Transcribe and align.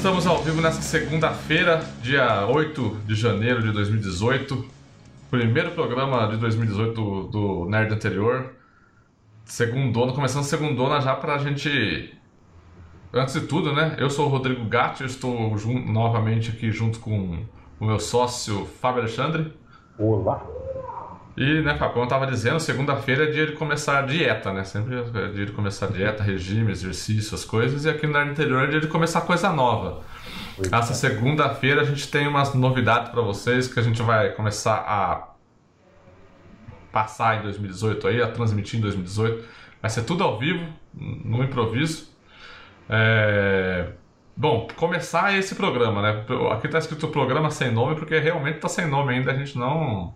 Estamos 0.00 0.26
ao 0.26 0.38
vivo 0.38 0.62
nessa 0.62 0.80
segunda-feira, 0.80 1.84
dia 2.00 2.46
8 2.46 3.02
de 3.06 3.14
janeiro 3.14 3.60
de 3.60 3.70
2018. 3.70 4.64
Primeiro 5.30 5.72
programa 5.72 6.26
de 6.26 6.38
2018 6.38 6.94
do, 6.94 7.22
do 7.24 7.66
Nerd 7.68 7.92
anterior. 7.92 8.50
Segundona, 9.44 10.14
começando 10.14 10.44
segundona 10.44 11.02
já 11.02 11.14
pra 11.14 11.36
gente. 11.36 12.18
Antes 13.12 13.34
de 13.34 13.42
tudo, 13.42 13.74
né? 13.74 13.94
Eu 13.98 14.08
sou 14.08 14.24
o 14.24 14.30
Rodrigo 14.30 14.64
Gatti, 14.64 15.02
eu 15.02 15.06
estou 15.06 15.54
novamente 15.84 16.48
aqui 16.48 16.72
junto 16.72 16.98
com 16.98 17.44
o 17.78 17.84
meu 17.84 18.00
sócio 18.00 18.64
Fábio 18.80 19.02
Alexandre. 19.02 19.52
Olá. 19.98 20.42
E, 21.36 21.62
né, 21.62 21.76
Fábio, 21.76 21.94
como 21.94 22.04
eu 22.04 22.08
tava 22.08 22.26
dizendo, 22.26 22.58
segunda-feira 22.58 23.24
é 23.24 23.30
dia 23.30 23.46
de 23.46 23.52
começar 23.52 24.00
a 24.00 24.02
dieta, 24.02 24.52
né? 24.52 24.64
Sempre 24.64 24.96
é 24.98 25.28
dia 25.28 25.46
de 25.46 25.52
começar 25.52 25.86
a 25.86 25.90
dieta, 25.90 26.22
regime, 26.22 26.72
exercício, 26.72 27.34
as 27.34 27.44
coisas. 27.44 27.84
E 27.84 27.88
aqui 27.88 28.06
no 28.06 28.12
Nerd 28.12 28.32
Interior 28.32 28.64
é 28.64 28.66
dia 28.66 28.80
de 28.80 28.88
começar 28.88 29.20
coisa 29.22 29.52
nova. 29.52 30.02
Essa 30.70 30.92
segunda-feira 30.92 31.82
a 31.82 31.84
gente 31.84 32.10
tem 32.10 32.26
umas 32.26 32.52
novidades 32.54 33.10
para 33.10 33.22
vocês 33.22 33.72
que 33.72 33.78
a 33.78 33.82
gente 33.82 34.02
vai 34.02 34.30
começar 34.30 34.76
a 34.76 35.30
passar 36.92 37.38
em 37.38 37.42
2018 37.42 38.08
aí, 38.08 38.20
a 38.20 38.28
transmitir 38.28 38.78
em 38.78 38.82
2018. 38.82 39.44
Vai 39.80 39.90
ser 39.90 40.02
tudo 40.02 40.24
ao 40.24 40.38
vivo, 40.38 40.66
no 40.92 41.42
improviso. 41.42 42.10
É... 42.88 43.92
Bom, 44.36 44.66
começar 44.76 45.36
esse 45.38 45.54
programa, 45.54 46.02
né? 46.02 46.24
Aqui 46.52 46.68
tá 46.68 46.78
escrito 46.78 47.08
programa 47.08 47.50
sem 47.50 47.70
nome 47.70 47.94
porque 47.94 48.18
realmente 48.18 48.58
tá 48.58 48.68
sem 48.68 48.86
nome 48.86 49.14
ainda, 49.14 49.30
a 49.30 49.34
gente 49.34 49.56
não 49.56 50.14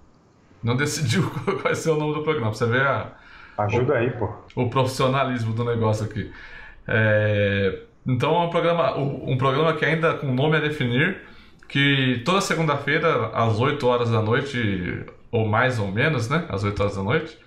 não 0.64 0.76
decidiu 0.76 1.30
qual 1.44 1.58
vai 1.58 1.74
ser 1.74 1.90
o 1.90 1.96
nome 1.96 2.14
do 2.14 2.22
programa. 2.22 2.48
Pra 2.48 2.58
você 2.58 2.66
ver 2.66 2.82
a, 2.82 3.12
Ajuda 3.56 3.94
aí, 3.94 4.10
pô. 4.10 4.28
o 4.56 4.68
profissionalismo 4.68 5.52
do 5.52 5.64
negócio 5.64 6.04
aqui. 6.04 6.32
É, 6.88 7.82
então 8.06 8.34
é 8.34 8.46
um 8.46 8.50
programa, 8.50 8.96
um 8.98 9.36
programa 9.38 9.74
que 9.74 9.84
ainda 9.84 10.14
com 10.14 10.32
nome 10.32 10.56
a 10.56 10.60
definir, 10.60 11.18
que 11.68 12.22
toda 12.24 12.40
segunda-feira, 12.40 13.30
às 13.32 13.60
8 13.60 13.86
horas 13.86 14.10
da 14.10 14.20
noite, 14.20 15.04
ou 15.30 15.46
mais 15.46 15.78
ou 15.78 15.90
menos, 15.90 16.28
né? 16.28 16.44
Às 16.48 16.64
8 16.64 16.80
horas 16.80 16.96
da 16.96 17.02
noite, 17.02 17.38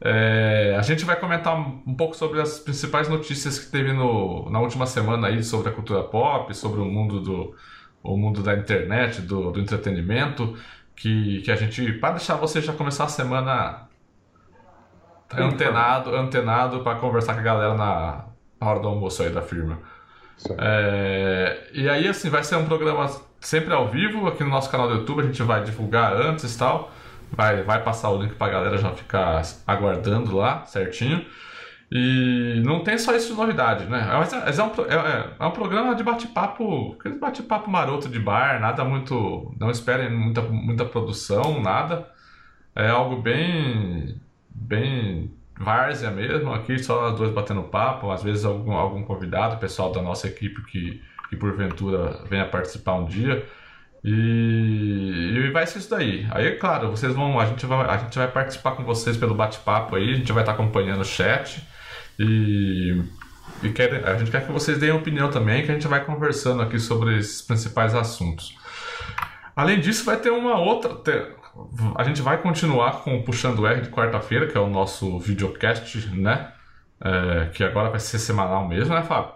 é, 0.00 0.74
a 0.78 0.82
gente 0.82 1.04
vai 1.04 1.16
comentar 1.16 1.54
um 1.56 1.94
pouco 1.94 2.16
sobre 2.16 2.40
as 2.40 2.58
principais 2.58 3.08
notícias 3.08 3.58
que 3.58 3.70
teve 3.70 3.92
no, 3.92 4.50
na 4.50 4.60
última 4.60 4.86
semana 4.86 5.28
aí 5.28 5.42
sobre 5.42 5.68
a 5.68 5.72
cultura 5.72 6.02
pop, 6.02 6.54
sobre 6.54 6.80
o 6.80 6.84
mundo 6.84 7.20
do 7.20 7.54
o 8.02 8.18
mundo 8.18 8.42
da 8.42 8.54
internet, 8.54 9.22
do, 9.22 9.50
do 9.50 9.58
entretenimento, 9.58 10.54
que, 10.96 11.42
que 11.42 11.50
a 11.50 11.56
gente, 11.56 11.92
para 11.94 12.14
deixar 12.14 12.36
você 12.36 12.60
já 12.60 12.72
começar 12.72 13.04
a 13.04 13.08
semana 13.08 13.88
antenado, 15.32 16.14
antenado 16.14 16.80
para 16.80 16.98
conversar 16.98 17.34
com 17.34 17.40
a 17.40 17.42
galera 17.42 17.74
na, 17.74 18.24
hora 18.60 18.80
do 18.80 18.88
almoço 18.88 19.22
aí 19.22 19.30
da 19.30 19.42
firma. 19.42 19.78
É, 20.58 21.68
e 21.72 21.88
aí, 21.88 22.08
assim, 22.08 22.28
vai 22.28 22.42
ser 22.42 22.56
um 22.56 22.66
programa 22.66 23.08
sempre 23.40 23.72
ao 23.72 23.88
vivo 23.88 24.26
aqui 24.26 24.42
no 24.42 24.50
nosso 24.50 24.70
canal 24.70 24.88
do 24.88 24.94
YouTube. 24.94 25.20
A 25.22 25.26
gente 25.26 25.42
vai 25.42 25.62
divulgar 25.62 26.14
antes 26.14 26.54
e 26.54 26.58
tal. 26.58 26.90
Vai, 27.32 27.62
vai 27.62 27.82
passar 27.82 28.10
o 28.10 28.22
link 28.22 28.34
pra 28.34 28.48
galera 28.48 28.78
já 28.78 28.90
ficar 28.92 29.42
aguardando 29.66 30.36
lá 30.36 30.64
certinho. 30.66 31.24
E 31.96 32.60
não 32.64 32.82
tem 32.82 32.98
só 32.98 33.14
isso 33.14 33.28
de 33.32 33.38
novidade, 33.40 33.84
né? 33.86 34.04
Mas 34.18 34.32
é, 34.32 34.60
é 34.60 34.64
um, 34.64 34.70
é, 34.90 34.94
é- 34.94 35.30
é 35.38 35.46
um 35.46 35.52
programa 35.52 35.94
de 35.94 36.02
bate-papo, 36.02 36.96
aquele 36.98 37.18
bate-papo 37.18 37.70
maroto 37.70 38.08
de 38.08 38.18
bar, 38.18 38.60
nada 38.60 38.84
muito. 38.84 39.54
Não 39.60 39.70
esperem 39.70 40.10
muita, 40.10 40.42
muita 40.42 40.84
produção, 40.84 41.60
nada. 41.62 42.08
É 42.74 42.88
algo 42.88 43.22
bem. 43.22 44.20
bem 44.50 45.30
várzea 45.56 46.10
mesmo, 46.10 46.52
aqui 46.52 46.76
só 46.82 47.02
nós 47.02 47.16
dois 47.16 47.30
batendo 47.30 47.62
papo, 47.62 48.10
às 48.10 48.24
vezes 48.24 48.44
algum, 48.44 48.72
algum 48.72 49.04
convidado, 49.04 49.56
pessoal 49.58 49.92
da 49.92 50.02
nossa 50.02 50.26
equipe 50.26 50.60
que, 50.64 51.00
que 51.30 51.36
porventura 51.36 52.24
venha 52.28 52.44
participar 52.44 52.94
um 52.94 53.04
dia. 53.04 53.46
E, 54.02 55.32
e 55.46 55.50
vai 55.52 55.66
ser 55.66 55.78
isso 55.78 55.90
daí. 55.90 56.26
Aí, 56.30 56.56
claro, 56.56 56.90
vocês 56.90 57.14
vão. 57.14 57.38
A 57.38 57.46
gente 57.46 57.64
vai, 57.66 57.86
a 57.88 57.96
gente 57.98 58.18
vai 58.18 58.28
participar 58.28 58.72
com 58.72 58.84
vocês 58.84 59.16
pelo 59.16 59.34
bate-papo 59.34 59.96
aí, 59.96 60.12
a 60.12 60.16
gente 60.16 60.32
vai 60.32 60.42
estar 60.42 60.52
acompanhando 60.52 61.00
o 61.02 61.04
chat. 61.04 61.62
E, 62.18 63.02
e 63.62 63.70
quer, 63.70 64.06
a 64.06 64.16
gente 64.16 64.30
quer 64.30 64.46
que 64.46 64.52
vocês 64.52 64.78
deem 64.78 64.92
opinião 64.92 65.30
também, 65.30 65.64
que 65.64 65.70
a 65.70 65.74
gente 65.74 65.88
vai 65.88 66.04
conversando 66.04 66.62
aqui 66.62 66.78
sobre 66.78 67.18
esses 67.18 67.42
principais 67.42 67.94
assuntos. 67.94 68.56
Além 69.56 69.80
disso, 69.80 70.04
vai 70.04 70.16
ter 70.16 70.30
uma 70.30 70.58
outra. 70.58 70.94
ter- 70.96 71.34
a 71.94 72.02
gente 72.02 72.20
vai 72.20 72.38
continuar 72.38 73.02
com 73.02 73.16
o 73.16 73.22
Puxando 73.22 73.66
R 73.66 73.80
de 73.80 73.88
quarta-feira, 73.88 74.46
que 74.46 74.56
é 74.56 74.60
o 74.60 74.68
nosso 74.68 75.18
videocast, 75.20 76.08
né? 76.12 76.52
É, 77.00 77.50
que 77.52 77.62
agora 77.62 77.90
vai 77.90 78.00
ser 78.00 78.18
semanal 78.18 78.66
mesmo, 78.66 78.94
né, 78.94 79.02
Fábio? 79.02 79.32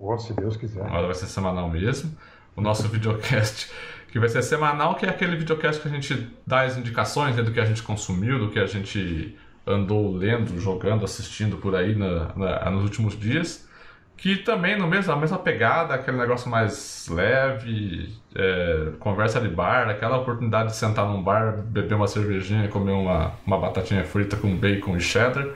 Ó, 0.00 0.16
se 0.16 0.32
Deus 0.34 0.56
quiser. 0.56 0.84
Agora 0.86 1.06
vai 1.06 1.14
ser 1.14 1.26
semanal 1.26 1.68
mesmo. 1.68 2.16
O 2.56 2.60
nosso 2.60 2.88
videocast, 2.88 3.70
que 4.10 4.18
vai 4.18 4.28
ser 4.28 4.42
semanal, 4.42 4.94
que 4.94 5.04
é 5.04 5.08
aquele 5.10 5.36
videocast 5.36 5.80
que 5.80 5.88
a 5.88 5.90
gente 5.90 6.28
dá 6.46 6.62
as 6.62 6.76
indicações 6.76 7.36
né, 7.36 7.42
do 7.42 7.52
que 7.52 7.60
a 7.60 7.64
gente 7.64 7.82
consumiu, 7.82 8.38
do 8.38 8.50
que 8.50 8.58
a 8.58 8.66
gente 8.66 9.36
andou 9.66 10.14
lendo, 10.16 10.58
jogando, 10.60 11.04
assistindo 11.04 11.56
por 11.56 11.74
aí 11.74 11.94
na- 11.94 12.30
na- 12.36 12.70
nos 12.70 12.84
últimos 12.84 13.18
dias. 13.18 13.68
Que 14.16 14.36
também 14.36 14.78
no 14.78 14.86
mesmo, 14.86 15.12
a 15.12 15.16
mesma 15.16 15.38
pegada, 15.38 15.94
aquele 15.94 16.16
negócio 16.16 16.48
mais 16.48 17.08
leve, 17.10 18.08
é, 18.36 18.90
conversa 19.00 19.40
de 19.40 19.48
bar, 19.48 19.88
aquela 19.88 20.18
oportunidade 20.18 20.68
de 20.70 20.76
sentar 20.76 21.06
num 21.06 21.20
bar, 21.20 21.56
beber 21.58 21.94
uma 21.96 22.06
cervejinha, 22.06 22.68
comer 22.68 22.92
uma, 22.92 23.32
uma 23.44 23.58
batatinha 23.58 24.04
frita 24.04 24.36
com 24.36 24.54
bacon 24.56 24.96
e 24.96 25.00
cheddar 25.00 25.46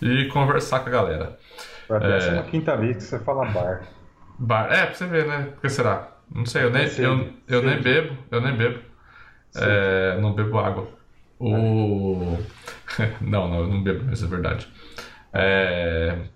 e 0.00 0.26
conversar 0.28 0.80
com 0.80 0.88
a 0.88 0.92
galera. 0.92 1.38
Vai 1.88 1.98
É. 2.02 2.08
décima 2.08 2.42
quinta 2.44 2.74
vez 2.76 2.96
que 2.96 3.02
você 3.02 3.18
fala 3.18 3.44
bar. 3.46 3.82
Bar. 4.38 4.72
É, 4.72 4.86
pra 4.86 4.94
você 4.94 5.06
ver, 5.06 5.26
né? 5.26 5.48
Por 5.52 5.60
que 5.60 5.68
será? 5.68 6.08
Não 6.34 6.46
sei, 6.46 6.64
eu 6.64 6.70
nem, 6.70 6.86
eu, 6.98 7.28
eu 7.48 7.62
nem 7.62 7.80
bebo, 7.82 8.16
eu 8.30 8.40
nem 8.40 8.56
bebo. 8.56 8.78
É, 9.56 10.18
não 10.20 10.32
bebo 10.32 10.58
água. 10.58 10.88
O... 11.38 12.38
não, 13.20 13.48
não, 13.48 13.60
eu 13.60 13.66
não 13.68 13.82
bebo, 13.82 14.12
isso 14.12 14.24
é 14.24 14.28
verdade. 14.28 14.68
É, 15.32 16.28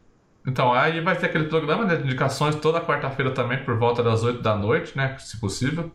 Então, 0.47 0.73
aí 0.73 1.01
vai 1.03 1.17
ter 1.17 1.27
aquele 1.27 1.45
programa 1.47 1.85
né, 1.85 1.97
de 1.97 2.05
indicações 2.05 2.57
toda 2.57 2.81
quarta-feira 2.81 3.33
também, 3.33 3.65
por 3.65 3.79
volta 3.79 4.03
das 4.03 4.23
8 4.25 4.43
da 4.43 4.57
noite, 4.57 4.97
né? 4.97 5.17
Se 5.19 5.39
possível. 5.41 5.93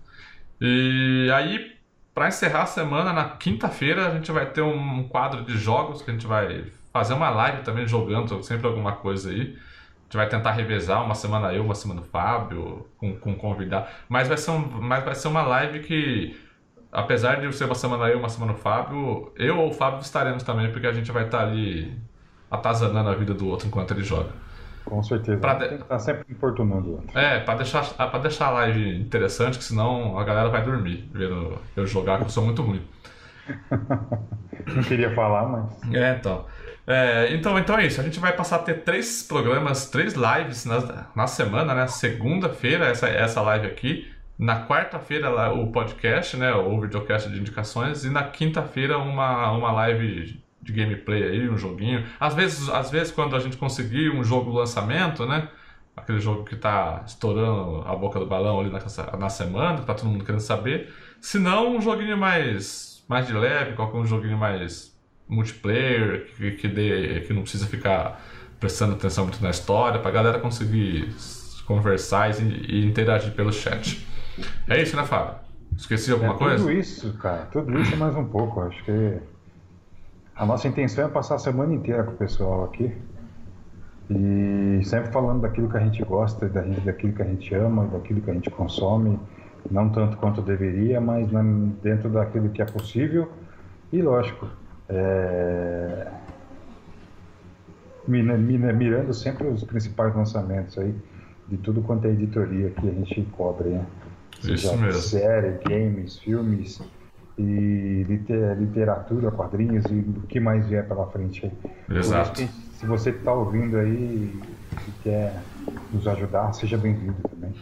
E 0.62 1.30
aí, 1.34 1.78
pra 2.14 2.28
encerrar 2.30 2.64
a 2.64 2.66
semana, 2.68 3.14
na 3.14 3.30
quinta-feira, 3.38 4.08
a 4.08 4.12
gente 4.16 4.32
vai 4.32 4.46
ter 4.52 4.62
um 4.62 5.08
quadro 5.10 5.44
de 5.46 5.58
jogos 5.58 6.02
que 6.02 6.12
a 6.12 6.14
gente 6.14 6.28
vai 6.28 6.72
fazer 6.94 7.14
uma 7.14 7.30
live 7.30 7.64
também 7.64 7.88
jogando 7.88 8.42
sempre 8.44 8.68
alguma 8.68 8.94
coisa 8.98 9.30
aí. 9.32 9.42
A 9.42 10.04
gente 10.06 10.18
vai 10.18 10.30
tentar 10.30 10.52
revezar 10.52 11.04
uma 11.04 11.16
semana 11.16 11.54
eu, 11.54 11.64
uma 11.66 11.76
semana 11.76 12.02
o 12.02 12.04
Fábio, 12.06 12.88
com, 12.98 13.18
com 13.20 13.36
convidado. 13.36 13.88
Mas 14.08 14.28
vai, 14.28 14.38
ser 14.38 14.52
um, 14.52 14.60
mas 14.82 15.04
vai 15.04 15.16
ser 15.16 15.28
uma 15.28 15.44
live 15.44 15.80
que, 15.82 16.38
apesar 16.96 17.40
de 17.42 17.52
ser 17.56 17.66
uma 17.66 17.76
semana 17.76 18.08
eu, 18.10 18.20
uma 18.20 18.30
semana 18.30 18.54
o 18.54 18.56
Fábio, 18.56 19.32
eu 19.36 19.58
ou 19.60 19.70
o 19.70 19.74
Fábio 19.74 20.00
estaremos 20.02 20.44
também, 20.44 20.72
porque 20.72 20.88
a 20.88 20.94
gente 20.94 21.12
vai 21.12 21.26
estar 21.26 21.42
ali 21.42 21.98
atazanando 22.50 23.10
a 23.10 23.16
vida 23.16 23.34
do 23.34 23.48
outro 23.48 23.68
enquanto 23.68 23.92
ele 23.92 24.04
joga. 24.04 24.30
Com 24.84 25.02
certeza. 25.02 25.38
Pra 25.40 25.56
de- 25.56 25.68
Tem 25.68 25.78
que 25.78 25.84
estar 25.84 26.00
sempre 26.00 26.26
importunando 26.30 26.88
o 26.90 26.92
outro. 26.94 27.18
É, 27.18 27.40
pra 27.40 27.56
deixar, 27.56 27.84
pra 27.96 28.20
deixar 28.20 28.48
a 28.48 28.52
live 28.52 28.98
interessante, 29.00 29.58
que 29.58 29.64
senão 29.64 30.18
a 30.18 30.24
galera 30.24 30.50
vai 30.50 30.64
dormir 30.64 31.10
vendo 31.12 31.58
eu 31.76 31.88
jogar, 31.88 32.20
que 32.20 32.26
eu 32.26 32.30
sou 32.30 32.44
muito 32.46 32.62
ruim. 32.62 32.82
Não 34.76 34.84
queria 34.84 35.14
falar, 35.14 35.48
mas. 35.48 35.94
É, 35.94 36.16
então. 36.16 36.46
É, 36.88 37.34
então, 37.34 37.58
então 37.58 37.78
é 37.78 37.86
isso. 37.88 38.00
A 38.00 38.04
gente 38.04 38.20
vai 38.20 38.34
passar 38.34 38.58
a 38.58 38.60
ter 38.60 38.84
três 38.84 39.24
programas, 39.24 39.90
três 39.90 40.14
lives 40.14 40.66
na, 40.66 41.08
na 41.16 41.28
semana, 41.28 41.74
né? 41.74 41.88
Segunda-feira, 41.88 42.86
essa, 42.86 43.08
essa 43.08 43.42
live 43.42 43.68
aqui. 43.68 44.12
Na 44.38 44.66
quarta-feira, 44.68 45.54
o 45.54 45.72
podcast, 45.72 46.36
né? 46.36 46.54
O 46.54 46.82
videocast 46.82 47.30
de 47.30 47.40
indicações. 47.40 48.04
E 48.04 48.10
na 48.10 48.24
quinta-feira, 48.24 48.98
uma, 48.98 49.52
uma 49.52 49.72
live 49.72 50.44
de 50.62 50.74
gameplay 50.74 51.24
aí, 51.24 51.50
um 51.50 51.58
joguinho. 51.58 52.04
Às 52.20 52.34
vezes, 52.34 52.68
às 52.70 52.92
vezes, 52.92 53.14
quando 53.14 53.36
a 53.36 53.40
gente 53.40 53.56
conseguir 53.56 54.10
um 54.10 54.24
jogo 54.24 54.52
lançamento, 54.52 55.26
né? 55.26 55.48
Aquele 55.96 56.20
jogo 56.20 56.44
que 56.44 56.56
tá 56.56 57.04
estourando 57.06 57.84
a 57.88 57.96
boca 57.96 58.20
do 58.20 58.26
balão 58.26 58.60
ali 58.60 58.70
na, 58.70 58.80
na 59.18 59.30
semana, 59.30 59.80
que 59.80 59.86
tá 59.86 59.94
todo 59.94 60.10
mundo 60.10 60.26
querendo 60.26 60.42
saber. 60.42 60.94
Se 61.22 61.40
não, 61.40 61.78
um 61.78 61.82
joguinho 61.82 62.18
mais, 62.18 63.06
mais 63.08 63.28
de 63.28 63.34
leve, 63.34 63.74
qualquer 63.74 63.98
um 63.98 64.06
joguinho 64.06 64.38
mais 64.38 64.94
multiplayer, 65.28 66.28
que, 66.36 66.52
que, 66.52 66.68
dê, 66.68 67.22
que 67.22 67.34
não 67.34 67.44
precisa 67.44 67.66
ficar 67.68 68.22
prestando 68.60 68.94
atenção 68.94 69.24
muito 69.24 69.42
na 69.42 69.50
história, 69.50 70.00
pra 70.00 70.12
galera 70.12 70.40
conseguir 70.40 71.10
conversar 71.66 72.30
e, 72.32 72.82
e 72.82 72.86
interagir 72.86 73.32
pelo 73.34 73.54
chat. 73.54 74.06
É 74.68 74.82
isso, 74.82 74.96
né, 74.96 75.04
Fábio? 75.04 75.36
Esqueci 75.78 76.12
alguma 76.12 76.34
é 76.34 76.38
coisa? 76.38 76.58
tudo 76.58 76.72
isso, 76.72 77.14
cara. 77.18 77.46
Tudo 77.52 77.80
isso 77.80 77.94
e 77.94 77.98
mais 77.98 78.16
um 78.16 78.26
pouco. 78.26 78.62
Acho 78.62 78.84
que 78.84 79.18
a 80.36 80.46
nossa 80.46 80.68
intenção 80.68 81.06
é 81.06 81.10
passar 81.10 81.36
a 81.36 81.40
semana 81.40 81.74
inteira 81.74 82.04
com 82.04 82.12
o 82.12 82.16
pessoal 82.16 82.66
aqui. 82.66 82.94
E 84.10 84.82
sempre 84.84 85.12
falando 85.12 85.42
daquilo 85.42 85.70
que 85.70 85.78
a 85.78 85.80
gente 85.80 86.04
gosta, 86.04 86.48
daquilo 86.48 87.14
que 87.14 87.22
a 87.22 87.26
gente 87.26 87.54
ama, 87.56 87.88
daquilo 87.88 88.22
que 88.22 88.30
a 88.30 88.34
gente 88.34 88.50
consome. 88.50 89.20
Não 89.70 89.90
tanto 89.90 90.18
quanto 90.18 90.42
deveria, 90.42 91.02
mas 91.02 91.28
dentro 91.82 92.10
daquilo 92.10 92.50
que 92.50 92.62
é 92.62 92.66
possível. 92.66 93.32
E 93.92 94.02
lógico, 94.02 94.48
é, 94.88 96.08
mirando 98.08 99.14
sempre 99.14 99.48
os 99.48 99.64
principais 99.64 100.16
lançamentos 100.16 100.78
aí. 100.78 100.94
de 101.48 101.58
tudo 101.58 101.82
quanto 101.82 102.06
é 102.06 102.12
editoria 102.12 102.70
que 102.72 102.90
a 102.90 102.92
gente 102.92 103.22
cobre, 103.38 103.70
né? 103.70 103.86
Seja 104.42 104.54
Isso 104.54 104.78
mesmo. 104.78 105.02
Série, 105.02 105.60
games, 105.68 106.20
filmes 106.20 106.82
e 107.38 108.06
literatura, 108.58 109.30
quadrinhos 109.32 109.84
e 109.86 109.94
o 109.94 110.22
que 110.28 110.40
mais 110.40 110.68
vier 110.68 110.88
pela 110.88 111.06
frente 111.08 111.46
aí. 111.46 111.98
Exato. 111.98 112.42
se 112.74 112.86
você 112.86 113.10
está 113.10 113.34
ouvindo 113.34 113.78
aí 113.78 114.40
e 114.88 114.92
quer 115.04 115.42
nos 115.92 116.08
ajudar, 116.08 116.54
seja 116.54 116.78
bem-vindo 116.78 117.18
também. 117.30 117.54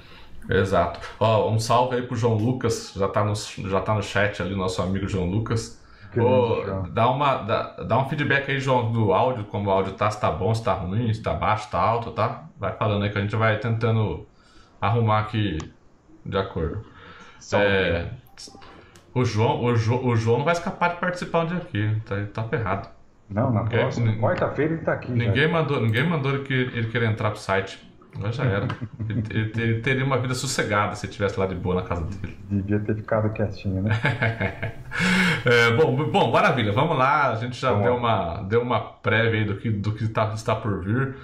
Exato. 0.49 0.99
Ó, 1.19 1.49
um 1.49 1.57
salve 1.57 1.95
aí 1.95 2.01
pro 2.03 2.15
João 2.15 2.35
Lucas, 2.35 2.93
já 2.95 3.07
tá 3.07 3.23
no, 3.23 3.33
já 3.35 3.79
tá 3.79 3.95
no 3.95 4.03
chat 4.03 4.41
ali, 4.41 4.55
nosso 4.55 4.81
amigo 4.81 5.07
João 5.07 5.25
Lucas. 5.25 5.81
Oh, 6.15 6.87
dá, 6.91 7.09
uma, 7.09 7.37
dá, 7.37 7.83
dá 7.87 7.97
um 7.97 8.07
feedback 8.07 8.51
aí, 8.51 8.59
João, 8.59 8.91
do 8.91 9.13
áudio, 9.13 9.45
como 9.45 9.69
o 9.69 9.71
áudio 9.71 9.93
tá, 9.93 10.11
se 10.11 10.21
tá 10.21 10.29
bom, 10.29 10.53
se 10.53 10.63
tá 10.63 10.73
ruim, 10.73 11.11
se 11.11 11.23
tá 11.23 11.33
baixo, 11.33 11.65
se 11.65 11.71
tá 11.71 11.79
alto, 11.79 12.11
tá? 12.11 12.43
Vai 12.59 12.73
falando 12.73 13.03
aí 13.03 13.09
que 13.09 13.17
a 13.17 13.21
gente 13.21 13.35
vai 13.35 13.57
tentando 13.57 14.27
arrumar 14.79 15.21
aqui 15.21 15.57
de 16.25 16.37
acordo. 16.37 16.85
É, 17.53 18.07
o, 19.13 19.25
João, 19.25 19.63
o, 19.63 19.75
jo, 19.75 19.95
o 19.95 20.15
João 20.15 20.39
não 20.39 20.45
vai 20.45 20.53
escapar 20.53 20.91
de 20.91 20.99
participar 20.99 21.43
um 21.43 21.47
dia 21.47 21.57
aqui, 21.57 22.01
tá, 22.05 22.15
tá 22.33 22.43
ferrado. 22.43 22.89
Não, 23.29 23.51
na 23.51 23.63
próxima, 23.63 24.15
quarta-feira 24.17 24.73
ele 24.73 24.83
tá 24.83 24.93
aqui. 24.93 25.11
Ninguém 25.11 25.51
mandou, 25.51 25.81
ninguém 25.81 26.07
mandou 26.07 26.33
ele, 26.33 26.43
que, 26.43 26.53
ele 26.53 26.87
querer 26.87 27.09
entrar 27.09 27.31
pro 27.31 27.39
site. 27.39 27.91
Mas 28.17 28.35
já 28.35 28.43
era. 28.43 28.67
ele, 29.09 29.23
ele, 29.29 29.61
ele, 29.61 29.81
teria 29.81 30.05
uma 30.05 30.19
vida 30.19 30.35
sossegada 30.35 30.95
se 30.95 31.07
estivesse 31.07 31.39
lá 31.39 31.47
de 31.47 31.55
boa 31.55 31.75
na 31.75 31.81
casa 31.81 32.03
dele. 32.03 32.37
Devia 32.47 32.79
ter 32.79 32.95
ficado 32.95 33.31
quietinho, 33.31 33.81
né? 33.81 33.91
é, 35.45 35.71
bom, 35.71 35.95
bom, 36.11 36.31
maravilha. 36.31 36.71
Vamos 36.71 36.95
lá. 36.95 37.31
A 37.31 37.35
gente 37.35 37.59
já 37.59 37.73
deu 37.73 37.95
uma, 37.95 38.43
deu 38.43 38.61
uma 38.61 38.79
prévia 38.79 39.39
aí 39.39 39.45
do 39.45 39.57
que, 39.57 39.71
do 39.71 39.93
que 39.93 40.07
tá, 40.07 40.31
está 40.35 40.55
por 40.55 40.83
vir. 40.83 41.15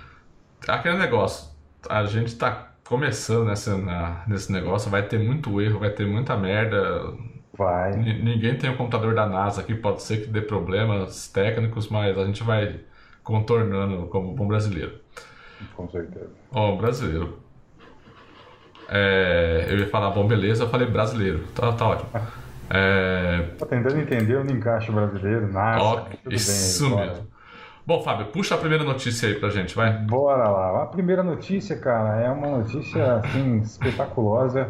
Aquele 0.67 0.97
negócio. 0.97 1.49
A 1.87 2.05
gente 2.05 2.27
está 2.27 2.68
começando 2.89 3.45
nessa, 3.45 3.77
na, 3.77 4.23
nesse 4.27 4.51
negócio. 4.51 4.89
Vai 4.89 5.03
ter 5.03 5.19
muito 5.19 5.61
erro, 5.61 5.79
vai 5.79 5.91
ter 5.91 6.07
muita 6.07 6.35
merda. 6.35 7.13
Vai. 7.55 7.93
N 7.93 8.23
ninguém 8.23 8.57
tem 8.57 8.71
um 8.71 8.75
computador 8.75 9.13
da 9.13 9.27
NASA 9.27 9.61
aqui. 9.61 9.75
Pode 9.75 10.01
ser 10.01 10.23
que 10.23 10.27
dê 10.27 10.41
problemas 10.41 11.27
técnicos, 11.27 11.87
mas 11.87 12.17
a 12.17 12.25
gente 12.25 12.43
vai 12.43 12.79
contornando 13.23 14.07
como 14.07 14.33
bom 14.33 14.47
brasileiro. 14.47 14.93
Com 15.75 15.87
certeza. 15.87 16.31
Ó, 16.51 16.73
oh, 16.73 16.77
brasileiro. 16.77 17.37
É, 18.89 19.67
eu 19.69 19.77
ia 19.77 19.87
falar 19.87 20.09
bom, 20.09 20.27
beleza, 20.27 20.63
eu 20.63 20.69
falei 20.69 20.87
brasileiro. 20.87 21.43
Tá, 21.53 21.71
tá 21.73 21.89
ótimo. 21.89 22.09
É... 22.71 23.51
Tô 23.59 23.67
tentando 23.67 23.99
entender 23.99 24.37
onde 24.37 24.53
encaixa 24.53 24.91
o 24.91 24.95
brasileiro, 24.95 25.51
nada. 25.51 25.83
Oh, 25.83 26.29
isso 26.31 26.89
bem, 26.89 27.07
mesmo. 27.07 27.27
Bom, 27.89 28.03
Fábio, 28.03 28.27
puxa 28.27 28.53
a 28.53 28.57
primeira 28.59 28.83
notícia 28.83 29.27
aí 29.27 29.33
pra 29.33 29.49
gente, 29.49 29.75
vai. 29.75 29.91
Bora 29.91 30.47
lá. 30.47 30.83
A 30.83 30.85
primeira 30.85 31.23
notícia, 31.23 31.75
cara, 31.75 32.21
é 32.21 32.29
uma 32.29 32.59
notícia 32.59 33.15
assim 33.15 33.57
espetaculosa 33.65 34.69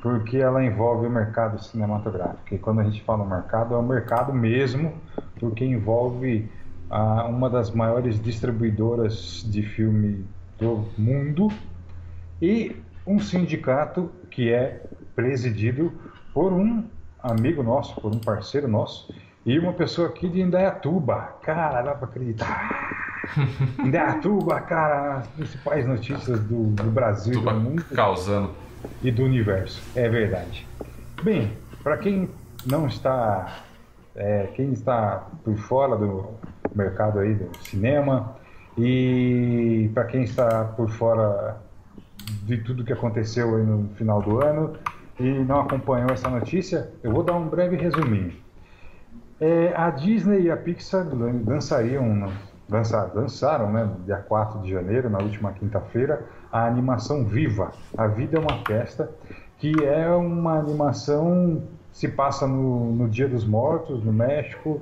porque 0.00 0.36
ela 0.36 0.64
envolve 0.64 1.04
o 1.04 1.10
mercado 1.10 1.60
cinematográfico. 1.60 2.54
E 2.54 2.58
quando 2.58 2.78
a 2.80 2.84
gente 2.84 3.02
fala 3.02 3.26
mercado, 3.26 3.74
é 3.74 3.76
o 3.76 3.82
mercado 3.82 4.32
mesmo, 4.32 4.94
porque 5.40 5.64
envolve 5.64 6.48
a 6.88 7.26
uma 7.26 7.50
das 7.50 7.72
maiores 7.72 8.22
distribuidoras 8.22 9.44
de 9.44 9.64
filme 9.64 10.24
do 10.56 10.88
mundo 10.96 11.48
e 12.40 12.76
um 13.04 13.18
sindicato 13.18 14.12
que 14.30 14.52
é 14.52 14.80
presidido 15.16 15.92
por 16.32 16.52
um 16.52 16.84
amigo 17.20 17.64
nosso, 17.64 18.00
por 18.00 18.14
um 18.14 18.20
parceiro 18.20 18.68
nosso 18.68 19.12
e 19.46 19.58
uma 19.58 19.72
pessoa 19.72 20.08
aqui 20.08 20.28
de 20.28 20.40
Indaiatuba. 20.40 21.36
Cara, 21.42 21.82
dá 21.82 21.94
para 21.94 22.06
acreditar. 22.06 23.20
Indaiatuba, 23.78 24.60
cara, 24.60 25.18
as 25.18 25.26
principais 25.28 25.86
notícias 25.86 26.40
do, 26.40 26.70
do 26.70 26.90
Brasil, 26.90 27.34
Tuba 27.34 27.52
do 27.52 27.60
mundo 27.60 27.84
causando 27.94 28.50
e 29.02 29.10
do 29.10 29.24
universo. 29.24 29.82
É 29.94 30.08
verdade. 30.08 30.66
Bem, 31.22 31.52
para 31.82 31.96
quem 31.98 32.30
não 32.66 32.86
está 32.86 33.62
é, 34.14 34.48
quem 34.54 34.72
está 34.72 35.26
por 35.44 35.56
fora 35.56 35.96
do 35.96 36.30
mercado 36.74 37.18
aí 37.18 37.34
do 37.34 37.50
cinema 37.58 38.36
e 38.78 39.90
para 39.92 40.04
quem 40.04 40.22
está 40.22 40.64
por 40.64 40.88
fora 40.88 41.56
de 42.44 42.58
tudo 42.58 42.84
que 42.84 42.92
aconteceu 42.92 43.56
aí 43.56 43.62
no 43.62 43.88
final 43.96 44.22
do 44.22 44.42
ano 44.42 44.74
e 45.18 45.22
não 45.22 45.60
acompanhou 45.60 46.10
essa 46.10 46.28
notícia, 46.28 46.90
eu 47.02 47.12
vou 47.12 47.22
dar 47.22 47.34
um 47.34 47.48
breve 47.48 47.76
resuminho. 47.76 48.43
É, 49.40 49.74
a 49.76 49.90
Disney 49.90 50.42
e 50.42 50.50
a 50.50 50.56
Pixar 50.56 51.06
lançariam, 51.46 52.30
lançaram, 52.68 53.14
lançaram 53.14 53.72
né, 53.72 53.90
dia 54.04 54.18
4 54.18 54.60
de 54.60 54.70
janeiro, 54.70 55.10
na 55.10 55.18
última 55.18 55.52
quinta-feira, 55.52 56.24
a 56.52 56.66
animação 56.66 57.24
Viva, 57.24 57.72
A 57.96 58.06
Vida 58.06 58.36
é 58.36 58.40
uma 58.40 58.64
Festa, 58.64 59.10
que 59.58 59.72
é 59.84 60.08
uma 60.10 60.58
animação 60.58 61.62
se 61.92 62.08
passa 62.08 62.46
no, 62.46 62.92
no 62.92 63.08
Dia 63.08 63.28
dos 63.28 63.44
Mortos, 63.44 64.02
no 64.04 64.12
México, 64.12 64.80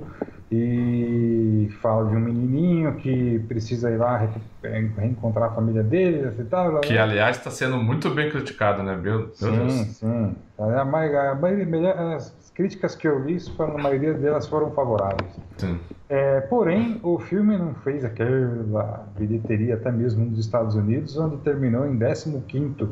e 0.55 1.69
fala 1.81 2.09
de 2.09 2.15
um 2.15 2.19
menininho 2.19 2.93
que 2.95 3.39
precisa 3.47 3.89
ir 3.89 3.97
lá 3.97 4.29
reencontrar 4.61 5.49
a 5.49 5.55
família 5.55 5.81
dele 5.81 6.31
e 6.37 6.43
tal. 6.43 6.79
Que, 6.81 6.95
aliás, 6.97 7.37
está 7.37 7.49
sendo 7.49 7.77
muito 7.77 8.09
bem 8.11 8.29
criticado, 8.29 8.83
né, 8.83 8.95
meu 8.95 9.31
sim, 9.33 9.51
Deus? 9.51 9.73
Sim, 9.73 10.35
a, 10.59 10.63
a, 10.63 10.83
a, 10.83 12.15
as 12.15 12.51
críticas 12.53 12.95
que 12.95 13.07
eu 13.07 13.17
li, 13.19 13.37
a 13.57 13.81
maioria 13.81 14.13
delas 14.13 14.47
foram 14.47 14.69
favoráveis. 14.71 15.31
Sim. 15.57 15.79
É, 16.07 16.41
porém, 16.41 16.99
o 17.01 17.17
filme 17.17 17.57
não 17.57 17.73
fez 17.75 18.05
aquela 18.05 19.07
bilheteria 19.17 19.73
até 19.73 19.91
mesmo 19.91 20.23
nos 20.23 20.37
Estados 20.37 20.75
Unidos, 20.75 21.17
onde 21.17 21.37
terminou 21.37 21.87
em 21.87 21.97
15º 21.97 22.89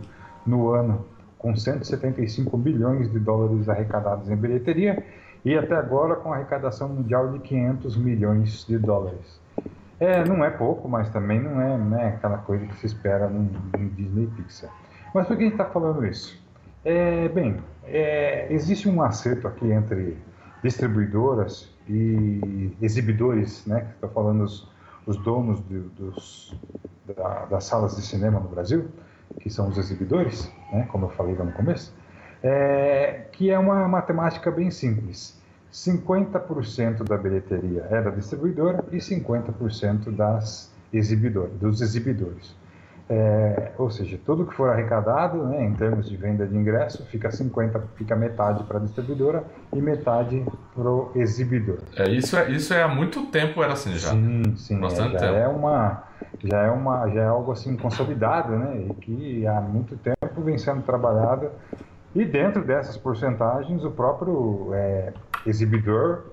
no 0.47 0.71
ano 0.71 1.05
com 1.37 1.55
175 1.55 2.57
bilhões 2.57 3.11
de 3.11 3.19
dólares 3.19 3.69
arrecadados 3.69 4.29
em 4.29 4.35
bilheteria 4.35 5.03
e 5.43 5.57
até 5.57 5.75
agora 5.75 6.15
com 6.15 6.33
arrecadação 6.33 6.89
mundial 6.89 7.31
de 7.31 7.39
500 7.39 7.97
milhões 7.97 8.65
de 8.65 8.77
dólares. 8.77 9.39
É, 9.99 10.23
não 10.25 10.43
é 10.43 10.49
pouco, 10.49 10.87
mas 10.87 11.09
também 11.09 11.39
não 11.39 11.61
é 11.61 11.77
né, 11.77 12.07
aquela 12.15 12.39
coisa 12.39 12.65
que 12.65 12.75
se 12.75 12.87
espera 12.87 13.29
num 13.29 13.49
Disney 13.95 14.27
Pixar. 14.35 14.71
Mas 15.13 15.27
por 15.27 15.37
que 15.37 15.43
a 15.43 15.45
gente 15.45 15.53
está 15.53 15.65
falando 15.65 16.05
isso? 16.05 16.41
É, 16.83 17.29
bem, 17.29 17.57
é, 17.85 18.51
existe 18.51 18.89
um 18.89 19.01
acerto 19.01 19.47
aqui 19.47 19.71
entre 19.71 20.17
distribuidoras 20.63 21.71
e 21.87 22.75
exibidores, 22.81 23.65
né? 23.65 23.87
Estou 23.93 24.09
falando 24.09 24.43
os, 24.43 24.67
os 25.05 25.17
donos 25.17 25.59
de, 25.67 25.79
dos, 25.79 26.55
da, 27.15 27.45
das 27.45 27.65
salas 27.65 27.95
de 27.95 28.01
cinema 28.01 28.39
no 28.39 28.49
Brasil, 28.49 28.87
que 29.39 29.49
são 29.49 29.69
os 29.69 29.77
exibidores, 29.77 30.51
né, 30.71 30.87
como 30.91 31.05
eu 31.05 31.09
falei 31.09 31.35
lá 31.35 31.45
no 31.45 31.51
começo, 31.51 31.93
é, 32.43 33.25
que 33.31 33.49
é 33.49 33.57
uma 33.57 33.87
matemática 33.87 34.49
bem 34.51 34.71
simples. 34.71 35.39
50% 35.71 37.03
da 37.03 37.17
bilheteria 37.17 37.87
é 37.89 38.01
da 38.01 38.09
distribuidora 38.09 38.83
e 38.91 38.97
50% 38.97 40.11
das 40.11 40.71
exibidores, 40.91 41.53
dos 41.59 41.81
exibidores. 41.81 42.55
É, 43.09 43.71
ou 43.77 43.89
seja, 43.89 44.17
tudo 44.25 44.45
que 44.45 44.53
for 44.53 44.69
arrecadado, 44.69 45.43
né, 45.43 45.65
em 45.65 45.73
termos 45.73 46.09
de 46.09 46.15
venda 46.15 46.47
de 46.47 46.55
ingresso, 46.55 47.05
fica 47.07 47.29
50, 47.29 47.81
fica 47.95 48.15
metade 48.15 48.63
para 48.63 48.77
a 48.77 48.81
distribuidora 48.81 49.43
e 49.73 49.81
metade 49.81 50.45
para 50.73 50.89
o 50.89 51.11
exibidor. 51.15 51.79
É 51.97 52.09
isso, 52.09 52.37
é 52.37 52.49
isso 52.51 52.73
é 52.73 52.81
há 52.81 52.87
muito 52.87 53.25
tempo 53.25 53.61
era 53.61 53.73
assim 53.73 53.95
já. 53.95 54.11
Sim, 54.11 54.55
sim, 54.55 54.79
Bastante 54.79 55.17
é, 55.17 55.19
já 55.19 55.25
tempo. 55.27 55.39
é 55.39 55.47
uma 55.47 56.03
já 56.41 56.57
é 56.59 56.71
uma 56.71 57.09
já 57.09 57.21
é 57.21 57.27
algo 57.27 57.51
assim 57.51 57.75
consolidado, 57.75 58.55
né, 58.57 58.85
e 58.89 58.93
que 58.93 59.47
há 59.47 59.59
muito 59.59 59.97
tempo 59.97 60.41
vem 60.41 60.57
sendo 60.57 60.81
trabalhado. 60.81 61.49
E 62.13 62.25
dentro 62.25 62.63
dessas 62.63 62.97
porcentagens, 62.97 63.83
o 63.83 63.91
próprio 63.91 64.73
é, 64.73 65.13
exibidor 65.45 66.23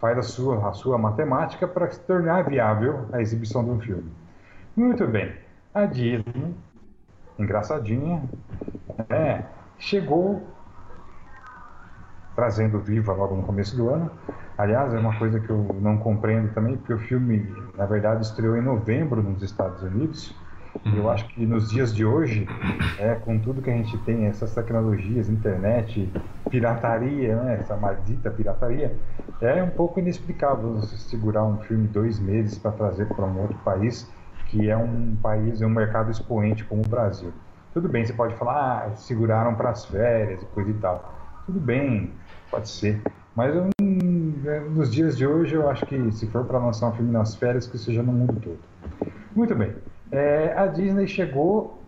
faz 0.00 0.18
a 0.18 0.22
sua 0.22 0.68
a 0.68 0.72
sua 0.72 0.98
matemática 0.98 1.66
para 1.66 1.90
se 1.90 2.00
tornar 2.00 2.44
viável 2.44 3.06
a 3.12 3.20
exibição 3.20 3.64
de 3.64 3.70
um 3.70 3.80
filme. 3.80 4.12
Muito 4.76 5.06
bem 5.06 5.32
a 5.74 5.86
Disney, 5.86 6.54
engraçadinha, 7.36 8.22
é, 9.08 9.42
chegou 9.78 10.42
trazendo 12.36 12.78
Viva 12.78 13.12
logo 13.12 13.34
no 13.34 13.42
começo 13.42 13.76
do 13.76 13.88
ano. 13.88 14.10
Aliás, 14.56 14.94
é 14.94 14.98
uma 14.98 15.18
coisa 15.18 15.40
que 15.40 15.50
eu 15.50 15.66
não 15.80 15.96
compreendo 15.96 16.52
também, 16.52 16.76
porque 16.76 16.92
o 16.92 16.98
filme, 16.98 17.44
na 17.76 17.86
verdade, 17.86 18.24
estreou 18.24 18.56
em 18.56 18.62
novembro 18.62 19.22
nos 19.22 19.42
Estados 19.42 19.82
Unidos. 19.82 20.34
E 20.84 20.96
eu 20.96 21.10
acho 21.10 21.26
que 21.28 21.46
nos 21.46 21.70
dias 21.70 21.94
de 21.94 22.04
hoje, 22.04 22.46
é, 22.98 23.14
com 23.14 23.38
tudo 23.38 23.62
que 23.62 23.70
a 23.70 23.72
gente 23.76 23.96
tem, 23.98 24.26
essas 24.26 24.54
tecnologias, 24.54 25.28
internet, 25.28 26.10
pirataria, 26.50 27.36
né, 27.36 27.58
essa 27.60 27.76
maldita 27.76 28.30
pirataria, 28.30 28.94
é 29.40 29.62
um 29.62 29.70
pouco 29.70 30.00
inexplicável 30.00 30.74
você 30.74 30.96
segurar 30.96 31.44
um 31.44 31.58
filme 31.58 31.88
dois 31.88 32.18
meses 32.18 32.58
para 32.58 32.72
trazer 32.72 33.06
para 33.06 33.24
um 33.24 33.40
outro 33.40 33.56
país 33.64 34.10
que 34.48 34.70
é 34.70 34.76
um 34.76 35.16
país, 35.16 35.60
é 35.60 35.66
um 35.66 35.70
mercado 35.70 36.10
expoente 36.10 36.64
como 36.64 36.82
o 36.82 36.88
Brasil. 36.88 37.32
Tudo 37.72 37.88
bem, 37.88 38.04
você 38.04 38.12
pode 38.12 38.34
falar, 38.36 38.86
ah, 38.86 38.96
seguraram 38.96 39.54
para 39.54 39.70
as 39.70 39.84
férias 39.84 40.40
e 40.40 40.46
coisa 40.46 40.70
e 40.70 40.74
tal. 40.74 41.12
Tudo 41.44 41.58
bem, 41.58 42.12
pode 42.50 42.68
ser. 42.68 43.02
Mas 43.34 43.54
eu, 43.54 43.68
é, 44.46 44.60
nos 44.60 44.92
dias 44.92 45.16
de 45.16 45.26
hoje, 45.26 45.54
eu 45.54 45.68
acho 45.68 45.84
que 45.86 46.12
se 46.12 46.26
for 46.28 46.44
para 46.44 46.58
lançar 46.58 46.88
um 46.88 46.92
filme 46.92 47.10
nas 47.10 47.34
férias, 47.34 47.66
que 47.66 47.76
seja 47.76 48.00
no 48.00 48.12
mundo 48.12 48.40
todo. 48.40 48.58
Muito 49.34 49.54
bem. 49.56 49.74
É, 50.12 50.54
a 50.56 50.66
Disney 50.66 51.06
chegou 51.06 51.78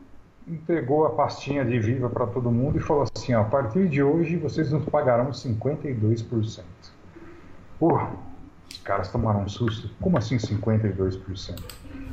entregou 0.46 1.04
a 1.06 1.10
pastinha 1.10 1.64
de 1.64 1.78
Viva 1.78 2.08
para 2.08 2.26
todo 2.26 2.50
mundo 2.50 2.78
e 2.78 2.80
falou 2.80 3.02
assim: 3.02 3.34
ó, 3.34 3.40
a 3.40 3.44
partir 3.44 3.88
de 3.88 4.02
hoje 4.02 4.36
vocês 4.36 4.70
nos 4.70 4.84
pagarão 4.84 5.30
52%. 5.30 6.62
Porra, 7.78 8.10
os 8.70 8.78
caras 8.78 9.10
tomaram 9.10 9.42
um 9.42 9.48
susto. 9.48 9.90
Como 10.00 10.16
assim 10.16 10.36
52%? 10.36 11.62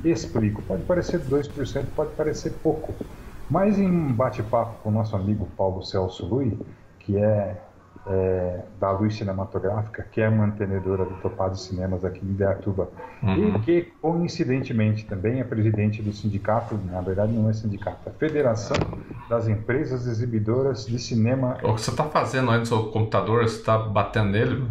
Explico. 0.03 0.61
Pode 0.63 0.83
parecer 0.83 1.19
2%, 1.19 1.85
pode 1.95 2.11
parecer 2.15 2.51
pouco. 2.63 2.93
Mas 3.49 3.77
em 3.77 4.11
bate-papo 4.11 4.81
com 4.81 4.89
o 4.89 4.91
nosso 4.91 5.15
amigo 5.15 5.47
Paulo 5.55 5.83
Celso 5.83 6.25
Lui, 6.25 6.57
que 6.99 7.17
é 7.17 7.61
é, 8.05 8.59
da 8.79 8.91
Luz 8.91 9.15
Cinematográfica, 9.15 10.05
que 10.11 10.21
é 10.21 10.29
mantenedora 10.29 11.05
do 11.05 11.15
Topado 11.15 11.57
Cinemas 11.57 12.03
aqui 12.03 12.19
em 12.23 12.31
Ideatuba, 12.31 12.89
uhum. 13.21 13.55
e 13.55 13.59
que, 13.59 13.81
coincidentemente, 14.01 15.05
também 15.05 15.39
é 15.39 15.43
presidente 15.43 16.01
do 16.01 16.11
sindicato, 16.11 16.77
na 16.91 17.01
verdade 17.01 17.31
não 17.31 17.49
é 17.49 17.53
sindicato, 17.53 17.97
é 18.05 18.09
a 18.09 18.13
Federação 18.13 18.77
das 19.29 19.47
Empresas 19.47 20.05
Exibidoras 20.05 20.85
de 20.85 20.99
Cinema. 20.99 21.57
O 21.63 21.75
que 21.75 21.81
você 21.81 21.91
está 21.91 22.03
fazendo 22.05 22.51
aí 22.51 22.59
no 22.59 22.65
seu 22.65 22.87
computador? 22.87 23.43
Você 23.43 23.59
está 23.59 23.77
batendo 23.77 24.31
nele? 24.31 24.67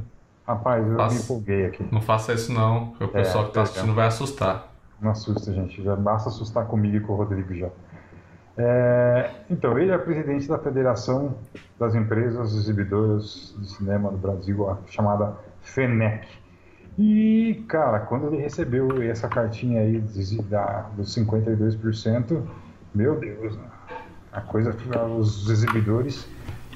Rapaz, 0.47 0.85
eu 0.85 0.93
me 0.93 1.15
empolguei 1.15 1.67
aqui. 1.67 1.87
Não 1.91 2.01
faça 2.01 2.33
isso 2.33 2.53
não, 2.53 2.95
o 3.01 3.09
pessoal 3.09 3.45
é, 3.45 3.47
que 3.47 3.51
está 3.51 3.63
assistindo 3.63 3.95
vai 3.95 4.07
assustar. 4.07 4.73
Não 5.01 5.11
assusta, 5.11 5.53
gente. 5.53 5.83
Já 5.83 5.97
basta 5.97 6.29
assustar 6.29 6.67
comigo 6.67 6.97
e 6.97 7.01
com 7.01 7.13
o 7.13 7.17
Rodrigo 7.17 7.55
já. 7.55 7.69
É, 8.57 9.31
então, 9.49 9.79
ele 9.79 9.91
é 9.91 9.99
presidente 9.99 10.47
da 10.47 10.59
Federação 10.59 11.35
das 11.79 11.95
Empresas 11.95 12.55
Exibidoras 12.55 13.55
de 13.59 13.69
Cinema 13.71 14.11
do 14.11 14.19
Brasil, 14.19 14.69
a 14.69 14.79
chamada 14.87 15.37
FENEC. 15.63 16.27
E, 16.99 17.65
cara, 17.69 18.01
quando 18.01 18.27
ele 18.27 18.43
recebeu 18.43 19.03
essa 19.03 19.27
cartinha 19.29 19.81
aí 19.81 19.99
da, 20.51 20.91
dos 20.95 21.15
52%, 21.17 22.43
meu 22.95 23.19
Deus, 23.19 23.59
a 24.31 24.41
coisa, 24.43 24.77
os 25.19 25.49
exibidores 25.49 26.29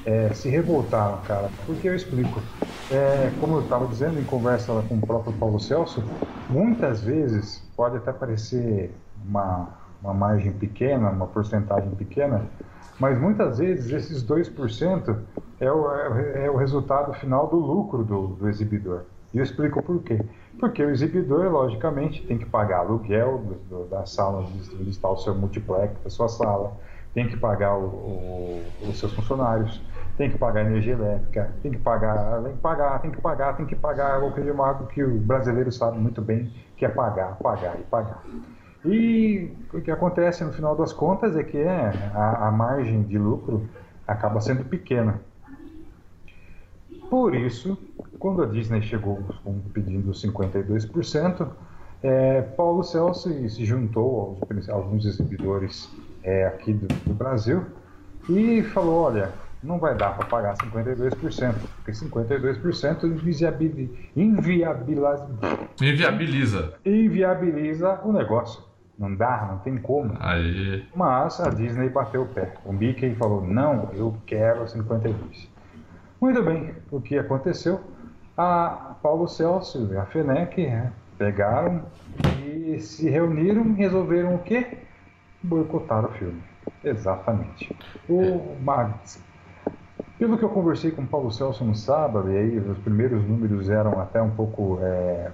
é, 0.06 0.32
se 0.32 0.48
revoltaram, 0.48 1.20
cara. 1.22 1.50
Porque 1.66 1.88
eu 1.88 1.94
explico. 1.94 2.42
É, 2.88 3.32
como 3.40 3.56
eu 3.56 3.62
estava 3.62 3.86
dizendo 3.88 4.18
em 4.18 4.24
conversa 4.24 4.72
com 4.88 4.96
o 4.96 5.00
próprio 5.00 5.32
Paulo 5.32 5.58
Celso, 5.58 6.02
muitas 6.48 7.02
vezes 7.02 7.68
pode 7.76 7.96
até 7.96 8.12
parecer 8.12 8.94
uma 9.26 9.85
uma 10.02 10.14
margem 10.14 10.52
pequena, 10.52 11.10
uma 11.10 11.26
porcentagem 11.26 11.90
pequena, 11.90 12.44
mas 12.98 13.18
muitas 13.18 13.58
vezes 13.58 13.92
esses 13.92 14.24
2% 14.24 15.18
é 15.60 15.70
o, 15.70 15.92
é, 15.92 16.46
é 16.46 16.50
o 16.50 16.56
resultado 16.56 17.12
final 17.14 17.46
do 17.46 17.56
lucro 17.56 18.04
do, 18.04 18.28
do 18.28 18.48
exibidor. 18.48 19.02
E 19.34 19.38
eu 19.38 19.44
explico 19.44 19.82
por 19.82 20.02
quê. 20.02 20.24
Porque 20.58 20.82
o 20.82 20.90
exibidor, 20.90 21.50
logicamente, 21.50 22.26
tem 22.26 22.38
que 22.38 22.46
pagar 22.46 22.78
aluguel 22.78 23.38
do, 23.38 23.54
do, 23.68 23.84
da 23.90 24.06
sala 24.06 24.40
onde 24.40 24.88
está 24.88 25.10
o 25.10 25.16
seu 25.18 25.34
multiplex, 25.34 25.94
da 26.02 26.08
sua 26.08 26.28
sala, 26.28 26.72
tem 27.12 27.28
que 27.28 27.36
pagar 27.36 27.76
o, 27.76 27.84
o, 27.84 28.64
os 28.88 28.98
seus 28.98 29.12
funcionários, 29.12 29.80
tem 30.16 30.30
que 30.30 30.38
pagar 30.38 30.62
energia 30.62 30.94
elétrica, 30.94 31.50
tem 31.62 31.72
que 31.72 31.78
pagar, 31.78 32.42
tem 32.42 32.52
que 32.52 32.58
pagar, 32.58 33.00
tem 33.00 33.10
que 33.10 33.20
pagar, 33.20 33.56
tem 33.56 33.66
que 33.66 33.76
pagar, 33.76 34.22
o 34.22 34.86
que 34.86 35.02
o 35.02 35.18
brasileiro 35.18 35.70
sabe 35.70 35.98
muito 35.98 36.22
bem 36.22 36.50
que 36.76 36.84
é 36.84 36.88
pagar, 36.88 37.36
pagar 37.36 37.78
e 37.78 37.82
pagar. 37.84 38.22
E 38.86 39.50
o 39.72 39.80
que 39.80 39.90
acontece 39.90 40.44
no 40.44 40.52
final 40.52 40.76
das 40.76 40.92
contas 40.92 41.36
é 41.36 41.42
que 41.42 41.58
é, 41.58 41.92
a, 42.14 42.48
a 42.48 42.50
margem 42.52 43.02
de 43.02 43.18
lucro 43.18 43.68
acaba 44.06 44.40
sendo 44.40 44.64
pequena. 44.64 45.20
Por 47.10 47.34
isso, 47.34 47.78
quando 48.18 48.42
a 48.42 48.46
Disney 48.46 48.82
chegou 48.82 49.22
pedindo 49.72 50.10
52%, 50.12 51.48
é, 52.02 52.42
Paulo 52.42 52.82
Celso 52.82 53.30
se 53.48 53.64
juntou 53.64 54.38
aos 54.50 54.68
alguns 54.68 55.04
exibidores 55.04 55.88
é, 56.22 56.46
aqui 56.46 56.72
do, 56.72 56.86
do, 56.86 57.14
Brasil 57.14 57.64
e 58.28 58.62
falou: 58.62 59.04
olha, 59.04 59.32
não 59.62 59.78
vai 59.78 59.96
dar 59.96 60.16
para 60.16 60.26
pagar 60.26 60.56
52%, 60.56 61.54
porque 61.76 61.92
52% 61.92 63.04
inviabiliza, 63.04 63.92
inviabiliza, 64.14 65.28
inviabiliza. 65.80 66.74
inviabiliza 66.84 68.00
o 68.04 68.12
negócio. 68.12 68.62
Não 68.98 69.14
dá, 69.14 69.48
não 69.50 69.58
tem 69.58 69.76
como. 69.76 70.14
Aí. 70.20 70.86
Mas 70.94 71.38
a 71.40 71.50
Disney 71.50 71.90
bateu 71.90 72.22
o 72.22 72.26
pé. 72.26 72.54
O 72.64 72.72
Mickey 72.72 73.14
falou: 73.14 73.46
não, 73.46 73.90
eu 73.92 74.16
quero 74.26 74.66
52. 74.66 75.48
Muito 76.20 76.42
bem, 76.42 76.74
o 76.90 77.00
que 77.00 77.18
aconteceu? 77.18 77.80
A 78.36 78.96
Paulo 79.02 79.28
Celso 79.28 79.88
e 79.92 79.96
a 79.96 80.06
FENEC 80.06 80.66
né, 80.66 80.92
pegaram 81.18 81.82
e 82.44 82.80
se 82.80 83.08
reuniram 83.08 83.66
e 83.66 83.72
resolveram 83.74 84.34
o 84.34 84.38
quê? 84.38 84.78
Boicotar 85.42 86.04
o 86.04 86.08
filme. 86.12 86.42
Exatamente. 86.82 87.74
O 88.08 88.56
Mags. 88.62 89.22
Pelo 90.18 90.38
que 90.38 90.44
eu 90.44 90.48
conversei 90.48 90.90
com 90.90 91.02
o 91.02 91.06
Paulo 91.06 91.30
Celso 91.30 91.64
no 91.64 91.74
sábado, 91.74 92.32
e 92.32 92.38
aí 92.38 92.58
os 92.58 92.78
primeiros 92.78 93.22
números 93.24 93.68
eram 93.68 94.00
até 94.00 94.20
um 94.20 94.30
pouco 94.30 94.78
é, 94.80 95.30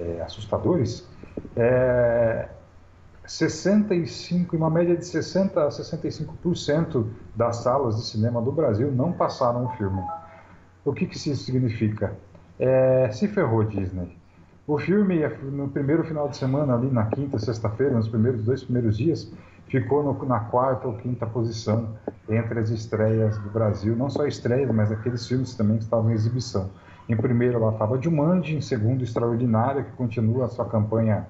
é, 0.00 0.20
assustadores, 0.22 1.08
é, 1.56 2.48
65, 3.26 4.56
uma 4.56 4.70
média 4.70 4.96
de 4.96 5.04
60 5.04 5.62
a 5.62 5.68
65% 5.68 7.06
das 7.34 7.56
salas 7.56 7.96
de 7.96 8.02
cinema 8.06 8.40
do 8.40 8.50
Brasil 8.50 8.90
não 8.90 9.12
passaram 9.12 9.66
o 9.66 9.68
filme. 9.76 10.02
O 10.84 10.92
que, 10.92 11.06
que 11.06 11.16
isso 11.16 11.34
significa? 11.36 12.16
É, 12.58 13.10
se 13.12 13.28
ferrou 13.28 13.64
Disney. 13.64 14.16
O 14.66 14.78
filme, 14.78 15.20
no 15.50 15.68
primeiro 15.68 16.04
final 16.04 16.28
de 16.28 16.36
semana, 16.36 16.74
ali 16.74 16.90
na 16.90 17.06
quinta, 17.06 17.38
sexta-feira, 17.38 17.94
nos 17.94 18.08
primeiros 18.08 18.42
dois 18.42 18.62
primeiros 18.62 18.96
dias, 18.96 19.30
ficou 19.66 20.02
no, 20.02 20.26
na 20.26 20.40
quarta 20.40 20.88
ou 20.88 20.94
quinta 20.94 21.26
posição 21.26 21.96
entre 22.28 22.60
as 22.60 22.70
estreias 22.70 23.38
do 23.38 23.50
Brasil. 23.50 23.94
Não 23.96 24.10
só 24.10 24.26
estreias, 24.26 24.70
mas 24.70 24.90
aqueles 24.90 25.26
filmes 25.26 25.54
também 25.54 25.78
que 25.78 25.84
estavam 25.84 26.10
em 26.10 26.14
exibição. 26.14 26.70
Em 27.08 27.16
primeiro 27.16 27.56
ela 27.56 27.72
estava 27.72 28.00
Jumanji, 28.00 28.56
em 28.56 28.60
segundo 28.60 29.02
Extraordinária, 29.02 29.82
que 29.82 29.92
continua 29.92 30.44
a 30.44 30.48
sua 30.48 30.66
campanha 30.66 31.26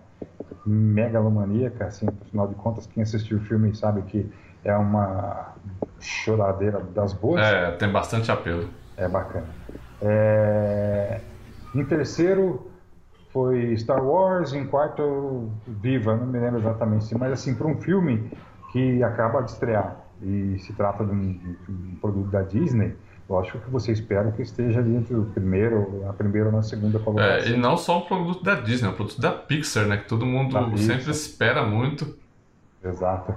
megalomaníaca, 0.66 1.86
assim, 1.86 2.06
afinal 2.08 2.48
de 2.48 2.54
contas, 2.56 2.86
quem 2.86 3.02
assistiu 3.02 3.38
o 3.38 3.40
filme 3.40 3.74
sabe 3.74 4.02
que 4.02 4.30
é 4.64 4.76
uma 4.76 5.54
choradeira 6.00 6.80
das 6.80 7.12
boas. 7.12 7.40
É, 7.40 7.70
tem 7.72 7.90
bastante 7.90 8.30
apelo. 8.30 8.68
É 8.96 9.08
bacana. 9.08 9.46
É... 10.02 11.20
Em 11.74 11.84
terceiro 11.84 12.70
foi 13.32 13.76
Star 13.76 14.04
Wars, 14.04 14.52
em 14.52 14.66
quarto 14.66 15.50
Viva, 15.66 16.16
não 16.16 16.26
me 16.26 16.38
lembro 16.38 16.60
exatamente, 16.60 17.14
mas 17.14 17.32
assim, 17.32 17.54
para 17.54 17.66
um 17.66 17.80
filme 17.80 18.30
que 18.72 19.02
acaba 19.02 19.42
de 19.42 19.50
estrear 19.50 19.96
e 20.22 20.58
se 20.58 20.72
trata 20.72 21.04
de 21.04 21.12
um, 21.12 21.32
de 21.32 21.56
um 21.70 21.96
produto 22.00 22.30
da 22.30 22.42
Disney, 22.42 22.96
Lógico 23.28 23.58
que 23.58 23.70
você 23.70 23.92
espera 23.92 24.32
que 24.32 24.40
esteja 24.40 24.80
ali 24.80 24.96
entre 24.96 25.14
o 25.14 25.26
primeiro, 25.26 26.02
a 26.08 26.12
primeira 26.14 26.46
ou 26.46 26.52
na 26.52 26.62
segunda 26.62 26.98
colocação. 26.98 27.30
É, 27.30 27.48
e 27.50 27.56
não 27.58 27.76
só 27.76 27.98
um 27.98 28.06
produto 28.06 28.42
da 28.42 28.54
Disney, 28.54 28.88
é 28.88 28.90
um 28.90 28.94
produto 28.94 29.20
da 29.20 29.32
Pixar, 29.32 29.86
né? 29.86 29.98
Que 29.98 30.08
todo 30.08 30.24
mundo 30.24 30.56
sempre 30.78 31.10
espera 31.10 31.62
muito. 31.62 32.16
Exato. 32.82 33.34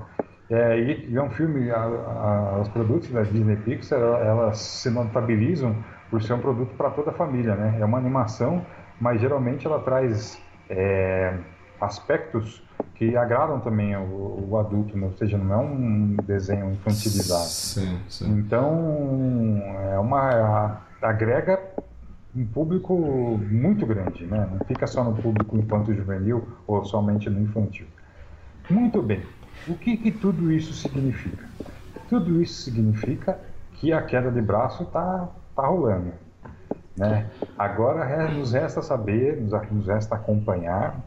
É, 0.49 0.79
e, 0.79 1.15
é 1.15 1.21
um 1.21 1.29
filme, 1.29 1.69
a, 1.71 1.83
a, 1.83 2.59
os 2.61 2.69
produtos 2.69 3.09
da 3.09 3.23
Disney 3.23 3.57
Pixar, 3.57 3.99
elas 3.99 4.59
se 4.59 4.89
notabilizam 4.89 5.75
por 6.09 6.21
ser 6.21 6.33
um 6.33 6.39
produto 6.39 6.73
para 6.75 6.89
toda 6.91 7.11
a 7.11 7.13
família, 7.13 7.55
né? 7.55 7.77
É 7.79 7.83
uma 7.83 7.97
animação, 7.97 8.65
mas 8.99 9.19
geralmente 9.19 9.67
ela 9.67 9.79
traz 9.79 10.41
é, 10.69 11.33
aspectos 11.81 12.63
que 13.01 13.17
agradam 13.17 13.59
também 13.59 13.95
o, 13.97 14.47
o, 14.47 14.57
adulto, 14.59 14.95
né? 14.95 15.07
ou 15.07 15.13
seja, 15.13 15.35
não 15.35 15.53
é 15.55 15.57
um 15.57 16.15
desenho 16.23 16.71
infantilizado. 16.71 17.47
Sim, 17.49 17.99
sim. 18.07 18.31
Então, 18.37 19.59
é 19.91 19.97
uma 19.97 20.83
agrega 21.01 21.59
um 22.35 22.45
público 22.45 22.95
muito 23.49 23.87
grande, 23.87 24.27
né? 24.27 24.47
Não 24.51 24.63
fica 24.67 24.85
só 24.85 25.03
no 25.03 25.15
público 25.15 25.57
infanto-juvenil 25.57 26.47
ou 26.67 26.85
somente 26.85 27.27
no 27.27 27.41
infantil. 27.41 27.87
Muito 28.69 29.01
bem. 29.01 29.23
O 29.67 29.73
que, 29.73 29.97
que 29.97 30.11
tudo 30.11 30.51
isso 30.51 30.71
significa? 30.71 31.47
Tudo 32.07 32.39
isso 32.39 32.61
significa 32.61 33.39
que 33.73 33.91
a 33.91 34.03
queda 34.03 34.29
de 34.29 34.43
braço 34.43 34.83
está 34.83 35.27
tá 35.55 35.65
rolando. 35.65 36.13
Né? 36.95 37.25
Agora 37.57 38.31
nos 38.31 38.53
resta 38.53 38.83
saber, 38.83 39.41
nos 39.41 39.87
resta 39.87 40.13
acompanhar 40.13 40.99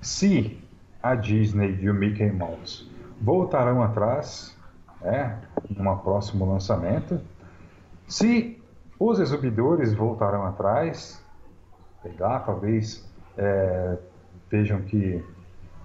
se 0.00 0.58
a 1.02 1.14
Disney 1.14 1.78
e 1.80 1.90
o 1.90 1.94
Mickey 1.94 2.30
Mouse 2.30 2.90
voltarão 3.20 3.82
atrás, 3.82 4.56
né, 5.00 5.38
num 5.70 5.96
próximo 5.98 6.50
lançamento. 6.50 7.20
Se 8.06 8.60
os 8.98 9.18
exibidores 9.18 9.92
voltarão 9.94 10.46
atrás, 10.46 11.22
pegar, 12.02 12.40
talvez 12.40 13.08
é, 13.36 13.96
vejam 14.50 14.82
que 14.82 15.24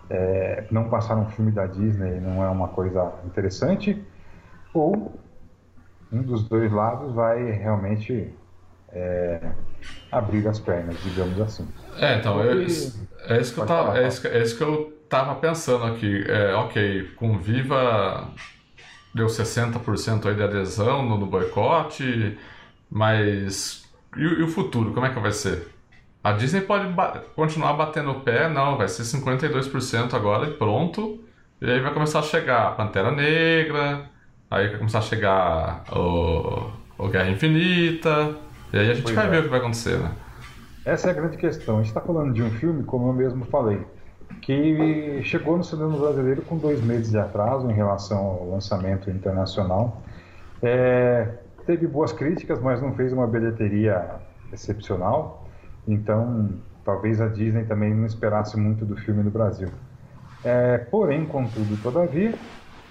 é, 0.10 0.66
não 0.72 0.90
passar 0.90 1.16
um 1.16 1.28
filme 1.30 1.52
da 1.52 1.66
Disney 1.66 2.20
não 2.20 2.44
é 2.44 2.50
uma 2.50 2.70
coisa 2.70 3.14
interessante, 3.26 4.04
ou 4.74 5.14
um 6.12 6.22
dos 6.22 6.48
dois 6.48 6.72
lados 6.72 7.14
vai 7.14 7.52
realmente 7.52 8.34
é, 8.90 9.52
abrir 10.12 10.48
as 10.48 10.60
pernas, 10.60 10.98
digamos 11.04 11.40
assim. 11.42 11.68
É, 12.00 12.18
então, 12.18 12.42
é, 12.42 12.52
é, 12.52 12.62
isso 12.64 13.54
que 13.54 13.60
eu 13.60 13.66
tava, 13.66 13.98
é, 13.98 14.08
isso, 14.08 14.28
é 14.28 14.42
isso 14.42 14.58
que 14.58 14.64
eu 14.64 14.97
tava 15.10 15.36
pensando 15.36 15.86
aqui, 15.86 16.24
é, 16.28 16.54
ok, 16.56 17.12
com 17.16 17.38
Viva 17.38 18.30
deu 19.14 19.28
60% 19.28 20.26
aí 20.28 20.36
de 20.36 20.44
adesão 20.44 21.04
no, 21.04 21.18
no 21.18 21.26
boicote, 21.26 22.38
mas 22.90 23.84
e, 24.16 24.22
e, 24.22 24.44
o 24.44 24.48
futuro, 24.48 24.94
como 24.94 25.06
é 25.06 25.10
que 25.14 25.20
vai 25.20 25.32
ser? 25.32 25.68
A 26.24 26.34
Disney 26.34 26.62
pode 26.62 26.88
ba 26.92 27.24
continuar 27.36 27.74
batendo 27.74 28.12
o 28.12 28.20
pé, 28.22 28.50
não, 28.50 28.78
vai 28.78 28.88
ser 28.88 29.04
52% 29.04 30.14
agora 30.14 30.48
e 30.48 30.54
pronto. 30.54 31.24
E 31.62 31.70
aí 31.70 31.80
vai 31.80 31.94
começar 31.94 32.20
a 32.20 32.24
chegar 32.24 32.68
a 32.68 32.72
Pantera 32.72 33.12
Negra, 33.12 34.10
aí 34.52 34.68
vai 34.68 34.78
começar 34.78 35.00
a 35.00 35.02
chegar 35.02 35.84
o, 35.92 36.70
o 36.98 37.08
Guerra 37.08 37.30
Infinita, 37.30 38.36
e 38.72 38.78
aí 38.78 38.92
a 38.92 38.94
gente 38.94 39.04
pois 39.04 39.16
vai 39.16 39.26
é. 39.26 39.30
ver 39.30 39.40
o 39.40 39.44
que 39.44 39.50
vai 39.50 39.60
acontecer, 39.60 39.98
né? 39.98 40.12
Essa 40.86 41.08
é 41.08 41.12
a 41.12 41.14
grande 41.14 41.38
questão. 41.38 41.76
A 41.76 41.78
gente 41.80 41.88
está 41.88 42.02
falando 42.02 42.34
de 42.34 42.44
um 42.44 42.52
filme, 42.52 42.84
como 42.84 43.10
eu 43.10 43.14
mesmo 43.14 43.46
falei, 43.46 43.84
que 44.42 45.22
chegou 45.24 45.58
no 45.58 45.64
cinema 45.64 45.98
brasileiro 45.98 46.42
com 46.44 46.58
dois 46.58 46.82
meses 46.82 47.12
de 47.12 47.18
atraso 47.18 47.70
em 47.70 47.74
relação 47.74 48.18
ao 48.18 48.50
lançamento 48.50 49.10
internacional. 49.10 50.02
É, 50.62 51.28
teve 51.66 51.88
boas 51.88 52.12
críticas, 52.12 52.60
mas 52.62 52.82
não 52.82 52.94
fez 52.94 53.12
uma 53.12 53.28
bilheteria 53.28 54.16
excepcional. 54.52 55.46
Então, 55.88 56.50
talvez 56.84 57.20
a 57.20 57.28
Disney 57.28 57.66
também 57.66 57.94
não 57.94 58.06
esperasse 58.06 58.58
muito 58.58 58.86
do 58.86 58.96
filme 58.96 59.24
no 59.24 59.30
Brasil. 59.30 59.70
É, 60.44 60.78
porém, 60.78 61.26
contudo, 61.26 61.82
todavia, 61.82 62.34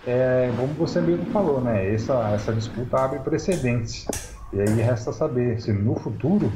é, 0.07 0.53
como 0.57 0.75
você 0.75 1.01
mesmo 1.01 1.27
falou, 1.27 1.61
né, 1.61 1.93
essa, 1.93 2.31
essa 2.35 2.53
disputa 2.53 2.99
abre 2.99 3.19
precedentes. 3.21 4.07
E 4.53 4.61
aí 4.61 4.81
resta 4.81 5.13
saber 5.13 5.61
se 5.61 5.73
no 5.73 5.95
futuro 5.97 6.53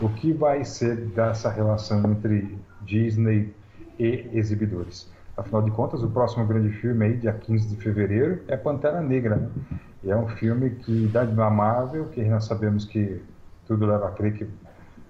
o 0.00 0.08
que 0.08 0.32
vai 0.32 0.64
ser 0.64 0.96
dessa 0.96 1.50
relação 1.50 2.02
entre 2.10 2.56
Disney 2.82 3.52
e 3.98 4.28
exibidores. 4.32 5.10
Afinal 5.36 5.62
de 5.62 5.70
contas, 5.70 6.02
o 6.02 6.08
próximo 6.08 6.46
grande 6.46 6.70
filme 6.70 7.04
aí, 7.04 7.16
dia 7.16 7.32
15 7.32 7.68
de 7.68 7.76
fevereiro, 7.82 8.42
é 8.48 8.56
Pantera 8.56 9.00
Negra. 9.00 9.36
Né? 9.36 9.48
E 10.02 10.10
é 10.10 10.16
um 10.16 10.28
filme 10.28 10.70
que 10.70 11.06
da 11.08 11.50
Marvel, 11.50 12.06
que 12.06 12.22
nós 12.24 12.44
sabemos 12.44 12.84
que 12.84 13.22
tudo 13.66 13.86
leva 13.86 14.08
a 14.08 14.10
crer 14.10 14.34
que 14.34 14.48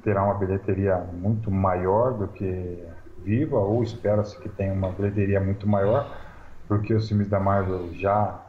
terá 0.02 0.23
uma 0.23 0.35
bilheteria 0.35 0.97
muito 0.97 1.50
maior 1.50 2.12
do 2.14 2.28
que 2.28 2.78
Viva, 3.25 3.59
ou 3.59 3.83
espera-se 3.83 4.38
que 4.38 4.49
tenha 4.49 4.73
uma 4.73 4.90
bilheteria 4.90 5.40
muito 5.40 5.68
maior, 5.68 6.09
porque 6.66 6.95
os 6.95 7.09
filmes 7.09 7.28
da 7.28 7.40
Marvel 7.40 7.90
já 7.95 8.45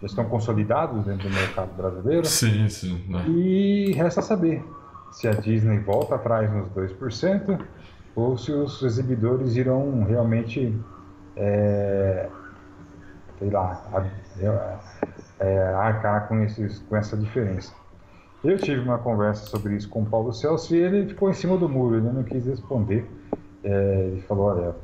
já 0.00 0.06
estão 0.06 0.24
consolidados 0.26 1.04
dentro 1.04 1.28
do 1.28 1.34
mercado 1.34 1.74
brasileiro. 1.74 2.26
Sim, 2.26 2.68
sim. 2.68 3.04
Né? 3.08 3.24
E 3.28 3.92
resta 3.92 4.20
saber 4.20 4.62
se 5.10 5.26
a 5.26 5.32
Disney 5.32 5.78
volta 5.78 6.16
atrás 6.16 6.52
nos 6.52 6.68
2% 6.70 7.58
ou 8.16 8.38
se 8.38 8.50
os 8.50 8.82
exibidores 8.82 9.56
irão 9.56 10.02
realmente, 10.04 10.74
é, 11.36 12.28
sei 13.38 13.50
lá, 13.50 14.10
é, 15.38 15.74
arcar 15.74 16.26
com, 16.26 16.42
esses, 16.42 16.78
com 16.88 16.96
essa 16.96 17.14
diferença. 17.14 17.74
Eu 18.42 18.56
tive 18.56 18.80
uma 18.80 18.98
conversa 18.98 19.46
sobre 19.46 19.76
isso 19.76 19.88
com 19.90 20.02
o 20.02 20.06
Paulo 20.06 20.32
Celso 20.32 20.74
e 20.74 20.78
ele 20.78 21.06
ficou 21.06 21.28
em 21.28 21.34
cima 21.34 21.58
do 21.58 21.68
muro, 21.68 21.96
ele 21.96 22.10
não 22.10 22.22
quis 22.22 22.46
responder. 22.46 23.06
É, 23.62 24.08
ele 24.12 24.22
falou, 24.22 24.46
olha, 24.46 24.74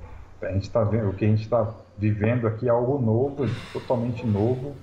a 0.42 0.52
gente 0.52 0.70
tá 0.70 0.84
vendo, 0.84 1.08
o 1.08 1.14
que 1.14 1.24
a 1.24 1.28
gente 1.28 1.42
está 1.42 1.72
vivendo 1.96 2.46
aqui 2.46 2.66
é 2.66 2.70
algo 2.70 3.00
novo, 3.00 3.46
totalmente 3.72 4.26
novo. 4.26 4.74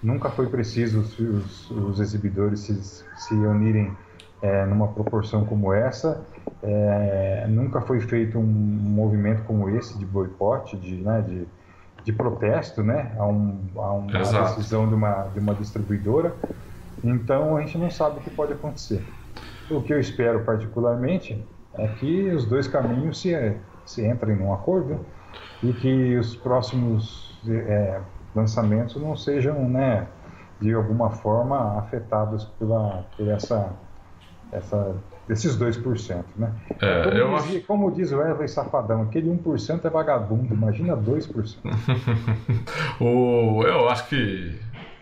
Nunca 0.00 0.30
foi 0.30 0.46
preciso 0.46 1.00
os, 1.00 1.18
os, 1.18 1.70
os 1.70 2.00
exibidores 2.00 2.60
se, 2.60 2.74
se 3.16 3.34
unirem 3.34 3.96
é, 4.42 4.64
numa 4.66 4.88
proporção 4.88 5.44
como 5.44 5.72
essa. 5.72 6.24
É, 6.62 7.46
nunca 7.48 7.80
foi 7.80 8.00
feito 8.00 8.38
um 8.38 8.42
movimento 8.42 9.42
como 9.44 9.68
esse 9.70 9.98
de 9.98 10.04
boicote, 10.04 10.76
de, 10.76 10.96
né, 10.96 11.22
de, 11.26 11.46
de 12.04 12.12
protesto 12.12 12.82
né, 12.82 13.12
a, 13.18 13.26
um, 13.26 13.58
a 13.76 13.92
uma 13.92 14.12
decisão 14.12 14.88
de 14.88 14.94
uma, 14.94 15.24
de 15.32 15.40
uma 15.40 15.54
distribuidora. 15.54 16.34
Então 17.02 17.56
a 17.56 17.60
gente 17.60 17.78
não 17.78 17.90
sabe 17.90 18.18
o 18.18 18.20
que 18.20 18.30
pode 18.30 18.52
acontecer. 18.52 19.04
O 19.70 19.82
que 19.82 19.92
eu 19.92 20.00
espero 20.00 20.40
particularmente 20.44 21.44
é 21.74 21.88
que 21.88 22.30
os 22.30 22.46
dois 22.46 22.66
caminhos 22.66 23.20
se, 23.20 23.56
se 23.84 24.06
entrem 24.06 24.36
num 24.36 24.52
acordo 24.52 25.00
e 25.62 25.72
que 25.72 26.16
os 26.16 26.36
próximos 26.36 27.38
é, 27.48 28.00
lançamentos 28.34 28.96
não 28.96 29.16
sejam, 29.16 29.68
né, 29.68 30.06
de 30.60 30.72
alguma 30.72 31.10
forma 31.10 31.78
afetados 31.78 32.44
pela, 32.58 33.04
por 33.16 33.28
essa 33.28 33.72
essa, 34.52 34.94
desses 35.28 35.58
2%. 35.58 36.24
Né? 36.36 36.52
É, 36.80 37.02
como, 37.04 37.16
eu 37.16 37.36
dizia, 37.36 37.58
acho... 37.58 37.66
como 37.66 37.90
diz 37.90 38.12
o 38.12 38.18
Wesley 38.18 38.48
Safadão, 38.48 39.02
aquele 39.02 39.30
1% 39.30 39.84
é 39.84 39.90
vagabundo, 39.90 40.54
imagina 40.54 40.96
2%. 40.96 41.56
o, 43.00 43.62
eu 43.62 43.88
acho 43.88 44.08
que 44.08 44.60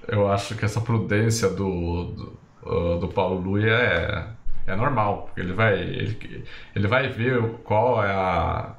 eu 0.09 0.31
acho 0.31 0.55
que 0.55 0.65
essa 0.65 0.81
prudência 0.81 1.49
do, 1.49 2.37
do, 2.63 2.99
do 2.99 3.09
Paulo 3.09 3.41
Luia 3.41 3.73
é, 3.73 4.27
é 4.67 4.77
normal, 4.77 5.23
porque 5.23 5.41
ele 5.41 5.53
vai, 5.53 5.79
ele, 5.81 6.45
ele 6.75 6.87
vai 6.87 7.09
ver 7.09 7.41
qual 7.65 8.05
é 8.05 8.13
a. 8.13 8.75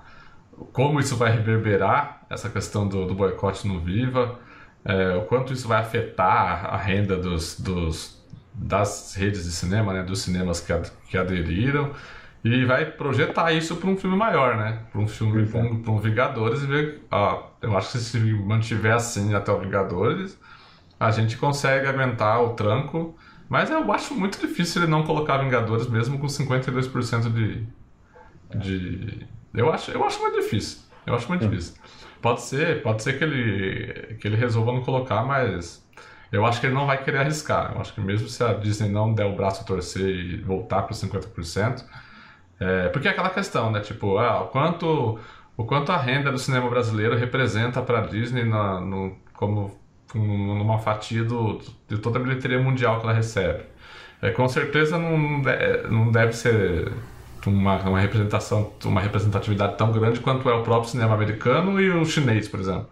como 0.74 1.00
isso 1.00 1.16
vai 1.16 1.32
reverberar 1.32 2.26
essa 2.30 2.50
questão 2.50 2.88
do, 2.88 3.06
do 3.08 3.16
boicote 3.16 3.68
no 3.68 3.80
Viva, 3.80 4.40
é, 4.84 5.16
o 5.16 5.24
quanto 5.24 5.54
isso 5.54 5.68
vai 5.68 5.82
afetar 5.82 6.66
a 6.66 6.78
renda 6.78 7.18
dos, 7.18 7.60
dos, 7.60 8.15
das 8.58 9.16
redes 9.16 9.44
de 9.44 9.52
cinema, 9.52 9.94
né, 9.94 10.04
dos 10.04 10.22
cinemas 10.22 10.60
que, 10.60 10.72
ad, 10.72 10.90
que 11.10 11.18
aderiram, 11.18 11.92
e 12.44 12.64
vai 12.64 12.86
projetar 12.86 13.52
isso 13.54 13.76
para 13.78 13.90
um 13.90 13.98
filme 13.98 14.16
maior, 14.16 14.56
né? 14.56 14.84
Para 14.92 15.02
um 15.02 15.08
filme, 15.08 15.48
para 15.48 15.60
um, 15.62 15.84
um, 15.88 15.98
Vingadores 15.98 16.62
e 16.62 16.68
ver. 16.68 17.02
Ó, 17.10 17.50
eu 17.60 17.76
acho 17.76 17.94
que 17.94 17.98
se 17.98 18.20
mantiver 18.20 18.94
assim 18.94 19.34
até 19.34 19.52
o 19.52 19.60
Vingadores, 19.60 20.40
a 21.00 21.10
gente 21.10 21.38
consegue 21.38 21.88
aguentar 21.88 22.44
o 22.44 22.54
tranco. 22.54 23.18
Mas 23.50 23.72
eu 23.72 23.92
acho 23.92 24.14
muito 24.14 24.40
difícil 24.40 24.84
ele 24.84 24.92
não 24.92 25.04
colocar 25.04 25.40
Vingadores 25.40 25.88
mesmo 25.88 26.20
com 26.20 26.28
52% 26.28 27.34
de. 27.34 27.68
de 28.56 29.28
eu, 29.52 29.74
acho, 29.74 29.90
eu 29.90 30.04
acho 30.04 30.22
muito 30.22 30.40
difícil. 30.40 30.82
Eu 31.06 31.16
acho 31.16 31.28
muito 31.28 31.48
difícil. 31.48 31.76
Pode 32.22 32.42
ser, 32.42 32.84
pode 32.84 33.02
ser 33.02 33.18
que 33.18 33.24
ele, 33.24 34.18
que 34.20 34.28
ele 34.28 34.36
resolva 34.36 34.72
não 34.72 34.82
colocar, 34.82 35.24
mas 35.24 35.85
eu 36.36 36.46
acho 36.46 36.60
que 36.60 36.68
ele 36.68 36.74
não 36.74 36.86
vai 36.86 37.02
querer 37.04 37.20
arriscar. 37.20 37.72
Eu 37.74 37.82
acho 37.82 37.94
que 37.94 38.02
mesmo 38.02 38.28
se 38.28 38.44
a 38.44 38.54
Disney 38.54 38.90
não 38.90 39.14
der 39.14 39.26
o 39.26 39.36
braço 39.36 39.62
a 39.62 39.64
torcer 39.64 40.08
e 40.08 40.38
voltar 40.42 40.82
para 40.84 40.92
os 40.92 41.02
50%, 41.02 41.84
é, 42.60 42.90
porque 42.90 43.08
é 43.08 43.12
aquela 43.12 43.30
questão, 43.30 43.72
né? 43.72 43.80
Tipo, 43.80 44.18
ah, 44.18 44.44
o, 44.44 44.48
quanto, 44.48 45.20
o 45.58 45.64
quanto 45.66 45.92
a 45.92 45.98
renda 45.98 46.32
do 46.32 46.38
cinema 46.38 46.70
brasileiro 46.70 47.16
representa 47.16 47.82
para 47.82 48.00
a 48.00 48.02
Disney 48.02 48.44
na, 48.44 48.82
no, 48.82 49.16
como 49.34 49.80
numa 50.14 50.80
fatia 50.80 51.24
do, 51.24 51.60
de 51.88 51.98
toda 51.98 52.20
a 52.20 52.22
bilheteria 52.22 52.60
mundial 52.60 53.00
que 53.00 53.06
ela 53.06 53.14
recebe. 53.14 53.64
É, 54.22 54.32
com 54.32 54.48
certeza 54.48 54.98
não, 54.98 55.18
não 55.90 56.12
deve 56.12 56.34
ser 56.34 56.92
uma, 57.46 57.78
uma 57.82 58.00
representação, 58.00 58.74
uma 58.86 59.02
representatividade 59.02 59.78
tão 59.78 59.92
grande 59.92 60.20
quanto 60.20 60.50
é 60.50 60.54
o 60.54 60.64
próprio 60.64 60.90
cinema 60.90 61.14
americano 61.14 61.80
e 61.80 61.90
o 61.92 62.06
chinês, 62.06 62.48
por 62.48 62.60
exemplo. 62.60 62.90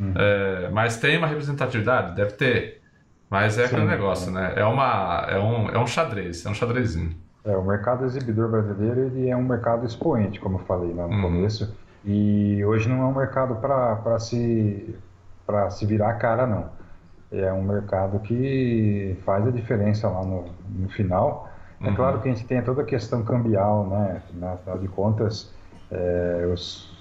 Uhum. 0.00 0.14
É, 0.16 0.70
mas 0.70 0.96
tem 0.96 1.18
uma 1.18 1.26
representatividade? 1.26 2.16
Deve 2.16 2.32
ter. 2.32 2.80
Mas 3.28 3.58
é 3.58 3.66
Sim, 3.66 3.74
aquele 3.74 3.88
negócio, 3.88 4.30
é. 4.30 4.32
né? 4.32 4.52
É, 4.56 4.64
uma, 4.64 5.26
é, 5.28 5.38
um, 5.38 5.68
é 5.68 5.78
um 5.78 5.86
xadrez, 5.86 6.44
é 6.44 6.48
um 6.48 6.54
xadrezinho. 6.54 7.14
É, 7.44 7.56
o 7.56 7.64
mercado 7.64 8.04
exibidor 8.04 8.50
brasileiro 8.50 9.00
ele 9.02 9.28
é 9.28 9.36
um 9.36 9.42
mercado 9.42 9.86
expoente, 9.86 10.40
como 10.40 10.58
eu 10.58 10.64
falei 10.64 10.92
lá 10.92 11.06
no 11.06 11.14
uhum. 11.14 11.22
começo. 11.22 11.74
E 12.04 12.64
hoje 12.64 12.88
não 12.88 13.02
é 13.02 13.04
um 13.04 13.14
mercado 13.14 13.56
para 13.56 14.18
se, 14.18 14.94
se 15.70 15.86
virar 15.86 16.10
a 16.10 16.14
cara, 16.14 16.46
não. 16.46 16.70
É 17.30 17.52
um 17.52 17.62
mercado 17.62 18.18
que 18.20 19.16
faz 19.24 19.46
a 19.46 19.50
diferença 19.50 20.08
lá 20.08 20.24
no, 20.24 20.46
no 20.68 20.88
final. 20.88 21.48
É 21.80 21.88
uhum. 21.88 21.94
claro 21.94 22.20
que 22.20 22.28
a 22.28 22.32
gente 22.32 22.44
tem 22.46 22.60
toda 22.62 22.82
a 22.82 22.84
questão 22.84 23.22
cambial, 23.22 23.86
né? 23.86 24.22
Afinal 24.26 24.78
de 24.78 24.88
contas, 24.88 25.52
é, 25.90 26.50
os, 26.52 26.98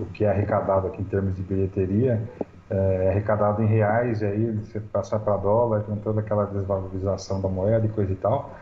o 0.00 0.06
que 0.06 0.24
é 0.24 0.30
arrecadado 0.30 0.86
aqui 0.86 1.02
em 1.02 1.04
termos 1.04 1.34
de 1.36 1.42
bilheteria 1.42 2.22
é, 2.70 3.04
é 3.04 3.10
arrecadado 3.10 3.62
em 3.62 3.66
reais, 3.66 4.22
e 4.22 4.26
aí 4.26 4.50
você 4.52 4.80
passar 4.80 5.18
para 5.18 5.36
dólar, 5.36 5.82
com 5.82 5.96
toda 5.96 6.20
aquela 6.20 6.46
desvalorização 6.46 7.40
da 7.40 7.48
moeda 7.48 7.86
e 7.86 7.88
coisa 7.88 8.12
e 8.12 8.16
tal. 8.16 8.54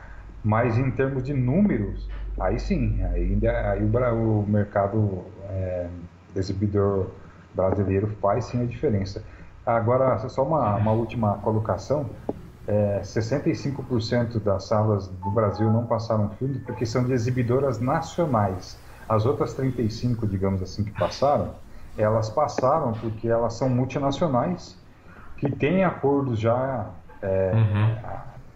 Mas 0.42 0.78
em 0.78 0.90
termos 0.90 1.22
de 1.22 1.34
números, 1.34 2.08
aí 2.38 2.58
sim, 2.58 3.02
aí, 3.04 3.38
aí 3.44 3.84
o, 3.84 4.40
o 4.40 4.46
mercado 4.48 5.24
é, 5.50 5.86
exibidor 6.34 7.08
brasileiro 7.54 8.08
faz 8.20 8.46
sim 8.46 8.62
a 8.62 8.66
diferença. 8.66 9.22
Agora, 9.64 10.18
só 10.28 10.42
uma, 10.42 10.76
uma 10.76 10.92
última 10.92 11.38
colocação. 11.38 12.10
É, 12.66 13.00
65% 13.02 14.38
das 14.40 14.64
salas 14.64 15.08
do 15.08 15.30
Brasil 15.30 15.70
não 15.72 15.86
passaram 15.86 16.30
filme 16.30 16.60
porque 16.60 16.86
são 16.86 17.04
de 17.04 17.12
exibidoras 17.12 17.80
nacionais. 17.80 18.78
As 19.10 19.26
outras 19.26 19.54
35, 19.54 20.24
digamos 20.24 20.62
assim, 20.62 20.84
que 20.84 20.92
passaram, 20.92 21.50
elas 21.98 22.30
passaram 22.30 22.92
porque 22.92 23.26
elas 23.26 23.54
são 23.54 23.68
multinacionais 23.68 24.78
que 25.36 25.50
têm 25.50 25.82
acordos 25.82 26.38
já 26.38 26.86
é, 27.20 27.50
uhum. 27.52 27.96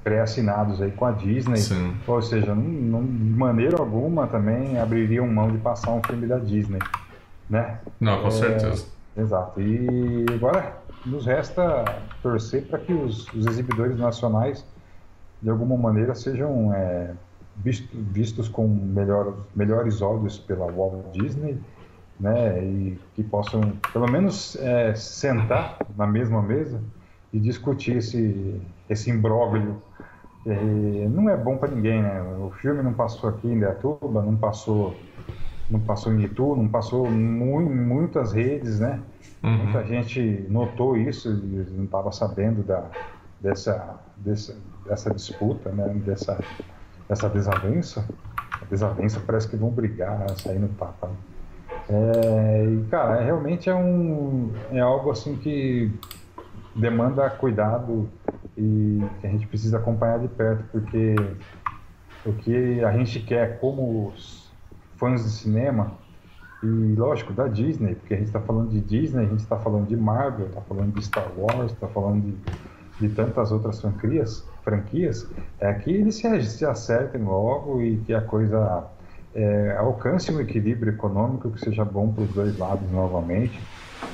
pré-assinados 0.04 0.80
aí 0.80 0.92
com 0.92 1.06
a 1.06 1.10
Disney, 1.10 1.56
Sim. 1.56 1.96
ou 2.06 2.22
seja, 2.22 2.54
não, 2.54 3.04
de 3.04 3.34
maneira 3.36 3.78
alguma 3.80 4.28
também 4.28 4.78
abririam 4.78 5.26
mão 5.26 5.50
de 5.50 5.58
passar 5.58 5.90
um 5.90 6.00
filme 6.04 6.28
da 6.28 6.38
Disney. 6.38 6.78
né? 7.50 7.80
Não, 7.98 8.20
com 8.20 8.28
é, 8.28 8.30
certeza. 8.30 8.86
Exato. 9.16 9.60
E 9.60 10.24
agora 10.32 10.76
nos 11.04 11.26
resta 11.26 11.84
torcer 12.22 12.62
para 12.68 12.78
que 12.78 12.92
os, 12.92 13.26
os, 13.32 13.44
exibidores 13.46 13.98
nacionais, 13.98 14.64
de 15.42 15.50
alguma 15.50 15.76
maneira, 15.76 16.14
sejam 16.14 16.72
é, 16.72 17.10
visto, 17.56 17.88
vistos 17.92 18.48
com 18.48 18.66
melhor, 18.66 19.34
melhores 19.54 20.02
olhos 20.02 20.38
pela 20.38 20.70
Walt 20.70 21.12
Disney, 21.12 21.58
né? 22.18 22.62
E 22.62 22.98
que 23.14 23.22
possam, 23.22 23.60
pelo 23.92 24.10
menos, 24.10 24.56
é, 24.56 24.94
sentar 24.94 25.78
na 25.96 26.06
mesma 26.06 26.42
mesa 26.42 26.80
e 27.32 27.38
discutir 27.38 27.96
esse, 27.96 28.60
esse 28.88 29.10
imbróglio. 29.10 29.82
E 30.46 31.08
não 31.08 31.28
é 31.28 31.36
bom 31.36 31.56
para 31.56 31.70
ninguém, 31.70 32.02
né? 32.02 32.22
O 32.38 32.50
filme 32.50 32.82
não 32.82 32.92
passou 32.92 33.30
aqui 33.30 33.48
em 33.48 33.58
Deatuba, 33.58 34.22
não 34.22 34.36
passou, 34.36 34.94
não 35.70 35.80
passou 35.80 36.12
em 36.12 36.22
Itu, 36.22 36.54
não 36.54 36.68
passou 36.68 37.06
em 37.06 37.12
muitas 37.12 38.32
redes, 38.32 38.78
né? 38.78 39.00
Uhum. 39.42 39.64
Muita 39.64 39.84
gente 39.84 40.46
notou 40.48 40.96
isso 40.96 41.30
e 41.30 41.66
não 41.76 41.84
estava 41.84 42.12
sabendo 42.12 42.62
da, 42.62 42.84
dessa, 43.40 43.98
dessa, 44.16 44.56
dessa 44.86 45.12
disputa, 45.12 45.70
né? 45.70 45.88
Dessa, 46.04 46.38
dessa 47.08 47.28
desavença. 47.28 48.06
A 48.60 48.64
desavença 48.66 49.20
parece 49.24 49.48
que 49.48 49.56
vão 49.56 49.70
brigar, 49.70 50.28
sair 50.38 50.58
no 50.58 50.68
tapa. 50.68 51.10
É, 51.88 52.64
e, 52.64 52.84
cara, 52.90 53.20
é, 53.20 53.24
realmente 53.24 53.68
é, 53.68 53.74
um, 53.74 54.52
é 54.72 54.80
algo 54.80 55.10
assim 55.10 55.36
que 55.36 55.92
demanda 56.74 57.28
cuidado 57.30 58.08
e 58.56 59.02
que 59.20 59.26
a 59.26 59.30
gente 59.30 59.46
precisa 59.46 59.78
acompanhar 59.78 60.18
de 60.18 60.28
perto, 60.28 60.64
porque 60.72 61.14
o 62.24 62.32
que 62.32 62.82
a 62.82 62.92
gente 62.92 63.20
quer 63.20 63.60
como 63.60 64.12
fãs 64.96 65.22
de 65.22 65.30
cinema, 65.30 65.92
e 66.62 66.94
lógico, 66.96 67.32
da 67.32 67.46
Disney, 67.46 67.94
porque 67.94 68.14
a 68.14 68.16
gente 68.16 68.28
está 68.28 68.40
falando 68.40 68.70
de 68.70 68.80
Disney, 68.80 69.26
a 69.26 69.28
gente 69.28 69.40
está 69.40 69.58
falando 69.58 69.86
de 69.86 69.96
Marvel, 69.96 70.46
está 70.46 70.62
falando 70.62 70.94
de 70.94 71.04
Star 71.04 71.28
Wars, 71.36 71.72
está 71.72 71.86
falando 71.88 72.22
de, 72.22 73.06
de 73.06 73.14
tantas 73.14 73.52
outras 73.52 73.80
franquias, 73.80 74.48
franquias, 74.64 75.28
é 75.60 75.72
que 75.74 75.90
eles 75.90 76.16
se, 76.16 76.42
se 76.44 76.64
acertem 76.64 77.22
logo 77.22 77.82
e 77.82 77.98
que 77.98 78.14
a 78.14 78.22
coisa 78.22 78.84
é, 79.34 79.76
alcance 79.78 80.32
um 80.32 80.40
equilíbrio 80.40 80.92
econômico 80.92 81.50
que 81.50 81.60
seja 81.60 81.84
bom 81.84 82.12
para 82.12 82.24
os 82.24 82.30
dois 82.30 82.58
lados 82.58 82.90
novamente 82.90 83.60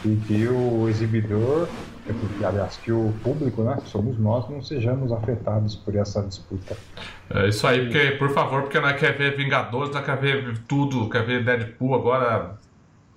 e 0.04 0.16
que 0.26 0.48
o 0.48 0.88
exibidor, 0.88 1.68
é 2.08 2.44
aliás, 2.44 2.76
que 2.76 2.90
o 2.90 3.12
público, 3.22 3.62
né, 3.62 3.78
somos 3.84 4.18
nós, 4.18 4.48
não 4.48 4.62
sejamos 4.62 5.12
afetados 5.12 5.76
por 5.76 5.94
essa 5.94 6.22
disputa. 6.22 6.76
É 7.28 7.48
isso 7.48 7.66
aí, 7.66 7.84
porque, 7.84 8.12
por 8.12 8.30
favor, 8.30 8.62
porque 8.62 8.80
nós 8.80 8.98
quer 8.98 9.16
ver 9.16 9.36
Vingadores, 9.36 9.92
nós 9.92 10.04
quer 10.04 10.16
ver 10.16 10.58
tudo, 10.66 11.08
quer 11.08 11.24
ver 11.24 11.44
Deadpool, 11.44 11.94
agora 11.94 12.58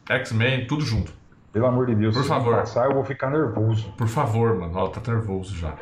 X-Men, 0.09 0.67
tudo 0.67 0.83
junto. 0.83 1.11
Pelo 1.51 1.67
amor 1.67 1.85
de 1.85 1.95
Deus, 1.95 2.15
por 2.15 2.25
favor. 2.25 2.55
passar 2.55 2.85
eu 2.85 2.95
vou 2.95 3.05
ficar 3.05 3.29
nervoso. 3.29 3.93
Por 3.95 4.07
favor, 4.07 4.57
mano, 4.57 4.73
ó, 4.75 4.87
tá 4.87 4.99
nervoso 5.11 5.55
já. 5.55 5.75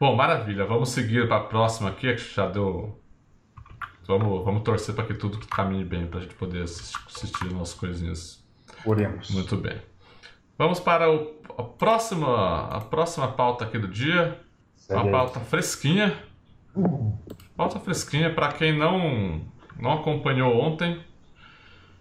Bom, 0.00 0.16
maravilha, 0.16 0.64
vamos 0.64 0.88
seguir 0.88 1.28
para 1.28 1.36
a 1.36 1.44
próxima 1.44 1.90
aqui, 1.90 2.10
que 2.14 2.34
já 2.34 2.48
deu 2.48 2.98
Vamos, 4.06 4.44
vamos 4.44 4.62
torcer 4.62 4.94
para 4.94 5.04
que 5.04 5.12
tudo 5.12 5.38
caminhe 5.46 5.84
bem, 5.84 6.06
para 6.06 6.20
a 6.20 6.22
gente 6.22 6.34
poder 6.36 6.62
assistir, 6.64 7.52
nossas 7.52 7.74
coisinhas. 7.74 8.42
Oremos. 8.84 9.30
Muito 9.30 9.58
bem. 9.58 9.78
Vamos 10.56 10.80
para 10.80 11.08
o, 11.08 11.40
a, 11.56 11.62
próxima, 11.62 12.66
a 12.68 12.80
próxima 12.80 13.28
pauta 13.28 13.66
aqui 13.66 13.78
do 13.78 13.86
dia. 13.86 14.40
Segue 14.74 15.00
uma 15.00 15.10
pauta 15.12 15.38
fresquinha. 15.38 16.16
Pauta 17.54 17.78
fresquinha, 17.78 18.34
para 18.34 18.48
quem 18.48 18.76
não, 18.76 19.42
não 19.78 19.92
acompanhou 19.92 20.58
ontem, 20.58 20.98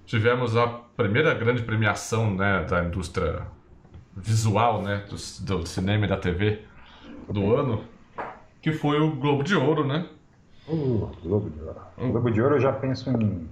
tivemos 0.06 0.56
a 0.56 0.68
primeira 0.68 1.34
grande 1.34 1.64
premiação 1.64 2.34
né, 2.34 2.64
da 2.64 2.86
indústria 2.86 3.46
visual 4.16 4.82
né, 4.82 5.06
do, 5.10 5.58
do 5.58 5.68
cinema 5.68 6.06
e 6.06 6.08
da 6.08 6.18
TV 6.18 6.69
do 7.34 7.56
ano, 7.56 7.84
que 8.62 8.72
foi 8.72 9.00
o 9.00 9.16
Globo 9.16 9.44
de 9.44 9.56
Ouro, 9.56 9.86
né? 9.86 10.08
Uh, 10.68 11.10
Globo 11.24 11.50
de 11.50 11.62
Ouro. 11.62 11.80
Hum. 11.98 12.12
Globo 12.12 12.32
de 12.32 12.42
Ouro 12.42 12.56
eu 12.56 12.60
já 12.60 12.72
penso 12.72 13.10
em, 13.10 13.50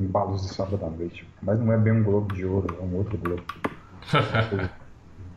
em 0.00 0.06
balos 0.06 0.42
de 0.42 0.54
sábado 0.54 0.84
à 0.84 0.90
noite. 0.90 1.26
Mas 1.42 1.58
não 1.60 1.72
é 1.72 1.78
bem 1.78 1.92
um 1.92 2.02
Globo 2.02 2.34
de 2.34 2.44
Ouro, 2.44 2.76
é 2.78 2.82
um 2.82 2.96
outro 2.96 3.16
Globo. 3.18 3.42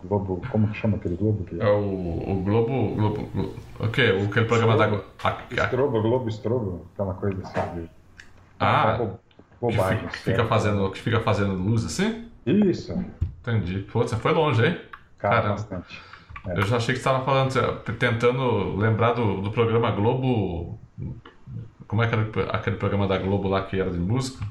Globo, 0.07 0.41
como 0.51 0.67
que 0.67 0.77
chama 0.77 0.97
aquele 0.97 1.15
Globo? 1.15 1.43
Que... 1.45 1.59
É 1.59 1.67
o, 1.67 2.31
o 2.31 2.41
Globo, 2.43 2.95
Globo, 2.95 3.27
Globo. 3.33 3.53
O 3.79 3.87
quê? 3.87 4.11
O, 4.11 4.25
aquele 4.25 4.45
programa 4.45 4.77
da. 4.77 5.01
Estrobo, 5.51 6.01
Globo 6.01 6.29
Estrobo, 6.29 6.85
aquela 6.93 7.13
coisa 7.15 7.41
assim. 7.43 7.89
Ah, 8.59 9.15
bobagem. 9.59 10.07
Que 10.07 10.17
fica, 10.17 10.45
fazendo, 10.45 10.91
que 10.91 11.01
fica 11.01 11.19
fazendo 11.19 11.53
luz 11.53 11.85
assim? 11.85 12.29
Isso. 12.45 12.93
Entendi. 13.41 13.79
Pô, 13.91 14.03
você 14.03 14.15
foi 14.15 14.31
longe, 14.31 14.65
hein? 14.65 14.79
Cara, 15.17 15.35
Caramba. 15.35 15.55
bastante. 15.55 16.01
É. 16.47 16.57
Eu 16.57 16.63
já 16.63 16.77
achei 16.77 16.93
que 16.93 17.01
você 17.01 17.09
estava 17.09 17.23
falando, 17.23 17.83
tentando 17.97 18.75
lembrar 18.75 19.13
do, 19.13 19.41
do 19.41 19.51
programa 19.51 19.91
Globo. 19.91 20.79
Como 21.87 22.03
é 22.03 22.07
que 22.07 22.15
era 22.15 22.49
aquele 22.51 22.77
programa 22.77 23.07
da 23.07 23.17
Globo 23.17 23.47
lá 23.47 23.63
que 23.63 23.79
era 23.79 23.89
de 23.89 23.99
música? 23.99 24.45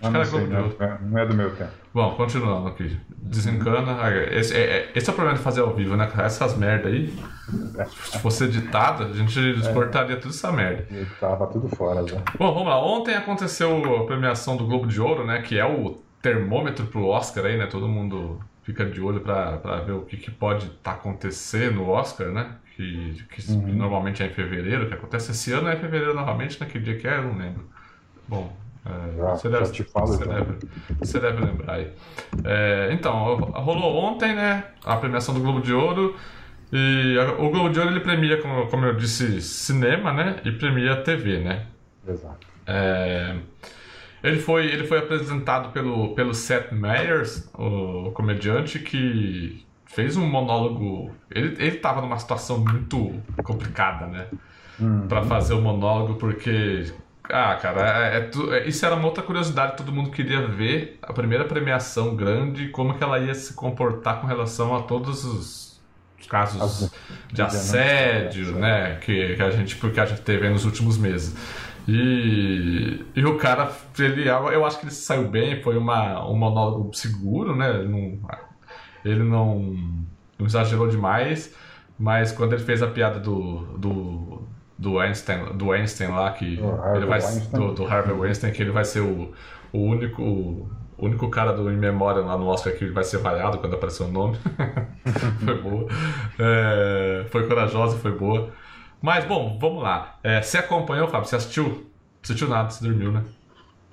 Acho 0.00 0.12
não, 0.12 0.24
sei, 0.24 0.46
não, 0.46 0.72
é, 0.78 0.98
não, 1.02 1.18
é 1.18 1.26
do 1.26 1.34
meu 1.34 1.50
tempo. 1.56 1.72
Bom, 1.92 2.14
continuando 2.14 2.68
aqui. 2.68 2.96
Desencana. 3.16 3.96
Esse 4.30 4.54
é, 4.54 4.60
é, 4.60 4.92
esse 4.94 5.10
é 5.10 5.12
o 5.12 5.16
problema 5.16 5.36
de 5.36 5.42
fazer 5.42 5.60
ao 5.60 5.74
vivo, 5.74 5.96
né? 5.96 6.08
Essas 6.18 6.56
merda 6.56 6.88
aí. 6.88 7.12
Se 8.04 8.18
fosse 8.20 8.44
editada, 8.44 9.06
a 9.06 9.12
gente 9.12 9.38
exportaria 9.58 10.16
tudo 10.16 10.30
essa 10.30 10.52
merda. 10.52 10.86
Tava 11.18 11.48
tudo 11.48 11.68
fora 11.68 12.06
já. 12.06 12.18
Bom, 12.38 12.54
vamos 12.54 12.68
lá. 12.68 12.80
Ontem 12.80 13.16
aconteceu 13.16 14.02
a 14.02 14.06
premiação 14.06 14.56
do 14.56 14.66
Globo 14.66 14.86
de 14.86 15.00
Ouro, 15.00 15.26
né? 15.26 15.42
Que 15.42 15.58
é 15.58 15.66
o 15.66 15.98
termômetro 16.22 16.86
pro 16.86 17.06
Oscar 17.06 17.46
aí, 17.46 17.58
né? 17.58 17.66
Todo 17.66 17.88
mundo 17.88 18.38
fica 18.68 18.84
de 18.84 19.00
olho 19.00 19.20
para 19.22 19.80
ver 19.80 19.92
o 19.92 20.02
que, 20.02 20.18
que 20.18 20.30
pode 20.30 20.66
estar 20.66 20.92
tá 20.92 20.92
acontecendo 20.92 21.76
no 21.76 21.88
Oscar, 21.88 22.28
né? 22.28 22.56
Que, 22.76 23.24
que 23.30 23.50
uhum. 23.50 23.72
normalmente 23.72 24.22
é 24.22 24.26
em 24.26 24.30
fevereiro, 24.30 24.86
que 24.86 24.92
acontece 24.92 25.30
esse 25.30 25.50
ano 25.52 25.68
é 25.68 25.74
em 25.74 25.78
fevereiro 25.78 26.14
novamente, 26.14 26.60
naquele 26.60 26.84
dia 26.84 26.98
que 26.98 27.08
é, 27.08 27.16
eu 27.16 27.22
não 27.22 27.38
lembro. 27.38 27.66
Bom, 28.28 28.54
é, 28.84 29.16
já, 29.16 29.30
você, 29.30 29.48
deve, 29.48 29.72
te 29.72 29.82
falo, 29.84 30.08
você, 30.08 30.22
então. 30.22 30.34
deve, 30.34 30.58
você 30.98 31.18
deve 31.18 31.44
lembrar 31.46 31.74
aí. 31.76 31.90
É, 32.44 32.90
então, 32.92 33.36
rolou 33.36 33.96
ontem, 33.96 34.34
né? 34.34 34.64
A 34.84 34.96
premiação 34.96 35.34
do 35.34 35.40
Globo 35.40 35.62
de 35.62 35.72
Ouro. 35.72 36.14
E 36.70 37.16
a, 37.18 37.42
o 37.42 37.48
Globo 37.48 37.70
de 37.70 37.80
Ouro 37.80 37.90
ele 37.90 38.00
premia, 38.00 38.36
como, 38.42 38.66
como 38.66 38.84
eu 38.84 38.94
disse, 38.96 39.40
cinema, 39.40 40.12
né? 40.12 40.42
E 40.44 40.52
premia 40.52 40.96
TV, 40.96 41.38
né? 41.38 41.64
Exato. 42.06 42.46
É, 42.66 43.34
ele 44.22 44.38
foi, 44.38 44.66
ele 44.66 44.86
foi 44.86 44.98
apresentado 44.98 45.70
pelo, 45.70 46.14
pelo 46.14 46.34
Seth 46.34 46.72
Meyers, 46.72 47.48
o 47.54 48.10
comediante, 48.12 48.78
que 48.78 49.64
fez 49.86 50.16
um 50.16 50.26
monólogo. 50.26 51.10
Ele, 51.30 51.56
ele 51.58 51.76
tava 51.76 52.00
numa 52.00 52.18
situação 52.18 52.58
muito 52.58 53.14
complicada, 53.42 54.06
né? 54.06 54.26
Hum. 54.80 55.06
Pra 55.08 55.22
fazer 55.22 55.54
o 55.54 55.60
monólogo, 55.60 56.14
porque. 56.14 56.92
Ah, 57.30 57.56
cara, 57.56 58.14
é, 58.14 58.18
é, 58.18 58.30
é, 58.56 58.68
isso 58.68 58.86
era 58.86 58.94
uma 58.94 59.04
outra 59.04 59.22
curiosidade, 59.22 59.76
todo 59.76 59.92
mundo 59.92 60.10
queria 60.10 60.46
ver 60.46 60.98
a 61.02 61.12
primeira 61.12 61.44
premiação 61.44 62.16
grande, 62.16 62.68
como 62.68 62.94
que 62.96 63.04
ela 63.04 63.18
ia 63.18 63.34
se 63.34 63.52
comportar 63.52 64.18
com 64.20 64.26
relação 64.26 64.74
a 64.74 64.82
todos 64.82 65.26
os 65.26 65.68
casos 66.26 66.90
de 67.30 67.42
assédio, 67.42 68.52
né, 68.52 68.96
que, 68.96 69.36
que 69.36 69.42
a 69.42 69.50
gente, 69.50 69.76
porque 69.76 70.00
a 70.00 70.06
gente 70.06 70.22
teve 70.22 70.48
nos 70.48 70.64
últimos 70.64 70.96
meses. 70.96 71.34
E, 71.88 73.02
e 73.16 73.24
o 73.24 73.38
cara, 73.38 73.72
ele, 73.98 74.28
eu 74.28 74.66
acho 74.66 74.78
que 74.78 74.84
ele 74.84 74.92
saiu 74.92 75.26
bem, 75.26 75.62
foi 75.62 75.78
uma, 75.78 76.22
um 76.28 76.36
monólogo 76.36 76.92
seguro, 76.94 77.56
né? 77.56 77.70
Ele 77.76 77.88
não, 77.88 78.28
ele 79.02 79.22
não, 79.22 79.58
não 80.38 80.46
exagerou 80.46 80.86
demais, 80.86 81.54
mas 81.98 82.30
quando 82.30 82.52
ele 82.52 82.62
fez 82.62 82.82
a 82.82 82.88
piada 82.88 83.18
do, 83.18 83.62
do, 83.78 84.42
do 84.76 84.98
Einstein, 84.98 85.56
do 85.56 85.72
Einstein 85.72 86.10
lá, 86.10 86.30
que 86.30 86.60
ele 86.94 87.06
vai, 87.06 87.20
do, 87.54 87.72
do 87.72 87.86
Harvey 87.86 88.12
Weinstein, 88.12 88.52
que 88.52 88.60
ele 88.60 88.70
vai 88.70 88.84
ser 88.84 89.00
o, 89.00 89.32
o 89.72 89.78
único. 89.78 90.68
O 91.00 91.06
único 91.06 91.30
cara 91.30 91.52
do 91.52 91.70
In 91.70 91.76
Memória 91.76 92.20
lá 92.22 92.36
no 92.36 92.48
Oscar 92.48 92.72
que 92.72 92.90
vai 92.90 93.04
ser 93.04 93.18
vaiado 93.18 93.58
quando 93.58 93.74
aparecer 93.74 94.02
o 94.02 94.08
nome. 94.08 94.36
foi 95.44 95.62
boa. 95.62 95.86
É, 96.40 97.24
foi 97.30 97.46
corajosa, 97.46 97.96
foi 97.98 98.10
boa. 98.10 98.50
Mas, 99.00 99.24
bom, 99.24 99.56
vamos 99.60 99.82
lá. 99.82 100.18
É, 100.22 100.42
você 100.42 100.58
acompanhou, 100.58 101.06
Fábio? 101.08 101.28
Você 101.28 101.36
assistiu? 101.36 101.88
Assistiu 102.22 102.48
nada, 102.48 102.70
você 102.70 102.84
dormiu, 102.84 103.12
né? 103.12 103.24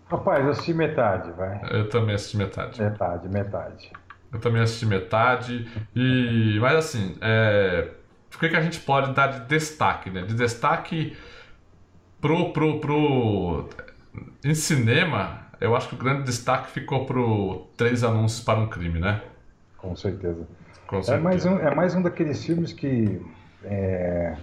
Rapaz, 0.09 0.43
eu 0.43 0.51
assisti 0.51 0.73
metade, 0.73 1.31
vai. 1.31 1.61
Eu 1.71 1.89
também 1.89 2.15
assisti 2.15 2.37
metade. 2.37 2.81
Metade, 2.81 3.29
metade. 3.29 3.91
Eu 4.33 4.39
também 4.39 4.61
assisti 4.61 4.85
metade. 4.85 5.69
E, 5.95 6.57
mas 6.59 6.75
assim, 6.75 7.17
é, 7.21 7.89
o 8.33 8.39
que, 8.39 8.49
que 8.49 8.55
a 8.55 8.61
gente 8.61 8.79
pode 8.79 9.13
dar 9.13 9.27
de 9.27 9.47
destaque, 9.47 10.09
né? 10.09 10.23
De 10.23 10.33
destaque 10.33 11.15
pro, 12.19 12.51
pro, 12.51 12.79
pro... 12.79 13.69
Em 14.43 14.55
cinema, 14.55 15.39
eu 15.61 15.75
acho 15.75 15.89
que 15.89 15.95
o 15.95 15.97
grande 15.97 16.23
destaque 16.23 16.71
ficou 16.71 17.05
pro 17.05 17.67
Três 17.77 18.03
Anúncios 18.03 18.43
para 18.43 18.59
um 18.59 18.67
Crime, 18.67 18.99
né? 18.99 19.21
Com 19.77 19.95
certeza. 19.95 20.47
Com 20.87 21.01
certeza. 21.01 21.17
É, 21.17 21.19
mais 21.19 21.45
um, 21.45 21.59
é 21.59 21.75
mais 21.75 21.95
um 21.95 22.01
daqueles 22.01 22.43
filmes 22.43 22.73
que... 22.73 23.21
É 23.63 24.35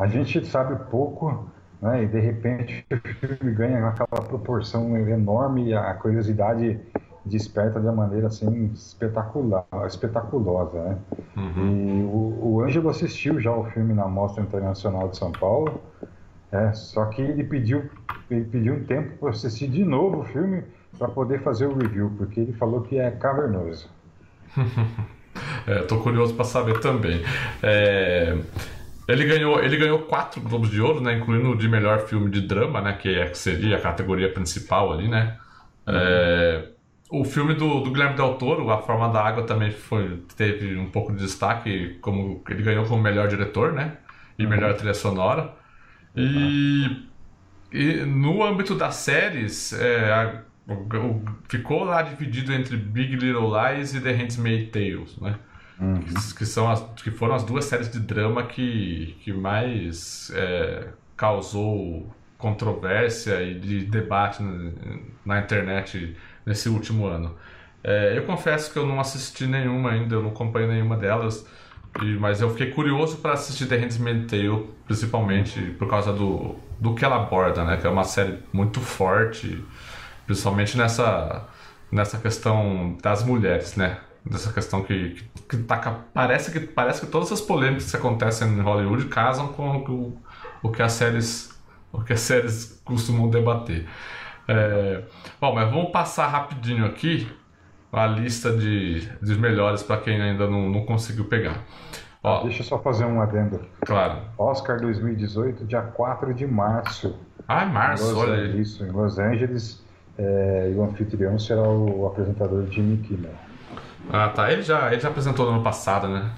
a 0.00 0.06
gente 0.06 0.46
sabe 0.46 0.82
pouco, 0.90 1.46
né? 1.80 2.04
E 2.04 2.06
de 2.06 2.18
repente 2.18 2.86
o 2.90 2.96
filme 2.96 3.52
ganha 3.52 3.86
aquela 3.86 4.22
proporção 4.22 4.96
enorme, 4.96 5.74
a 5.74 5.92
curiosidade 5.92 6.80
desperta 7.22 7.78
de 7.78 7.86
uma 7.86 7.92
maneira 7.92 8.28
assim 8.28 8.70
espetacular, 8.72 9.66
espetaculosa, 9.86 10.82
né? 10.82 10.98
E 11.36 12.02
o, 12.02 12.38
o 12.40 12.62
Ângelo 12.64 12.88
assistiu 12.88 13.38
já 13.38 13.52
o 13.52 13.64
filme 13.64 13.92
na 13.92 14.08
Mostra 14.08 14.42
Internacional 14.42 15.08
de 15.08 15.18
São 15.18 15.30
Paulo, 15.32 15.78
é, 16.50 16.72
só 16.72 17.04
que 17.04 17.20
ele 17.20 17.44
pediu, 17.44 17.84
ele 18.30 18.46
pediu 18.46 18.74
um 18.76 18.84
tempo 18.84 19.18
para 19.18 19.28
assistir 19.28 19.68
de 19.68 19.84
novo 19.84 20.20
o 20.20 20.24
filme 20.24 20.64
para 20.98 21.08
poder 21.08 21.42
fazer 21.42 21.66
o 21.66 21.76
review, 21.76 22.10
porque 22.16 22.40
ele 22.40 22.54
falou 22.54 22.80
que 22.80 22.98
é 22.98 23.10
cavernoso. 23.10 23.86
É, 25.66 25.82
tô 25.82 25.98
curioso 25.98 26.34
para 26.34 26.44
saber 26.44 26.80
também. 26.80 27.22
É, 27.62 28.36
ele 29.08 29.24
ganhou, 29.26 29.62
ele 29.62 29.76
ganhou 29.76 30.00
quatro 30.00 30.40
Globos 30.40 30.70
de 30.70 30.80
Ouro, 30.80 31.00
né, 31.00 31.14
incluindo 31.18 31.50
o 31.50 31.56
de 31.56 31.68
melhor 31.68 32.00
filme 32.06 32.30
de 32.30 32.40
drama, 32.42 32.80
né, 32.80 32.92
que, 32.94 33.08
é, 33.08 33.28
que 33.28 33.38
seria 33.38 33.76
a 33.76 33.80
categoria 33.80 34.32
principal 34.32 34.92
ali, 34.92 35.08
né. 35.08 35.38
É, 35.86 36.68
o 37.10 37.24
filme 37.24 37.54
do, 37.54 37.80
do 37.80 37.90
Guilherme 37.92 38.16
Del 38.16 38.34
Toro, 38.36 38.70
A 38.70 38.82
Forma 38.82 39.08
da 39.12 39.22
Água, 39.24 39.44
também 39.46 39.70
foi, 39.72 40.18
teve 40.36 40.76
um 40.76 40.90
pouco 40.90 41.12
de 41.12 41.18
destaque, 41.24 41.98
como 42.00 42.42
ele 42.48 42.62
ganhou 42.62 42.86
como 42.86 43.02
melhor 43.02 43.28
diretor, 43.28 43.72
né, 43.72 43.98
e 44.38 44.46
melhor 44.46 44.74
trilha 44.76 44.94
sonora. 44.94 45.54
E, 46.16 47.08
e 47.72 47.94
no 48.04 48.42
âmbito 48.44 48.74
das 48.74 48.96
séries, 48.96 49.72
é, 49.72 50.12
a- 50.12 50.42
o- 50.66 50.74
o- 50.96 51.24
ficou 51.48 51.84
lá 51.84 52.02
dividido 52.02 52.52
entre 52.52 52.76
Big 52.76 53.16
Little 53.16 53.50
Lies 53.50 53.94
e 53.94 54.00
The 54.00 54.12
Handmaid's 54.12 54.70
Tales, 54.72 55.18
né? 55.20 55.38
Que, 56.06 56.34
que 56.34 56.46
são 56.46 56.70
as, 56.70 56.80
que 57.02 57.10
foram 57.10 57.34
as 57.34 57.42
duas 57.44 57.64
séries 57.64 57.90
de 57.90 58.00
drama 58.00 58.42
que, 58.44 59.16
que 59.22 59.32
mais 59.32 60.30
é, 60.34 60.88
causou 61.16 62.14
controvérsia 62.38 63.42
e 63.42 63.58
de 63.58 63.84
debate 63.84 64.42
na, 65.24 65.38
internet 65.40 66.16
nesse 66.44 66.68
último 66.68 67.06
ano. 67.06 67.36
É, 67.82 68.16
eu 68.16 68.24
confesso 68.24 68.72
que 68.72 68.78
eu 68.78 68.86
não 68.86 69.00
assisti 69.00 69.46
nenhuma 69.46 69.90
ainda, 69.92 70.14
eu 70.16 70.22
não 70.22 70.30
acompanhei 70.30 70.68
nenhuma 70.68 70.96
delas, 70.96 71.46
e- 72.02 72.16
mas 72.18 72.40
eu 72.40 72.50
fiquei 72.50 72.70
curioso 72.72 73.18
para 73.18 73.32
assistir 73.34 73.66
The 73.66 73.76
Handmaid's 73.76 74.30
Tale, 74.30 74.68
principalmente 74.86 75.60
por 75.78 75.88
causa 75.88 76.12
do, 76.12 76.56
do 76.78 76.94
que 76.94 77.04
ela 77.04 77.16
aborda, 77.16 77.64
né? 77.64 77.76
Que 77.78 77.86
é 77.86 77.90
uma 77.90 78.04
série 78.04 78.38
muito 78.52 78.80
forte, 78.80 79.64
principalmente 80.26 80.76
nessa, 80.78 81.48
nessa 81.90 82.18
questão 82.18 82.96
das 83.02 83.22
mulheres, 83.24 83.76
né? 83.76 83.98
Dessa 84.24 84.52
questão 84.52 84.82
que, 84.82 85.10
que, 85.10 85.30
que 85.48 85.56
taca- 85.64 86.00
parece, 86.12 86.50
que 86.52 86.60
parece 86.60 87.00
que 87.00 87.06
todas 87.06 87.32
as 87.32 87.40
polêmicas 87.40 87.90
que 87.90 87.96
acontecem 87.96 88.48
em 88.48 88.60
Hollywood 88.60 89.06
casam 89.06 89.48
com 89.48 89.78
o, 89.78 89.84
que 89.84 89.90
o- 90.62 90.70
que 90.70 90.82
as 90.82 90.92
séries 90.92 91.58
o 91.92 92.02
que 92.02 92.12
as 92.12 92.20
séries 92.20 92.80
costumam 92.84 93.28
debater. 93.30 93.86
É, 94.46 95.02
bom, 95.40 95.54
mas 95.54 95.68
vamos 95.70 95.90
passar 95.90 96.26
rapidinho 96.28 96.84
aqui 96.86 97.26
a 97.92 98.06
lista 98.06 98.52
de, 98.56 99.00
dos 99.20 99.36
melhores 99.36 99.82
para 99.82 100.00
quem 100.00 100.20
ainda 100.20 100.46
não, 100.48 100.68
não 100.68 100.84
conseguiu 100.84 101.24
pegar. 101.24 101.64
Ó, 102.22 102.42
Deixa 102.44 102.60
eu 102.60 102.66
só 102.66 102.78
fazer 102.78 103.06
um 103.06 103.20
adendo. 103.20 103.60
claro. 103.80 104.18
Oscar 104.38 104.78
2018, 104.80 105.64
dia 105.64 105.82
4 105.82 106.32
de 106.34 106.46
março. 106.46 107.16
Ah, 107.48 107.64
março, 107.64 108.04
Los, 108.04 108.16
olha 108.18 108.34
aí. 108.34 108.60
Isso, 108.60 108.84
em 108.84 108.90
Los 108.90 109.18
Angeles. 109.18 109.82
é, 110.18 110.70
e 110.72 110.76
o 110.76 110.84
anfitrião 110.84 111.38
será 111.38 111.62
o 111.62 112.06
apresentador 112.06 112.66
Jimmy 112.70 112.98
Kimmel. 112.98 113.32
Ah, 114.12 114.28
tá. 114.28 114.50
Ele 114.52 114.62
já, 114.62 114.92
ele 114.92 115.00
já 115.00 115.08
apresentou 115.08 115.46
no 115.46 115.52
ano 115.52 115.62
passado, 115.62 116.08
né? 116.08 116.30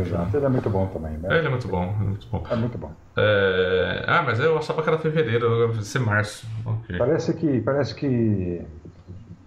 Exato. 0.00 0.36
Ele 0.36 0.46
é 0.46 0.48
muito 0.48 0.70
bom 0.70 0.86
também, 0.86 1.12
né? 1.18 1.38
Ele 1.38 1.46
é 1.46 1.50
muito 1.50 1.68
bom, 1.68 1.82
é 2.00 2.04
muito 2.04 2.26
bom. 2.28 2.46
É 2.50 2.56
muito 2.56 2.78
bom. 2.78 2.90
É, 3.16 4.04
Ah, 4.06 4.22
mas 4.22 4.38
eu 4.40 4.56
achava 4.56 4.82
que 4.82 4.88
era 4.88 4.98
fevereiro, 4.98 5.74
ia 5.74 5.82
ser 5.82 5.98
março. 5.98 6.46
Ok. 6.64 6.96
Parece 6.96 7.34
que, 7.34 7.60
parece 7.60 7.94
que 7.94 8.62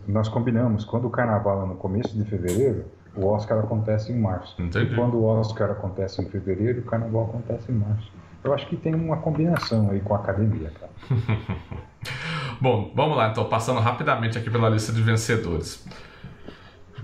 nós 0.08 0.28
combinamos, 0.28 0.84
quando 0.86 1.06
o 1.08 1.10
carnaval 1.10 1.64
é 1.64 1.68
no 1.68 1.76
começo 1.76 2.16
de 2.16 2.24
fevereiro, 2.26 2.86
o 3.16 3.26
Oscar 3.28 3.60
acontece 3.60 4.12
em 4.12 4.20
março. 4.20 4.62
Entendi. 4.62 4.94
E 4.94 4.96
quando 4.96 5.16
o 5.18 5.26
Oscar 5.26 5.72
acontece 5.72 6.22
em 6.22 6.26
fevereiro, 6.30 6.82
o 6.82 6.84
carnaval 6.84 7.26
acontece 7.26 7.72
em 7.72 7.76
março. 7.76 8.12
Eu 8.44 8.54
acho 8.54 8.68
que 8.68 8.76
tem 8.76 8.94
uma 8.96 9.18
combinação 9.18 9.90
aí 9.92 10.00
com 10.00 10.16
a 10.16 10.18
academia, 10.18 10.72
cara. 10.80 10.92
Bom, 12.60 12.92
vamos 12.96 13.18
lá 13.18 13.30
então, 13.30 13.46
passando 13.46 13.80
rapidamente 13.80 14.38
aqui 14.38 14.50
pela 14.50 14.70
lista 14.70 14.92
de 14.92 15.02
vencedores. 15.02 15.86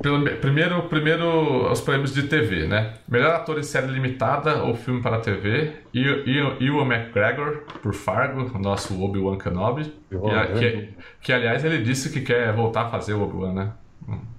Pelo- 0.02 0.24
primeiro, 0.38 0.84
primeiro 0.84 1.72
os 1.72 1.82
prêmios 1.82 2.14
de 2.14 2.24
TV, 2.24 2.68
né? 2.68 2.94
Melhor 3.08 3.34
ator 3.36 3.58
em 3.58 3.64
série 3.64 3.88
limitada 3.88 4.64
ou 4.64 4.76
filme 4.76 5.02
para 5.02 5.20
TV, 5.20 5.74
Ewan 5.94 6.86
McGregor, 6.86 7.64
por 7.82 7.94
Fargo, 7.94 8.52
o 8.56 8.60
nosso 8.60 9.02
Obi-Wan 9.04 9.38
Kenobi. 9.38 9.86
Que, 10.10 10.60
que, 10.60 10.94
que, 11.22 11.34
aliás, 11.34 11.64
ele 11.66 11.82
disse 11.84 12.12
que 12.12 12.22
quer 12.22 12.54
voltar 12.54 12.84
a 12.84 12.90
fazer 12.90 13.14
o 13.14 13.24
Obi-Wan, 13.24 13.54
né? 13.54 13.72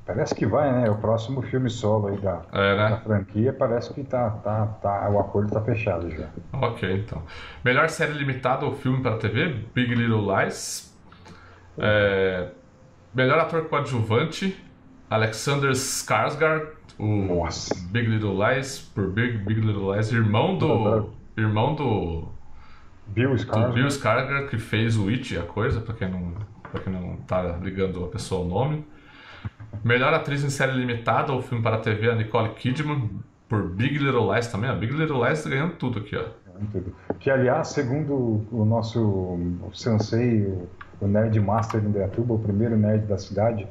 Parece 0.07 0.35
que 0.35 0.47
vai, 0.47 0.73
né? 0.73 0.89
O 0.89 0.95
próximo 0.97 1.43
filme 1.43 1.69
solo 1.69 2.07
aí 2.09 2.17
da, 2.19 2.41
É, 2.53 2.77
da 2.77 2.91
né? 2.91 3.01
franquia 3.05 3.53
parece 3.53 3.93
que 3.93 4.03
tá, 4.03 4.31
tá, 4.31 4.65
tá, 4.81 5.11
o 5.11 5.19
acordo 5.19 5.53
tá 5.53 5.61
fechado 5.61 6.09
já. 6.11 6.29
Ok, 6.53 6.91
então. 6.91 7.23
Melhor 7.65 7.89
série 7.91 8.13
limitada 8.15 8.65
ou 8.65 8.73
filme 8.73 9.03
para 9.03 9.17
TV, 9.19 9.49
Big 9.75 9.95
Little 9.95 10.25
Lies. 10.35 10.97
É, 11.77 12.49
melhor 13.15 13.39
ator 13.39 13.67
coadjuvante, 13.69 14.57
Alexander 15.11 15.71
Skarsgård, 15.73 16.69
o 16.99 17.07
Nossa. 17.07 17.75
Big 17.91 18.09
Little 18.09 18.37
Lies, 18.37 18.81
por 18.95 19.09
Big, 19.09 19.39
Big 19.39 19.61
Little 19.61 19.95
Lies, 19.95 20.13
irmão 20.13 20.59
do 20.59 21.11
irmão 21.37 21.75
do, 21.75 22.29
Bill 23.09 23.35
Skarsgård. 23.35 23.73
Bill 23.75 23.87
Skarsgård 23.87 24.49
que 24.49 24.59
fez 24.59 24.97
o 24.97 25.09
It, 25.09 25.39
a 25.39 25.43
coisa, 25.43 25.81
para 25.81 25.95
quem 25.95 26.11
não 26.11 26.35
para 26.71 26.81
quem 26.81 26.93
não 26.93 27.17
tá 27.27 27.59
ligando 27.63 28.05
a 28.05 28.09
pessoa 28.09 28.43
ao 28.43 28.49
nome. 28.49 28.85
Melhor 29.83 30.13
atriz 30.13 30.45
em 30.45 30.51
série 30.51 30.73
limitada 30.73 31.33
ou 31.33 31.41
filme 31.41 31.63
para 31.63 31.79
TV, 31.79 32.11
a 32.11 32.15
Nicole 32.15 32.51
Kidman, 32.51 33.11
por 33.49 33.71
Big 33.71 33.97
Little 33.99 34.33
Lies 34.33 34.49
também. 34.49 34.69
A 34.69 34.75
Big 34.75 34.93
Little 34.93 35.25
Lies 35.27 35.43
tá 35.43 35.49
ganhando 35.49 35.75
tudo 35.75 36.01
aqui, 36.01 36.17
ó. 36.17 36.25
Tudo. 36.73 36.93
Que, 37.21 37.31
aliás, 37.31 37.69
segundo 37.69 38.45
o 38.51 38.65
nosso 38.65 39.39
sensei, 39.73 40.43
o, 40.43 40.69
o 41.01 41.07
Nerd 41.07 41.39
Master 41.39 41.81
de 41.81 41.87
Indaiatuba, 41.87 42.35
o 42.35 42.39
primeiro 42.39 42.77
nerd 42.77 43.07
da 43.07 43.17
cidade, 43.17 43.67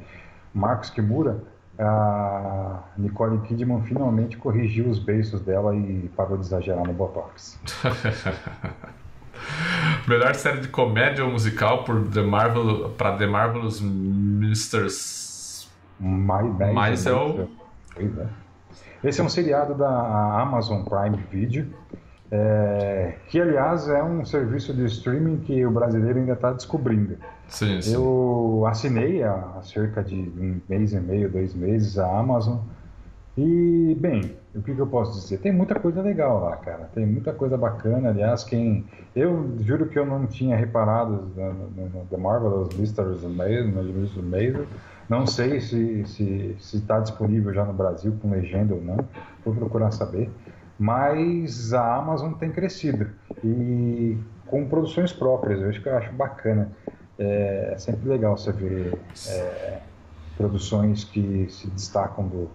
Marcos 0.53 0.89
Kimura, 0.89 1.43
a 1.79 2.79
Nicole 2.97 3.39
Kidman 3.47 3.83
finalmente 3.83 4.35
corrigiu 4.37 4.89
os 4.89 4.97
beiços 4.99 5.41
dela 5.41 5.75
e 5.75 6.09
parou 6.15 6.37
de 6.37 6.45
exagerar 6.45 6.85
no 6.85 6.93
Botox. 6.93 7.59
Melhor 10.07 10.33
série 10.35 10.61
de 10.61 10.67
comédia 10.69 11.23
ou 11.23 11.31
musical 11.31 11.83
por 11.83 12.07
The 12.09 12.23
Marvel 12.23 12.89
para 12.97 13.15
The 13.17 13.27
Marvelous 13.27 13.79
Mr. 13.81 14.87
10 14.87 15.69
Maisel. 16.73 17.49
Esse 19.03 19.21
é 19.21 19.23
um 19.23 19.29
seriado 19.29 19.75
da 19.75 20.41
Amazon 20.41 20.83
Prime 20.83 21.17
Video, 21.31 21.67
é, 22.29 23.15
que, 23.29 23.39
aliás, 23.39 23.87
é 23.87 24.03
um 24.03 24.25
serviço 24.25 24.73
de 24.73 24.85
streaming 24.85 25.37
que 25.37 25.65
o 25.65 25.71
brasileiro 25.71 26.19
ainda 26.19 26.33
está 26.33 26.51
descobrindo. 26.51 27.15
Sim, 27.47 27.81
sim. 27.81 27.93
Eu 27.93 28.65
assinei 28.67 29.23
há 29.23 29.59
cerca 29.61 30.03
de 30.03 30.15
um 30.15 30.59
mês 30.67 30.91
e 30.91 30.99
meio, 30.99 31.29
dois 31.29 31.53
meses 31.53 31.97
a 31.97 32.19
Amazon. 32.19 32.57
E, 33.37 33.95
bem, 33.99 34.35
o 34.55 34.61
que, 34.61 34.73
que 34.73 34.79
eu 34.79 34.87
posso 34.87 35.21
dizer? 35.21 35.37
Tem 35.37 35.53
muita 35.53 35.75
coisa 35.75 36.01
legal 36.01 36.41
lá, 36.41 36.57
cara. 36.57 36.89
Tem 36.93 37.05
muita 37.05 37.31
coisa 37.31 37.55
bacana. 37.55 38.09
Aliás, 38.09 38.43
quem. 38.43 38.83
Eu 39.15 39.55
juro 39.61 39.87
que 39.87 39.97
eu 39.97 40.05
não 40.05 40.25
tinha 40.25 40.57
reparado 40.57 41.31
The 42.09 42.17
Marvelous 42.17 42.75
Mysteries 42.75 43.21
Maze. 43.23 44.67
Não 45.07 45.25
sei 45.25 45.61
se 45.61 46.01
está 46.01 46.07
se, 46.07 46.55
se 46.59 46.81
tá 46.81 46.99
disponível 46.99 47.53
já 47.53 47.63
no 47.63 47.73
Brasil 47.73 48.13
com 48.21 48.31
legenda 48.31 48.73
ou 48.73 48.81
não. 48.81 48.97
Vou 49.45 49.53
procurar 49.53 49.91
saber. 49.91 50.29
Mas 50.79 51.73
a 51.73 51.95
Amazon 51.95 52.33
tem 52.33 52.51
crescido. 52.51 53.09
E 53.43 54.17
com 54.45 54.67
produções 54.67 55.11
próprias. 55.11 55.61
Eu 55.61 55.69
acho 55.69 55.81
que 55.81 55.89
eu 55.89 55.97
acho 55.97 56.11
bacana. 56.13 56.71
É 57.19 57.75
sempre 57.77 58.07
legal 58.09 58.37
você 58.37 58.51
ver 58.51 58.97
é, 59.27 59.79
produções 60.37 61.03
que 61.03 61.47
se 61.49 61.67
destacam 61.67 62.27
do, 62.27 62.49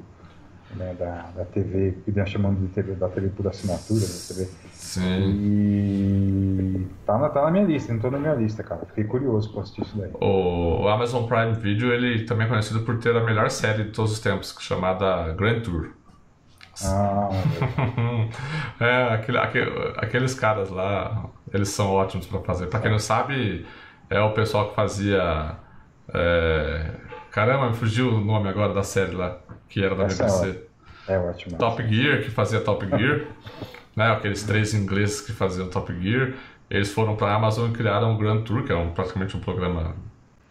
né, 0.76 0.94
da, 0.98 1.30
da 1.34 1.44
TV, 1.44 1.98
que 2.04 2.12
nós 2.12 2.28
chamamos 2.28 2.60
de 2.60 2.68
TV, 2.68 2.94
da 2.94 3.08
TV 3.08 3.28
por 3.30 3.48
assinatura, 3.48 4.00
né, 4.00 4.18
TV. 4.28 4.48
Sim. 4.72 5.30
E 5.30 6.86
tá 7.04 7.18
na, 7.18 7.28
tá 7.28 7.42
na 7.42 7.50
minha 7.50 7.64
lista, 7.64 7.92
entrou 7.92 8.12
na 8.12 8.18
minha 8.18 8.34
lista, 8.34 8.62
cara. 8.62 8.86
Fiquei 8.86 9.04
curioso 9.04 9.52
pra 9.52 9.62
assistir 9.62 9.82
isso 9.82 9.98
daí. 9.98 10.10
O 10.20 10.86
Amazon 10.88 11.26
Prime 11.26 11.54
Video 11.54 11.92
ele 11.92 12.24
também 12.24 12.46
é 12.46 12.48
conhecido 12.48 12.80
por 12.80 12.98
ter 12.98 13.16
a 13.16 13.24
melhor 13.24 13.50
série 13.50 13.84
de 13.84 13.90
todos 13.90 14.12
os 14.12 14.20
tempos, 14.20 14.54
chamada 14.60 15.32
Grand 15.34 15.60
Tour. 15.60 15.90
Ah, 16.84 17.28
é, 18.80 19.14
aquele, 19.14 19.38
aquele- 19.38 19.92
aqueles 19.98 20.34
caras 20.34 20.70
lá, 20.70 21.26
eles 21.52 21.68
são 21.68 21.90
ótimos 21.90 22.26
pra 22.26 22.40
fazer. 22.40 22.66
Pra 22.66 22.80
quem 22.80 22.90
não 22.90 22.98
sabe, 22.98 23.66
é 24.08 24.20
o 24.20 24.32
pessoal 24.32 24.70
que 24.70 24.74
fazia. 24.74 25.56
é, 26.14 26.90
Caramba, 27.30 27.70
me 27.70 27.74
fugiu 27.76 28.10
o 28.14 28.20
nome 28.20 28.48
agora 28.48 28.74
da 28.74 28.82
série 28.82 29.12
lá, 29.14 29.38
que 29.68 29.82
era 29.82 29.94
da 29.94 30.04
Essa 30.04 30.22
é 30.24 30.26
BBC. 30.26 30.64
é 31.08 31.18
ótimo. 31.18 31.56
Top 31.58 31.82
Gear, 31.88 32.22
que 32.22 32.30
fazia 32.30 32.60
Top 32.60 32.86
Gear, 32.86 33.22
né? 33.96 34.10
Aqueles 34.12 34.42
três 34.42 34.74
ingleses 34.74 35.20
que 35.22 35.32
faziam 35.32 35.68
Top 35.68 35.92
Gear. 36.00 36.34
Eles 36.70 36.92
foram 36.92 37.16
pra 37.16 37.34
Amazon 37.34 37.68
e 37.70 37.72
criaram 37.72 38.14
o 38.14 38.18
Grand 38.18 38.42
Tour, 38.42 38.64
que 38.64 38.72
é 38.72 38.76
um, 38.76 38.90
praticamente 38.92 39.36
um 39.36 39.40
programa 39.40 39.94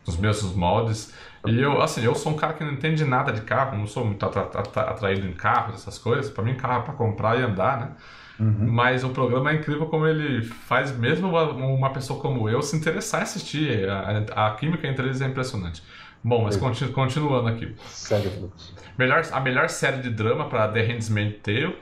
nos 0.06 0.18
mesmos 0.18 0.56
moldes. 0.56 1.14
E 1.46 1.60
eu, 1.60 1.82
assim, 1.82 2.04
eu 2.04 2.14
sou 2.14 2.34
um 2.34 2.36
cara 2.36 2.54
que 2.54 2.64
não 2.64 2.74
entende 2.74 3.04
nada 3.04 3.32
de 3.32 3.42
carro, 3.42 3.78
não 3.78 3.88
sou 3.88 4.06
muito 4.06 4.24
atra 4.24 4.42
atra 4.42 4.84
atraído 4.84 5.28
em 5.28 5.34
carros, 5.34 5.76
essas 5.76 5.98
coisas. 5.98 6.30
Para 6.30 6.44
mim, 6.44 6.56
carro 6.56 6.82
é 6.82 6.86
para 6.86 6.94
comprar 6.94 7.40
e 7.40 7.44
andar, 7.44 7.80
né? 7.80 7.92
Uhum. 8.40 8.72
Mas 8.72 9.04
o 9.04 9.10
programa 9.10 9.52
é 9.52 9.56
incrível 9.56 9.86
como 9.88 10.08
ele 10.08 10.42
faz 10.44 10.96
mesmo 10.98 11.30
uma, 11.30 11.90
pessoa 11.92 12.20
como 12.20 12.50
eu 12.50 12.62
se 12.62 12.76
interessar 12.76 13.22
em 13.22 13.24
assistir. 13.24 13.90
A, 13.90 14.48
a 14.48 14.56
química 14.56 14.88
entre 14.88 15.06
eles 15.06 15.22
é 15.22 15.28
impressionante. 15.28 15.84
Bom, 16.24 16.44
mas 16.44 16.56
continu, 16.58 16.92
continuando 16.92 17.48
aqui. 17.48 17.76
Sério, 17.88 18.52
melhor, 18.98 19.24
A 19.32 19.40
melhor 19.40 19.70
série 19.70 20.02
de 20.02 20.10
drama 20.10 20.48
para 20.48 20.68
The 20.68 20.82
Handmaid's 20.82 21.42
Tale. 21.42 21.76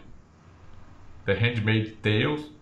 The 1.26 1.34
Handmaid's 1.34 1.93
Tale. 2.02 2.59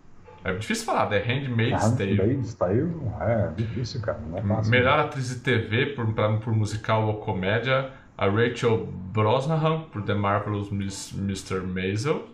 É 0.47 0.53
difícil 0.53 0.85
falar, 0.85 1.07
The 1.07 1.19
Handmaid's 1.19 1.91
Tale. 1.97 2.15
Handmaid's 2.15 2.53
Tale 2.53 2.89
é 3.19 3.51
difícil, 3.55 4.01
cara. 4.01 4.17
Não 4.19 4.37
é 4.37 4.41
fácil, 4.41 4.71
melhor 4.71 4.97
atriz 4.99 5.27
de 5.27 5.41
TV 5.41 5.87
por, 5.87 6.13
pra, 6.13 6.37
por 6.37 6.53
musical 6.53 7.05
ou 7.05 7.15
comédia. 7.15 7.89
A 8.17 8.25
Rachel 8.25 8.87
Brosnahan 9.13 9.81
por 9.91 10.01
The 10.01 10.13
Marvelous 10.13 10.71
Miss, 10.71 11.13
Mr. 11.13 11.61
Maisel. 11.61 12.27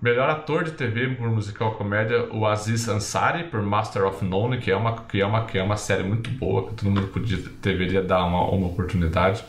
Melhor 0.00 0.28
ator 0.28 0.64
de 0.64 0.72
TV 0.72 1.14
por 1.14 1.30
musical 1.30 1.76
comédia, 1.76 2.28
o 2.32 2.44
Aziz 2.44 2.88
Ansari 2.88 3.44
por 3.44 3.62
Master 3.62 4.04
of 4.04 4.24
None, 4.24 4.58
que 4.58 4.68
é 4.68 4.76
uma, 4.76 4.96
que 5.04 5.20
é 5.20 5.24
uma, 5.24 5.46
que 5.46 5.56
é 5.56 5.62
uma 5.62 5.76
série 5.76 6.02
muito 6.02 6.28
boa, 6.30 6.68
que 6.68 6.74
todo 6.74 6.90
mundo 6.90 7.06
podia, 7.06 7.38
deveria 7.62 8.02
dar 8.02 8.24
uma, 8.24 8.42
uma 8.50 8.66
oportunidade. 8.66 9.44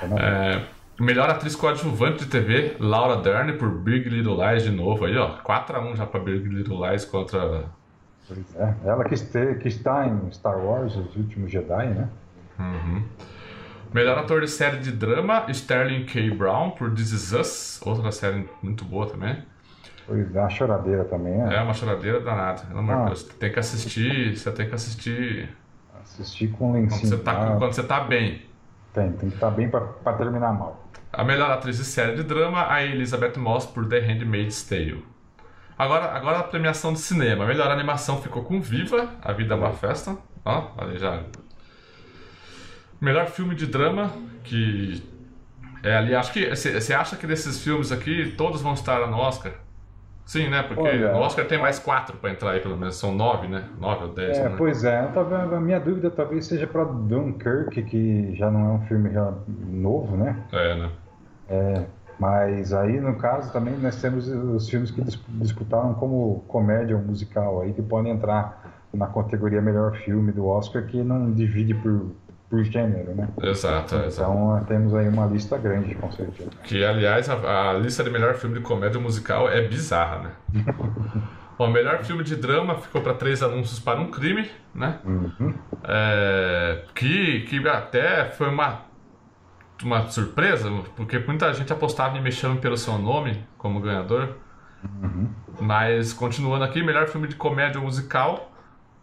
É, 0.00 0.62
melhor 1.02 1.28
atriz 1.28 1.56
coadjuvante 1.56 2.24
de 2.24 2.30
TV, 2.30 2.76
Laura 2.78 3.16
Dern 3.16 3.54
por 3.54 3.70
Big 3.70 4.08
Little 4.08 4.36
Lies 4.36 4.62
de 4.62 4.70
novo. 4.70 5.04
Aí, 5.04 5.16
ó, 5.16 5.38
4x1 5.42 5.96
já 5.96 6.06
pra 6.06 6.20
Big 6.20 6.48
Little 6.48 6.88
Lies 6.88 7.04
contra. 7.04 7.64
É, 8.56 8.74
ela 8.84 9.04
que, 9.04 9.16
que 9.56 9.68
está 9.68 10.06
em 10.06 10.30
Star 10.30 10.56
Wars, 10.58 10.96
Os 10.96 11.16
Últimos 11.16 11.50
Jedi, 11.50 11.86
né? 11.88 12.08
Uhum. 12.58 13.02
Melhor 13.92 14.16
ator 14.16 14.40
de 14.40 14.48
série 14.48 14.78
de 14.78 14.92
drama, 14.92 15.44
Sterling 15.48 16.06
K. 16.06 16.30
Brown 16.30 16.70
por 16.70 16.94
This 16.94 17.12
Is 17.12 17.32
Us, 17.32 17.82
outra 17.84 18.10
série 18.10 18.48
muito 18.62 18.84
boa 18.84 19.06
também. 19.06 19.42
Pois 20.06 20.34
é, 20.34 20.40
uma 20.40 20.48
choradeira 20.50 21.04
também, 21.04 21.42
é? 21.42 21.56
É, 21.56 21.60
uma 21.60 21.74
choradeira 21.74 22.20
danada. 22.20 22.62
Pelo 22.62 22.78
amor 22.78 22.96
de 22.96 23.02
ah. 23.02 23.04
Deus, 23.06 23.22
tem 23.24 23.52
que 23.52 23.58
assistir, 23.58 24.36
você 24.36 24.50
tem 24.52 24.68
que 24.68 24.74
assistir. 24.74 25.50
Assistir 26.00 26.48
com 26.52 26.72
lencinho. 26.72 27.00
Quando 27.00 27.08
você 27.08 27.18
tá, 27.18 27.32
ah, 27.32 27.56
quando 27.56 27.72
você 27.72 27.82
tá 27.82 28.00
bem. 28.00 28.42
Tem, 28.94 29.10
tem 29.12 29.28
que 29.28 29.34
estar 29.34 29.50
tá 29.50 29.56
bem 29.56 29.68
para 29.68 30.12
terminar 30.16 30.52
mal. 30.52 30.82
A 31.12 31.24
melhor 31.24 31.50
atriz 31.50 31.76
de 31.76 31.84
série 31.84 32.16
de 32.16 32.22
drama, 32.22 32.72
a 32.72 32.82
Elizabeth 32.82 33.36
Moss 33.36 33.66
por 33.66 33.86
The 33.86 33.98
Handmaid's 34.00 34.62
Tale. 34.62 35.04
Agora, 35.78 36.06
agora 36.12 36.38
a 36.38 36.42
premiação 36.42 36.92
de 36.92 37.00
cinema. 37.00 37.44
A 37.44 37.46
melhor 37.46 37.70
animação 37.70 38.22
ficou 38.22 38.42
com 38.44 38.60
Viva, 38.60 39.08
A 39.20 39.32
Vida 39.32 39.54
é 39.54 39.56
uma 39.56 39.72
Festa. 39.72 40.16
Ó, 40.44 40.68
ali 40.78 40.98
já. 40.98 41.22
Melhor 43.00 43.26
filme 43.26 43.54
de 43.54 43.66
drama, 43.66 44.10
que. 44.42 45.02
É 45.82 45.96
ali, 45.96 46.14
acho 46.14 46.32
que. 46.32 46.48
Você 46.48 46.94
acha 46.94 47.16
que 47.16 47.26
desses 47.26 47.62
filmes 47.62 47.92
aqui, 47.92 48.32
todos 48.36 48.62
vão 48.62 48.72
estar 48.72 49.06
no 49.06 49.16
Oscar? 49.16 49.52
Sim, 50.24 50.48
né? 50.48 50.62
Porque 50.62 50.80
Olha, 50.80 51.14
o 51.14 51.18
Oscar 51.18 51.44
tem 51.46 51.58
mais 51.58 51.78
quatro 51.78 52.16
para 52.16 52.30
entrar 52.30 52.52
aí, 52.52 52.60
pelo 52.60 52.76
menos. 52.76 52.96
São 52.96 53.12
nove, 53.12 53.48
né? 53.48 53.64
Nove 53.78 54.04
ou 54.04 54.12
dez. 54.12 54.38
É, 54.38 54.48
né? 54.48 54.54
Pois 54.56 54.84
é. 54.84 55.00
A 55.00 55.60
minha 55.60 55.80
dúvida 55.80 56.10
talvez 56.10 56.46
seja 56.46 56.66
para 56.66 56.84
Dunkirk, 56.84 57.82
que 57.82 58.34
já 58.36 58.50
não 58.50 58.60
é 58.60 58.72
um 58.74 58.86
filme 58.86 59.10
novo, 59.68 60.16
né? 60.16 60.42
É, 60.52 60.76
né? 60.76 60.90
É, 61.52 61.84
mas 62.18 62.72
aí, 62.72 63.00
no 63.00 63.16
caso, 63.16 63.52
também 63.52 63.76
nós 63.78 64.00
temos 64.00 64.26
os 64.28 64.68
filmes 64.68 64.90
que 64.90 65.02
disputaram 65.28 65.94
como 65.94 66.44
comédia 66.48 66.96
ou 66.96 67.02
musical 67.02 67.60
aí, 67.60 67.72
que 67.72 67.82
podem 67.82 68.12
entrar 68.12 68.88
na 68.92 69.06
categoria 69.06 69.60
melhor 69.60 69.96
filme 69.96 70.32
do 70.32 70.46
Oscar, 70.46 70.84
que 70.86 71.02
não 71.02 71.32
divide 71.32 71.74
por 71.74 72.10
por 72.52 72.62
gênero, 72.64 73.14
né? 73.14 73.30
Exato, 73.42 73.94
então 73.94 74.06
exato. 74.06 74.66
temos 74.66 74.94
aí 74.94 75.08
uma 75.08 75.24
lista 75.24 75.56
grande, 75.56 75.94
com 75.94 76.12
certeza. 76.12 76.50
Que, 76.64 76.84
aliás, 76.84 77.26
a, 77.30 77.70
a 77.70 77.72
lista 77.72 78.04
de 78.04 78.10
melhor 78.10 78.34
filme 78.34 78.58
de 78.58 78.60
comédia 78.62 79.00
musical 79.00 79.48
é 79.48 79.66
bizarra, 79.66 80.18
né? 80.18 80.30
o 81.58 81.66
melhor 81.68 82.04
filme 82.04 82.22
de 82.22 82.36
drama 82.36 82.74
ficou 82.74 83.00
para 83.00 83.14
Três 83.14 83.42
Anúncios 83.42 83.80
para 83.80 83.98
um 83.98 84.10
Crime, 84.10 84.50
né? 84.74 84.98
Uhum. 85.02 85.54
É, 85.82 86.84
que, 86.94 87.40
que 87.48 87.66
até 87.66 88.26
foi 88.26 88.50
uma, 88.50 88.82
uma 89.84 90.08
surpresa, 90.08 90.70
porque 90.96 91.18
muita 91.18 91.52
gente 91.54 91.72
apostava 91.72 92.16
em 92.16 92.22
Me 92.22 92.32
Chame 92.32 92.58
Pelo 92.58 92.76
Seu 92.76 92.98
Nome 92.98 93.44
como 93.58 93.80
ganhador. 93.80 94.36
Uhum. 95.02 95.28
Mas, 95.60 96.12
continuando 96.12 96.64
aqui, 96.64 96.82
melhor 96.82 97.06
filme 97.08 97.28
de 97.28 97.36
comédia 97.36 97.80
musical 97.80 98.50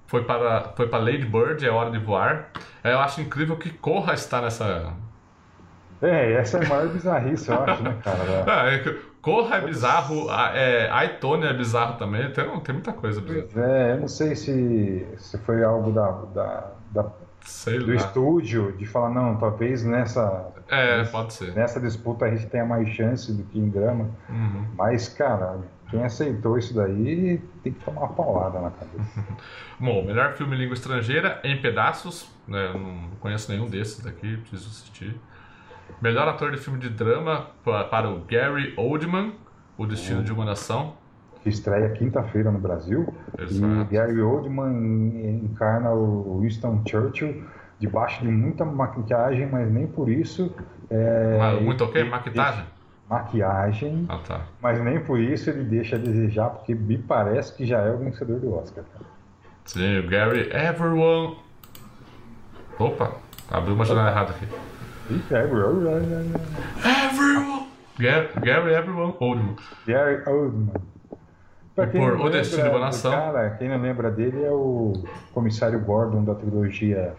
foi 0.10 0.24
para, 0.24 0.74
foi 0.76 0.88
para 0.88 1.00
Lady 1.00 1.26
Bird, 1.26 1.66
É 1.66 1.70
Hora 1.70 1.92
de 1.92 2.00
Voar. 2.00 2.50
É, 2.84 2.94
eu 2.94 3.00
acho 3.00 3.22
incrível 3.22 3.56
que 3.58 3.70
Corra 3.70 4.14
está 4.14 4.42
nessa. 4.42 4.94
É, 6.02 6.34
essa 6.34 6.58
é 6.58 6.66
a 6.66 6.70
maior 6.70 6.88
bizarrice, 6.88 7.50
eu 7.50 7.64
acho, 7.64 7.84
né, 7.84 7.96
cara? 8.04 8.70
É, 8.74 8.96
Corra 9.22 9.58
é 9.58 9.62
bizarro, 9.62 10.28
é, 10.32 10.90
Aitone 10.90 11.46
é 11.46 11.54
bizarro 11.54 11.98
também, 11.98 12.32
tem, 12.32 12.60
tem 12.62 12.74
muita 12.74 12.94
coisa 12.94 13.22
bizarra. 13.22 13.68
É, 13.68 13.92
eu 13.92 14.00
não 14.00 14.08
sei 14.08 14.36
se, 14.36 15.06
se 15.18 15.38
foi 15.40 15.64
algo 15.64 15.92
da, 15.92 16.10
da, 16.34 16.72
da 16.92 17.04
do 17.80 17.88
lá. 17.88 17.96
estúdio 17.96 18.72
de 18.78 18.86
falar, 18.86 19.10
não, 19.10 19.38
talvez 19.38 19.84
nessa. 19.84 20.52
É, 20.68 20.98
nessa, 20.98 21.12
pode 21.12 21.34
ser. 21.34 21.54
Nessa 21.54 21.80
disputa 21.80 22.26
a 22.26 22.30
gente 22.36 22.48
tenha 22.48 22.66
mais 22.66 22.88
chance 22.90 23.32
do 23.34 23.44
que 23.44 23.60
em 23.60 23.70
drama. 23.70 24.10
Uhum. 24.30 24.66
Mas, 24.76 25.10
cara, 25.10 25.60
quem 25.90 26.04
aceitou 26.04 26.58
isso 26.58 26.74
daí 26.74 27.42
tem 27.64 27.74
que 27.74 27.84
tomar 27.84 28.02
uma 28.02 28.14
paulada 28.14 28.60
na 28.60 28.72
cabeça. 28.72 29.26
Bom, 29.80 30.04
melhor 30.06 30.34
filme 30.34 30.56
em 30.56 30.60
língua 30.60 30.74
estrangeira, 30.74 31.40
Em 31.44 31.60
Pedaços. 31.62 32.30
Né, 32.48 32.68
eu 32.74 32.80
não 32.80 33.10
conheço 33.20 33.52
nenhum 33.52 33.68
desses 33.68 34.04
daqui, 34.04 34.38
preciso 34.38 34.70
assistir. 34.70 35.20
Melhor 36.02 36.28
ator 36.28 36.52
de 36.52 36.58
filme 36.58 36.80
de 36.80 36.90
drama 36.90 37.48
para 37.64 38.10
o 38.10 38.20
Gary 38.26 38.74
Oldman, 38.78 39.34
O 39.78 39.86
Destino 39.86 40.24
de 40.24 40.32
uma 40.32 40.46
Nação. 40.46 40.96
Que 41.42 41.50
estreia 41.50 41.90
quinta-feira 41.90 42.52
no 42.52 42.60
Brasil. 42.60 43.14
Exato. 43.38 43.88
E 43.90 43.96
Gary 43.96 44.22
Oldman 44.22 45.42
encarna 45.44 45.92
o 45.92 46.40
Winston 46.42 46.82
Churchill 46.88 47.44
debaixo 47.80 48.22
de 48.22 48.28
muita 48.30 48.66
maquiagem, 48.66 49.48
mas 49.50 49.72
nem 49.72 49.88
por 49.88 50.10
isso. 50.10 50.54
É, 50.90 51.60
muito 51.62 51.84
o 51.86 51.92
quê? 51.92 52.04
Maquiagem? 52.04 52.66
maquiagem, 53.10 54.06
ah, 54.08 54.20
tá. 54.20 54.42
mas 54.62 54.80
nem 54.80 55.00
por 55.00 55.20
isso 55.20 55.50
ele 55.50 55.64
deixa 55.64 55.96
a 55.96 56.00
desejar, 56.00 56.50
porque 56.52 56.76
me 56.76 56.98
parece 56.98 57.56
que 57.56 57.66
já 57.66 57.80
é 57.80 57.92
o 57.92 57.98
vencedor 57.98 58.40
do 58.40 58.56
Oscar. 58.56 58.84
Sim, 59.66 60.00
o 60.00 60.08
Gary 60.08 60.50
Everyone. 60.52 61.38
Opa, 62.78 63.16
abriu 63.50 63.74
uma 63.74 63.84
janela 63.84 64.10
errada 64.10 64.32
aqui. 64.32 64.48
Everyone. 65.34 65.86
Everyone. 66.86 67.68
Gary, 67.98 68.30
Gary 68.42 68.74
Everyone 68.74 69.16
Oldman. 69.20 69.56
Gary 69.88 70.22
Oldman. 70.28 70.72
Pra 71.80 71.88
quem 71.88 72.02
Por 72.02 72.20
O 72.20 72.30
Destino 72.30 72.64
de 72.64 72.70
uma 72.70 72.80
Nação. 72.80 73.12
Cara, 73.12 73.52
quem 73.52 73.70
não 73.70 73.82
lembra 73.82 74.12
dele 74.12 74.44
é 74.44 74.52
o 74.52 75.02
comissário 75.34 75.80
Gordon 75.80 76.26
da 76.26 76.36
trilogia 76.36 77.14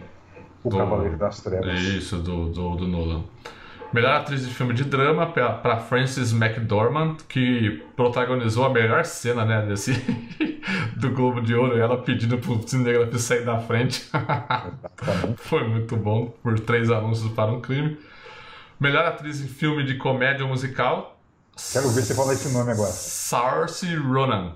O 0.63 0.69
do, 0.69 0.77
Cavaleiro 0.77 1.17
das 1.17 1.41
Trevas. 1.41 1.81
Isso, 1.81 2.19
do, 2.19 2.51
do, 2.51 2.77
do 2.77 2.87
Nolan. 2.87 3.25
Melhor 3.91 4.17
atriz 4.17 4.47
de 4.47 4.53
filme 4.53 4.75
de 4.75 4.85
drama 4.85 5.27
para 5.27 5.79
Frances 5.79 6.33
McDormand, 6.33 7.17
que 7.27 7.83
protagonizou 7.97 8.65
a 8.65 8.71
melhor 8.71 9.05
cena, 9.05 9.45
né, 9.45 9.67
desse 9.67 9.95
do 10.95 11.11
Globo 11.11 11.41
de 11.41 11.55
Ouro, 11.55 11.77
ela 11.77 11.97
pedindo 11.97 12.39
pro 12.39 12.61
cinegrafista 12.69 13.19
sair 13.19 13.45
da 13.45 13.59
frente. 13.59 14.09
Foi 15.37 15.67
muito 15.67 15.97
bom, 15.97 16.27
por 16.43 16.61
três 16.61 16.91
anúncios 16.91 17.33
para 17.33 17.51
um 17.51 17.61
crime. 17.61 17.99
Melhor 18.79 19.07
atriz 19.07 19.41
em 19.41 19.49
filme 19.49 19.83
de 19.85 19.95
comédia 19.97 20.47
musical. 20.47 21.20
Quero 21.73 21.89
ver 21.91 22.03
você 22.03 22.15
falar 22.15 22.33
esse 22.33 22.53
nome 22.53 22.73
agora. 22.73 22.91
Saoirse 22.91 23.95
Ronan. 23.97 24.55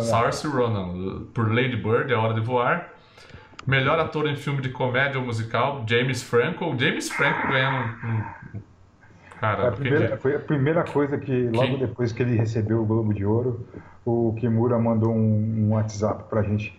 Saoirse 0.00 0.46
Ronan, 0.46 1.24
por 1.34 1.52
Lady 1.52 1.76
Bird, 1.76 2.12
É 2.12 2.16
Hora 2.16 2.34
de 2.34 2.40
Voar. 2.40 2.88
Melhor 3.66 3.98
ator 3.98 4.26
em 4.26 4.36
filme 4.36 4.62
de 4.62 4.70
comédia 4.70 5.20
ou 5.20 5.26
musical, 5.26 5.84
James 5.86 6.22
Franco. 6.22 6.74
James 6.78 7.10
Franco 7.10 7.48
ganhando 7.48 7.94
um. 8.06 8.60
Cara, 9.38 9.68
a 9.68 9.72
primeira, 9.72 10.16
foi 10.18 10.36
a 10.36 10.38
primeira 10.38 10.84
coisa 10.84 11.16
que, 11.18 11.48
logo 11.48 11.78
que... 11.78 11.86
depois 11.86 12.12
que 12.12 12.22
ele 12.22 12.36
recebeu 12.36 12.82
o 12.82 12.84
Globo 12.84 13.14
de 13.14 13.24
Ouro, 13.24 13.66
o 14.04 14.34
Kimura 14.38 14.78
mandou 14.78 15.14
um, 15.14 15.66
um 15.66 15.72
WhatsApp 15.72 16.24
pra 16.28 16.42
gente. 16.42 16.78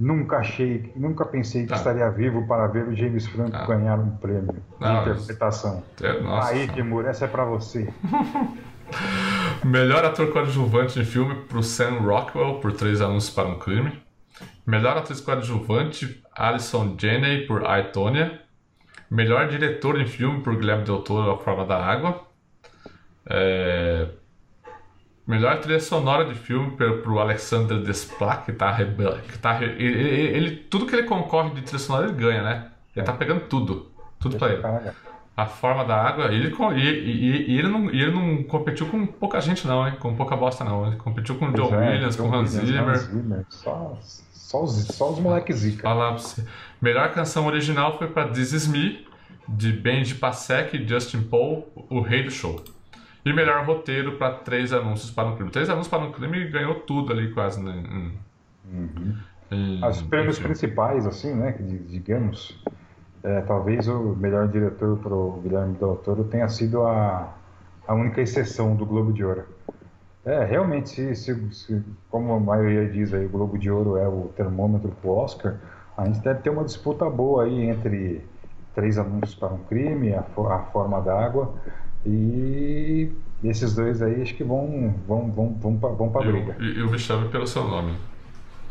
Nunca 0.00 0.38
achei, 0.38 0.90
nunca 0.96 1.26
pensei 1.26 1.64
que 1.64 1.68
tá. 1.68 1.76
estaria 1.76 2.08
vivo 2.08 2.46
para 2.46 2.66
ver 2.68 2.88
o 2.88 2.96
James 2.96 3.26
Franco 3.26 3.54
ah. 3.54 3.66
ganhar 3.66 3.98
um 3.98 4.16
prêmio 4.16 4.54
de 4.80 4.88
interpretação. 4.88 5.82
É, 6.00 6.22
nossa. 6.22 6.52
Aí, 6.52 6.66
Kimura, 6.68 7.10
essa 7.10 7.26
é 7.26 7.28
para 7.28 7.44
você. 7.44 7.86
Melhor 9.62 10.02
ator 10.02 10.32
coadjuvante 10.32 10.98
em 10.98 11.04
filme 11.04 11.34
pro 11.42 11.62
Sam 11.62 11.98
Rockwell 11.98 12.60
por 12.60 12.72
Três 12.72 13.02
Anúncios 13.02 13.34
para 13.34 13.46
um 13.46 13.58
Crime. 13.58 13.92
Melhor 14.66 14.96
atriz 14.96 15.20
coadjuvante, 15.20 16.22
Alison 16.34 16.96
Janney 16.98 17.46
por 17.46 17.66
Aitonia. 17.66 18.40
Melhor 19.10 19.48
diretor 19.48 20.00
em 20.00 20.06
filme 20.06 20.42
por 20.42 20.56
Guilherme 20.56 20.84
Del 20.84 21.02
Toro, 21.02 21.30
A 21.30 21.36
Forma 21.36 21.66
da 21.66 21.76
Água. 21.76 22.26
É... 23.28 24.08
Melhor 25.30 25.60
trilha 25.60 25.78
sonora 25.78 26.24
de 26.24 26.34
filme 26.34 26.72
pro, 26.72 27.20
Alexander 27.20 27.78
Desplat, 27.78 28.44
que 28.44 28.52
tá. 28.52 28.74
Que 28.74 29.38
tá 29.38 29.62
ele, 29.62 29.84
ele, 29.86 30.56
tudo 30.56 30.86
que 30.86 30.96
ele 30.96 31.06
concorre 31.06 31.50
de 31.50 31.62
trilha 31.62 31.78
sonora 31.78 32.08
ele 32.08 32.16
ganha, 32.16 32.42
né? 32.42 32.66
Ele 32.96 33.06
tá 33.06 33.12
pegando 33.12 33.42
tudo. 33.42 33.92
Tudo 34.18 34.36
pra 34.36 34.52
ele. 34.52 34.62
A 35.36 35.46
forma 35.46 35.84
da 35.84 35.96
água, 35.96 36.26
ele, 36.26 36.52
e, 36.74 36.80
e, 36.80 37.50
e, 37.52 37.58
ele 37.58 37.68
não, 37.68 37.90
e 37.90 38.02
ele 38.02 38.10
não 38.10 38.42
competiu 38.42 38.86
com 38.86 39.06
pouca 39.06 39.40
gente, 39.40 39.66
não, 39.68 39.86
hein? 39.86 39.94
Com 40.00 40.16
pouca 40.16 40.36
bosta, 40.36 40.64
não. 40.64 40.88
Ele 40.88 40.96
competiu 40.96 41.36
com 41.36 41.46
o 41.46 41.52
John 41.52 41.72
é, 41.76 41.92
Williams, 41.92 42.16
John 42.16 42.28
com 42.28 42.34
Hans 42.34 42.50
Zimmer. 42.50 42.96
Zimmer. 42.96 43.46
Só, 43.48 43.96
só, 44.32 44.64
os, 44.64 44.72
só 44.88 45.12
os 45.12 45.20
moleques 45.20 45.58
zica. 45.58 45.84
Falar 45.84 46.08
pra 46.08 46.18
você. 46.18 46.44
Melhor 46.82 47.08
canção 47.12 47.46
original 47.46 47.96
foi 47.96 48.08
pra 48.08 48.26
This 48.26 48.52
Is 48.52 48.66
Me, 48.66 49.06
de 49.48 49.72
Benji 49.72 50.16
Pasek 50.16 50.76
e 50.76 50.86
Justin 50.86 51.22
Paul, 51.22 51.68
o 51.88 52.00
rei 52.00 52.24
do 52.24 52.32
show. 52.32 52.62
E 53.24 53.32
melhor 53.32 53.64
roteiro 53.64 54.16
para 54.16 54.34
três 54.34 54.72
anúncios 54.72 55.10
para 55.10 55.28
um 55.28 55.36
crime. 55.36 55.50
Três 55.50 55.68
anúncios 55.68 55.88
para 55.88 56.04
um 56.04 56.12
crime 56.12 56.48
ganhou 56.48 56.74
tudo 56.76 57.12
ali 57.12 57.32
quase. 57.32 57.62
Né? 57.62 58.12
Uhum. 58.72 59.16
Em, 59.50 59.84
Os 59.84 60.00
prêmios 60.02 60.38
enfim. 60.38 60.48
principais, 60.48 61.06
assim, 61.06 61.34
né? 61.34 61.54
Digamos, 61.58 62.62
é, 63.22 63.40
talvez 63.42 63.88
o 63.88 64.16
melhor 64.16 64.48
diretor 64.48 64.96
para 64.98 65.12
o 65.12 65.40
Guilherme 65.42 65.76
Del 65.76 65.96
Toro 65.96 66.24
tenha 66.24 66.48
sido 66.48 66.82
a, 66.82 67.34
a 67.86 67.94
única 67.94 68.22
exceção 68.22 68.74
do 68.74 68.86
Globo 68.86 69.12
de 69.12 69.24
Ouro. 69.24 69.44
É, 70.24 70.44
realmente, 70.44 70.90
se, 70.90 71.14
se, 71.16 71.54
se, 71.54 71.82
como 72.10 72.32
a 72.32 72.40
maioria 72.40 72.88
diz 72.88 73.12
aí, 73.12 73.26
o 73.26 73.28
Globo 73.28 73.58
de 73.58 73.70
Ouro 73.70 73.96
é 73.96 74.06
o 74.06 74.30
termômetro 74.36 74.90
para 75.00 75.10
o 75.10 75.16
Oscar, 75.16 75.56
a 75.96 76.06
gente 76.06 76.20
deve 76.20 76.40
ter 76.40 76.50
uma 76.50 76.64
disputa 76.64 77.08
boa 77.10 77.44
aí 77.44 77.68
entre 77.68 78.24
Três 78.74 78.96
Anúncios 78.96 79.34
para 79.34 79.48
um 79.48 79.58
Crime, 79.64 80.14
A, 80.14 80.20
a 80.20 80.58
Forma 80.72 81.00
d'Água 81.00 81.54
e 82.04 83.10
esses 83.42 83.74
dois 83.74 84.02
aí 84.02 84.22
acho 84.22 84.34
que 84.34 84.44
vão, 84.44 84.94
vão, 85.06 85.30
vão, 85.30 85.54
vão, 85.54 85.76
pra, 85.78 85.88
vão 85.90 86.10
pra 86.10 86.22
briga. 86.22 86.56
E 86.60 86.78
eu 86.78 86.90
me 86.90 86.98
chamo 86.98 87.28
pelo 87.28 87.46
seu 87.46 87.64
nome. 87.64 87.94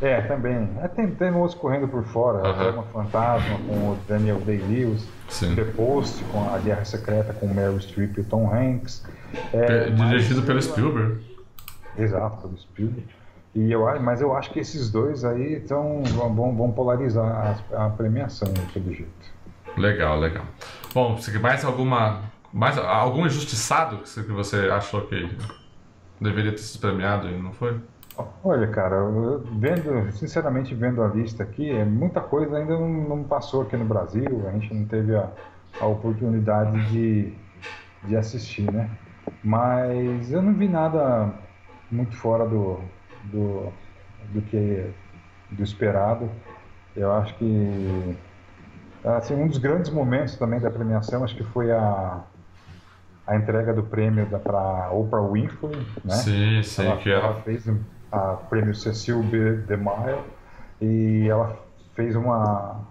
É, 0.01 0.21
também. 0.21 0.69
É, 0.82 0.88
tem, 0.88 1.07
tem 1.11 1.32
outros 1.32 1.59
correndo 1.59 1.88
por 1.88 2.03
fora. 2.03 2.39
Uh 2.39 2.82
-huh. 2.82 2.84
Fantasma 2.93 3.57
com 3.67 3.73
o 3.73 3.97
Daniel 4.07 4.39
Day-Lewis. 4.39 5.07
The 5.55 5.63
Post 5.75 6.23
com 6.32 6.49
a 6.49 6.57
Guerra 6.57 6.86
Secreta 6.86 7.34
com 7.34 7.47
Meryl 7.47 7.80
Streep 7.80 8.17
e 8.17 8.23
Tom 8.23 8.51
Hanks. 8.51 9.05
É, 9.53 9.89
Dirigido 9.89 10.41
pelo 10.43 10.61
Spielberg. 10.61 11.21
Exato, 11.97 12.47
pelo 12.47 12.57
Spielberg. 12.57 13.05
E 13.53 13.71
eu, 13.71 13.84
mas 14.01 14.21
eu 14.21 14.36
acho 14.36 14.51
que 14.51 14.59
esses 14.59 14.89
dois 14.89 15.25
aí 15.25 15.59
tão, 15.61 16.03
vão, 16.03 16.55
vão 16.55 16.71
polarizar 16.71 17.59
a, 17.73 17.86
a 17.86 17.89
premiação, 17.89 18.51
pelo 18.73 18.93
jeito. 18.93 19.39
Legal, 19.75 20.19
legal. 20.19 20.45
Bom, 20.93 21.17
mais 21.41 21.65
alguma 21.65 22.21
mais 22.52 22.78
algum 22.78 23.26
injustiçado 23.26 23.97
que 23.97 24.32
você 24.32 24.70
achou 24.70 25.02
que 25.02 25.38
deveria 26.20 26.52
ter 26.52 26.60
sido 26.60 26.82
premiado 26.82 27.28
e 27.28 27.41
não 27.41 27.54
foi? 27.54 27.80
Olha, 28.43 28.68
cara, 28.68 28.97
vendo, 29.58 30.12
sinceramente 30.12 30.76
vendo 30.76 31.02
a 31.02 31.08
lista 31.08 31.43
aqui, 31.43 31.70
é, 31.70 31.86
muita 31.86 32.20
coisa 32.20 32.58
ainda 32.58 32.78
não, 32.78 32.89
não, 32.89 33.24
passou 33.24 33.62
aqui 33.62 33.78
no 33.78 33.86
Brasil, 33.86 34.45
a 34.45 34.52
gente 34.52 34.74
não 34.74 34.86
teve 34.86 35.16
a, 35.16 35.30
a 35.80 35.86
oportunidade 35.86 36.86
de, 36.89 37.34
de 38.04 38.18
assistir, 38.18 38.70
né? 38.72 38.89
Mas 39.41 40.32
eu 40.32 40.41
não 40.41 40.54
vi 40.54 40.68
nada 40.68 41.34
muito 41.89 42.16
fora 42.18 42.45
do, 42.45 42.80
do, 43.26 43.72
do 44.34 44.41
que 44.41 44.91
do 45.52 45.64
esperado. 45.64 46.30
Eu 46.95 47.12
acho 47.14 47.36
que 47.36 48.18
assim, 49.04 49.34
um 49.34 49.47
dos 49.47 49.58
grandes 49.58 49.89
momentos 49.91 50.36
também 50.36 50.60
da 50.60 50.70
premiação 50.70 51.24
acho 51.24 51.36
que 51.36 51.43
foi 51.43 51.72
a, 51.72 52.22
a 53.30 53.36
entrega 53.36 53.71
do 53.73 53.84
prêmio 53.84 54.25
para 54.25 54.89
Oprah 54.91 55.21
Winfrey, 55.21 55.88
né? 56.03 56.15
Sim, 56.15 56.63
sim, 56.63 56.86
ela, 56.86 56.97
que 56.97 57.11
ela... 57.11 57.25
ela 57.25 57.41
fez 57.41 57.67
o 57.67 57.77
prêmio 58.49 58.73
Cecil 58.73 59.21
B. 59.21 59.57
DeMille 59.67 60.19
e 60.82 61.27
ela 61.30 61.55
fez 61.93 62.15
uma 62.15 62.82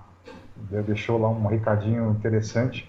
deixou 0.86 1.20
lá 1.20 1.28
um 1.28 1.46
recadinho 1.46 2.10
interessante 2.10 2.88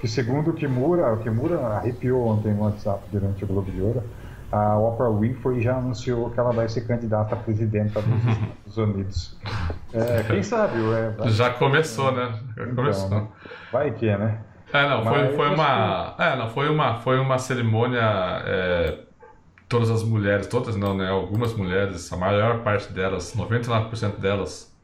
que 0.00 0.08
segundo 0.08 0.50
o 0.50 0.52
Kimura, 0.54 1.12
o 1.12 1.18
Kimura 1.18 1.58
arrepiou 1.66 2.28
ontem 2.28 2.54
no 2.54 2.62
WhatsApp 2.62 3.04
durante 3.12 3.44
o 3.44 3.46
Globo 3.46 3.70
de 3.70 3.80
Ouro, 3.80 4.02
a 4.50 4.78
Oprah 4.78 5.10
Winfrey 5.10 5.60
já 5.60 5.76
anunciou 5.76 6.30
que 6.30 6.38
ela 6.40 6.52
vai 6.52 6.68
ser 6.68 6.86
candidata 6.86 7.34
a 7.34 7.38
presidenta 7.38 8.00
dos 8.00 8.22
Estados 8.22 8.76
Unidos. 8.76 9.38
É, 9.92 10.22
quem 10.22 10.42
sabe? 10.42 10.78
É, 11.24 11.28
já 11.28 11.50
começou, 11.50 12.12
né? 12.12 12.38
Já 12.56 12.62
então, 12.62 12.74
começou. 12.76 13.32
Vai 13.72 13.90
que 13.90 14.08
é, 14.08 14.16
né? 14.16 14.38
É, 14.72 14.88
não, 14.88 15.04
foi, 15.04 15.36
foi 15.36 15.48
uma. 15.48 16.14
É, 16.18 16.36
não, 16.36 16.48
foi 16.48 16.68
uma, 16.68 16.96
foi 16.96 17.18
uma 17.18 17.38
cerimônia. 17.38 18.00
É, 18.44 18.98
todas 19.68 19.90
as 19.90 20.02
mulheres, 20.02 20.46
todas 20.46 20.76
não, 20.76 20.96
né? 20.96 21.08
Algumas 21.08 21.54
mulheres, 21.54 22.12
a 22.12 22.16
maior 22.16 22.62
parte 22.62 22.92
delas, 22.92 23.34
99% 23.34 24.18
delas, 24.18 24.74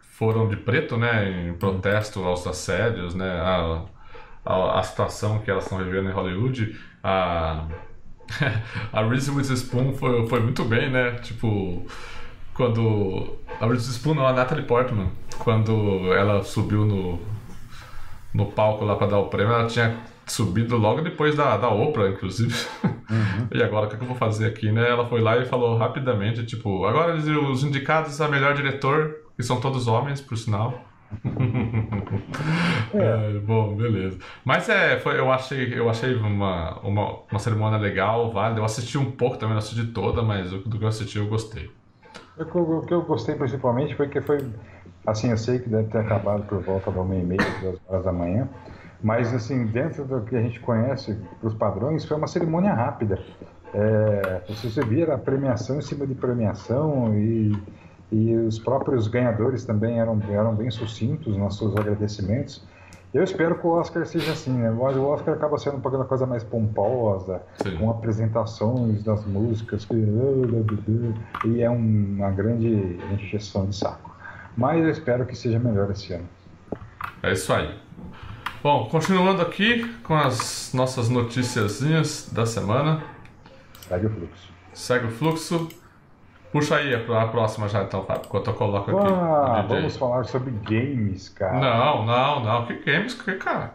foram 0.00 0.48
de 0.48 0.56
preto, 0.56 0.96
né? 0.96 1.48
Em 1.48 1.54
protesto 1.54 2.22
aos 2.24 2.46
assédios, 2.46 3.14
né? 3.14 3.40
A, 3.40 3.82
a, 4.44 4.80
a 4.80 4.82
situação 4.82 5.40
que 5.40 5.50
elas 5.50 5.64
estão 5.64 5.78
vivendo 5.78 6.10
em 6.10 6.12
Hollywood. 6.12 6.78
A, 7.02 7.64
a 8.92 9.02
Reese 9.02 9.30
Witherspoon 9.30 9.94
foi, 9.94 10.26
foi 10.28 10.40
muito 10.40 10.64
bem, 10.64 10.90
né? 10.90 11.12
Tipo, 11.22 11.86
quando. 12.52 13.38
A 13.60 13.66
Reese 13.66 13.88
Witherspoon, 13.88 14.14
não, 14.14 14.26
a 14.26 14.32
Natalie 14.34 14.64
Portman, 14.64 15.10
quando 15.38 16.12
ela 16.12 16.42
subiu 16.42 16.84
no 16.84 17.37
no 18.32 18.46
palco 18.46 18.84
lá 18.84 18.96
para 18.96 19.08
dar 19.08 19.18
o 19.18 19.28
prêmio, 19.28 19.52
ela 19.52 19.66
tinha 19.66 19.96
subido 20.26 20.76
logo 20.76 21.00
depois 21.00 21.34
da, 21.34 21.56
da 21.56 21.68
Oprah, 21.68 22.10
inclusive. 22.10 22.54
Uhum. 22.84 23.48
e 23.52 23.62
agora 23.62 23.86
o 23.86 23.88
que, 23.88 23.96
eu 23.96 24.06
vou 24.06 24.16
fazer 24.16 24.46
aqui, 24.46 24.70
né? 24.70 24.88
Ela 24.88 25.06
foi 25.06 25.20
lá 25.20 25.38
e 25.38 25.46
falou 25.46 25.76
rapidamente, 25.76 26.44
tipo, 26.44 26.84
agora 26.84 27.16
os 27.16 27.64
indicados 27.64 28.20
a 28.20 28.28
melhor 28.28 28.54
diretor, 28.54 29.16
que 29.36 29.42
são 29.42 29.60
todos 29.60 29.88
homens, 29.88 30.20
por 30.20 30.36
sinal. 30.36 30.84
é. 32.92 33.36
É, 33.36 33.38
bom, 33.38 33.74
beleza. 33.74 34.18
Mas 34.44 34.68
é, 34.68 34.98
foi, 34.98 35.18
eu 35.18 35.32
achei, 35.32 35.78
eu 35.78 35.88
achei 35.88 36.14
uma, 36.14 36.78
uma, 36.80 37.20
uma 37.30 37.38
cerimônia 37.38 37.78
legal, 37.78 38.30
válida. 38.30 38.60
Eu 38.60 38.64
assisti 38.64 38.98
um 38.98 39.10
pouco 39.10 39.38
também, 39.38 39.54
não 39.54 39.58
assisti 39.58 39.86
toda, 39.86 40.22
mas 40.22 40.50
do 40.50 40.78
que 40.78 40.84
eu 40.84 40.88
assisti 40.88 41.18
eu 41.18 41.26
gostei. 41.26 41.70
O 42.38 42.82
que 42.82 42.94
eu 42.94 43.02
gostei 43.02 43.34
principalmente 43.34 43.96
foi 43.96 44.08
que 44.08 44.20
foi 44.20 44.38
Assim, 45.06 45.30
eu 45.30 45.38
sei 45.38 45.58
que 45.58 45.68
deve 45.68 45.88
ter 45.88 45.98
acabado 45.98 46.42
por 46.44 46.62
volta 46.62 46.90
da 46.90 47.00
uma 47.00 47.14
e 47.14 47.22
meia, 47.22 47.40
duas 47.60 47.78
horas 47.88 48.04
da 48.04 48.12
manhã, 48.12 48.48
mas 49.02 49.32
assim, 49.32 49.66
dentro 49.66 50.04
do 50.04 50.22
que 50.22 50.36
a 50.36 50.42
gente 50.42 50.60
conhece, 50.60 51.16
os 51.42 51.54
padrões, 51.54 52.04
foi 52.04 52.16
uma 52.16 52.26
cerimônia 52.26 52.72
rápida. 52.72 53.18
É, 53.72 54.42
você 54.48 54.82
via 54.82 55.14
a 55.14 55.18
premiação 55.18 55.78
em 55.78 55.82
cima 55.82 56.06
de 56.06 56.14
premiação 56.14 57.14
e, 57.14 57.56
e 58.10 58.34
os 58.34 58.58
próprios 58.58 59.06
ganhadores 59.06 59.64
também 59.64 60.00
eram, 60.00 60.20
eram 60.30 60.54
bem 60.54 60.70
sucintos 60.70 61.36
nos 61.36 61.56
seus 61.56 61.76
agradecimentos. 61.76 62.66
Eu 63.12 63.24
espero 63.24 63.58
que 63.58 63.66
o 63.66 63.70
Oscar 63.70 64.06
seja 64.06 64.32
assim, 64.32 64.52
né? 64.52 64.70
O 64.70 64.82
Oscar 64.82 65.34
acaba 65.34 65.56
sendo 65.56 65.76
uma 65.76 66.04
coisa 66.04 66.26
mais 66.26 66.44
pomposa, 66.44 67.40
Sim. 67.62 67.78
com 67.78 67.90
apresentações 67.90 69.02
das 69.02 69.24
músicas, 69.24 69.88
e 71.46 71.62
é 71.62 71.70
uma 71.70 72.30
grande 72.30 72.98
encheção 73.14 73.64
de 73.66 73.76
saco. 73.76 74.07
Mas 74.56 74.82
eu 74.82 74.90
espero 74.90 75.26
que 75.26 75.36
seja 75.36 75.58
melhor 75.58 75.90
esse 75.90 76.12
ano. 76.12 76.28
É 77.22 77.32
isso 77.32 77.52
aí. 77.52 77.78
Bom, 78.62 78.88
continuando 78.88 79.40
aqui 79.40 79.88
com 80.02 80.14
as 80.14 80.72
nossas 80.74 81.08
noticiazinhas 81.08 82.28
da 82.32 82.44
semana. 82.44 83.02
Segue 83.88 84.06
o 84.06 84.10
fluxo. 84.10 84.52
Segue 84.72 85.06
o 85.06 85.10
fluxo. 85.10 85.68
Puxa 86.50 86.76
aí 86.76 86.94
a 86.94 87.26
próxima 87.28 87.68
já 87.68 87.82
então, 87.82 88.04
Fábio, 88.04 88.22
enquanto 88.26 88.48
eu 88.48 88.54
coloco 88.54 88.90
aqui. 88.90 89.12
Ah, 89.12 89.64
vamos 89.68 89.96
falar 89.96 90.24
sobre 90.24 90.50
games, 90.50 91.28
cara. 91.28 91.60
Não, 91.60 92.06
não, 92.06 92.40
não. 92.42 92.66
Que 92.66 92.74
games? 92.74 93.14
Que, 93.14 93.34
cara? 93.34 93.74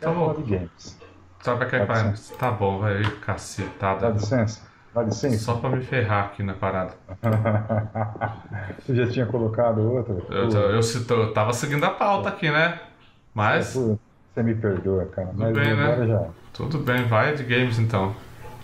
Tá 0.00 0.10
bom. 0.10 0.34
de 0.34 0.42
games. 0.42 0.98
Sabe 1.40 1.66
que 1.66 1.76
é 1.76 1.86
que 1.86 2.36
Tá 2.36 2.50
bom, 2.50 2.80
vai 2.80 2.96
aí, 2.96 3.10
cacetada. 3.20 4.00
Dá 4.00 4.10
licença. 4.10 4.67
Dá 4.98 5.04
licença. 5.04 5.38
Só 5.38 5.54
pra 5.54 5.70
me 5.70 5.80
ferrar 5.80 6.26
aqui 6.26 6.42
na 6.42 6.54
parada. 6.54 6.92
Você 8.84 8.94
já 8.96 9.06
tinha 9.06 9.26
colocado 9.26 9.80
outra? 9.80 10.16
Eu, 10.28 10.48
eu, 10.50 10.80
eu, 10.80 10.80
eu 10.80 11.32
tava 11.32 11.52
seguindo 11.52 11.84
a 11.84 11.90
pauta 11.90 12.28
aqui, 12.28 12.50
né? 12.50 12.80
Mas. 13.32 13.74
Você 13.74 14.42
me 14.42 14.54
perdoa, 14.54 15.06
cara. 15.06 15.28
Tudo 15.28 15.40
Mas 15.40 15.54
bem, 15.54 15.76
né? 15.76 16.06
Já... 16.06 16.26
Tudo 16.52 16.78
bem, 16.78 17.04
vai 17.06 17.34
de 17.34 17.44
games 17.44 17.78
então. 17.78 18.14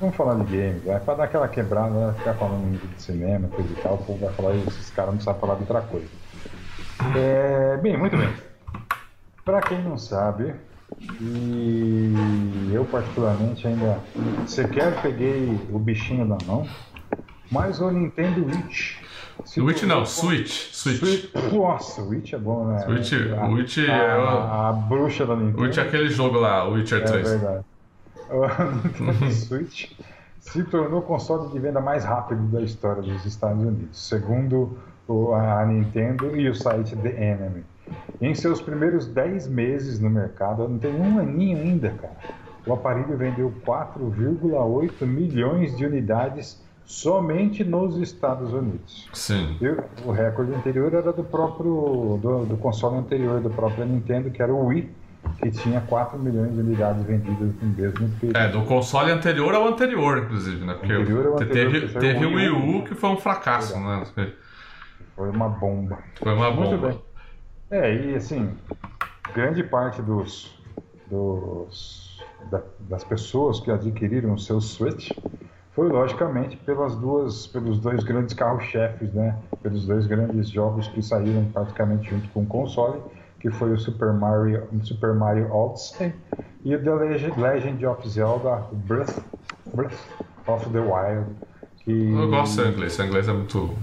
Vamos 0.00 0.16
falar 0.16 0.34
de 0.34 0.56
games, 0.56 0.84
vai 0.84 0.98
pra 0.98 1.14
dar 1.14 1.24
aquela 1.24 1.46
quebrada, 1.46 1.90
né? 1.90 2.14
ficar 2.18 2.34
falando 2.34 2.78
de 2.78 3.02
cinema, 3.02 3.46
coisa 3.46 3.72
e 3.72 3.76
tal, 3.76 3.94
o 3.94 3.98
povo 3.98 4.18
vai 4.18 4.34
falar, 4.34 4.56
esses 4.56 4.90
caras 4.90 5.14
não 5.14 5.20
sabem 5.20 5.40
falar 5.40 5.54
de 5.54 5.60
outra 5.60 5.80
coisa. 5.82 6.08
É, 7.16 7.76
bem, 7.76 7.96
muito 7.96 8.16
bem. 8.16 8.28
Pra 9.44 9.62
quem 9.62 9.80
não 9.84 9.96
sabe, 9.96 10.52
e 11.20 12.70
eu 12.72 12.84
particularmente 12.84 13.66
ainda 13.66 13.98
sequer 14.46 15.00
peguei 15.02 15.58
o 15.70 15.78
bichinho 15.78 16.26
da 16.26 16.38
mão, 16.46 16.66
mas 17.50 17.80
o 17.80 17.90
Nintendo 17.90 18.46
Witch. 18.46 19.02
Switch 19.44 19.82
não, 19.82 20.06
Switch. 20.06 20.72
Switch. 20.72 20.98
Switch. 20.98 21.52
Nossa, 21.52 22.02
Switch 22.02 22.32
é 22.32 22.38
bom, 22.38 22.66
né? 22.66 22.78
Switch, 22.80 23.12
a, 23.36 23.46
Witch 23.46 23.78
a, 23.78 23.92
é 23.92 24.18
o... 24.18 24.28
a, 24.28 24.72
bruxa 24.72 25.26
da 25.26 25.34
Nintendo. 25.34 25.62
Witch 25.62 25.78
é 25.78 25.82
aquele 25.82 26.08
jogo 26.08 26.38
lá, 26.38 26.64
Witcher 26.68 27.04
3. 27.04 27.26
É 27.26 27.36
verdade. 27.38 27.64
O 28.30 28.46
Nintendo 29.04 29.30
Switch 29.34 29.90
se 30.40 30.62
tornou 30.64 31.00
o 31.00 31.02
console 31.02 31.50
de 31.52 31.58
venda 31.58 31.80
mais 31.80 32.04
rápido 32.04 32.42
da 32.52 32.60
história 32.60 33.02
dos 33.02 33.24
Estados 33.24 33.62
Unidos, 33.62 34.08
segundo 34.08 34.78
a 35.34 35.64
Nintendo 35.66 36.36
e 36.36 36.48
o 36.48 36.54
site 36.54 36.94
The 36.96 37.10
Enemy. 37.10 37.64
Em 38.20 38.34
seus 38.34 38.60
primeiros 38.60 39.06
10 39.06 39.48
meses 39.48 40.00
no 40.00 40.08
mercado, 40.08 40.68
não 40.68 40.78
tem 40.78 40.94
um 40.94 41.18
aninho 41.18 41.58
ainda, 41.58 41.90
cara, 41.90 42.16
o 42.66 42.72
aparelho 42.72 43.16
vendeu 43.16 43.52
4,8 43.66 45.06
milhões 45.06 45.76
de 45.76 45.84
unidades 45.84 46.62
somente 46.84 47.64
nos 47.64 47.96
Estados 47.96 48.52
Unidos. 48.52 49.08
Sim. 49.12 49.56
E 49.60 50.06
o 50.06 50.12
recorde 50.12 50.54
anterior 50.54 50.92
era 50.94 51.12
do 51.12 51.24
próprio 51.24 52.18
do, 52.22 52.44
do 52.46 52.56
console 52.58 52.96
anterior 52.96 53.40
da 53.40 53.50
própria 53.50 53.84
Nintendo, 53.84 54.30
que 54.30 54.42
era 54.42 54.52
o 54.52 54.66
Wii, 54.66 54.90
que 55.40 55.50
tinha 55.50 55.80
4 55.80 56.18
milhões 56.18 56.52
de 56.52 56.60
unidades 56.60 57.02
vendidas 57.04 57.54
no 57.60 57.68
mesmo 57.68 58.08
período. 58.20 58.36
É, 58.36 58.48
do 58.48 58.62
console 58.62 59.10
anterior 59.10 59.54
ao 59.54 59.66
anterior, 59.66 60.18
inclusive, 60.18 60.64
né? 60.64 60.74
Porque 60.74 60.92
anterior 60.92 61.26
ao 61.26 61.34
anterior, 61.34 61.72
teve, 61.72 61.98
teve 61.98 62.26
o 62.26 62.34
Wii 62.34 62.50
U 62.50 62.84
que 62.84 62.94
foi 62.94 63.10
um 63.10 63.16
fracasso, 63.16 63.78
né? 63.78 64.04
Foi 65.16 65.30
uma 65.30 65.48
bomba. 65.48 65.98
Foi 66.18 66.34
uma 66.34 66.50
Muito 66.50 66.76
bomba. 66.76 66.88
Bem. 66.88 67.13
É, 67.74 67.92
e 67.92 68.14
assim, 68.14 68.50
grande 69.34 69.64
parte 69.64 70.00
dos, 70.00 70.56
dos 71.10 72.22
da, 72.48 72.62
das 72.88 73.02
pessoas 73.02 73.58
que 73.58 73.68
adquiriram 73.68 74.34
o 74.34 74.38
seu 74.38 74.60
Switch 74.60 75.10
foi 75.72 75.88
logicamente 75.88 76.56
pelas 76.58 76.94
duas, 76.94 77.48
pelos 77.48 77.80
dois 77.80 78.04
grandes 78.04 78.32
carros-chefes, 78.32 79.12
né? 79.12 79.36
Pelos 79.60 79.88
dois 79.88 80.06
grandes 80.06 80.50
jogos 80.50 80.86
que 80.86 81.02
saíram 81.02 81.46
praticamente 81.52 82.10
junto 82.10 82.28
com 82.28 82.42
o 82.42 82.46
console, 82.46 83.00
que 83.40 83.50
foi 83.50 83.72
o 83.72 83.76
Super 83.76 84.12
Mario, 84.12 84.68
Super 84.84 85.12
Mario 85.12 85.52
Odyssey 85.52 86.14
e 86.64 86.76
o 86.76 86.80
The 86.80 86.94
Legend, 86.94 87.40
Legend 87.40 87.86
of 87.86 88.08
Zelda 88.08 88.68
Breath, 88.86 89.20
Breath 89.74 89.98
of 90.46 90.70
the 90.70 90.78
Wild. 90.78 91.26
Que... 91.78 92.12
Eu 92.12 92.30
gosto 92.30 92.62
do 92.62 92.68
inglês, 92.68 92.96
o 92.96 93.02
inglês 93.02 93.26
é 93.26 93.32
muito 93.32 93.74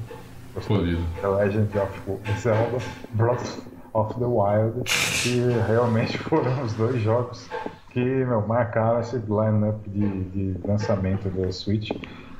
polido. 0.66 1.02
The 1.20 1.28
Legend 1.28 1.70
of 1.78 2.40
Zelda 2.40 2.78
Breath 3.16 3.71
of 3.94 4.14
the 4.20 4.26
Wild, 4.26 4.84
que 5.22 5.40
realmente 5.68 6.18
foram 6.30 6.64
os 6.64 6.74
dois 6.74 7.02
jogos 7.02 7.50
que 7.90 8.00
meu, 8.00 8.46
marcaram 8.48 9.00
esse 9.00 9.18
line-up 9.18 9.90
de, 9.90 10.24
de 10.26 10.68
lançamento 10.68 11.30
da 11.30 11.52
Switch. 11.52 11.90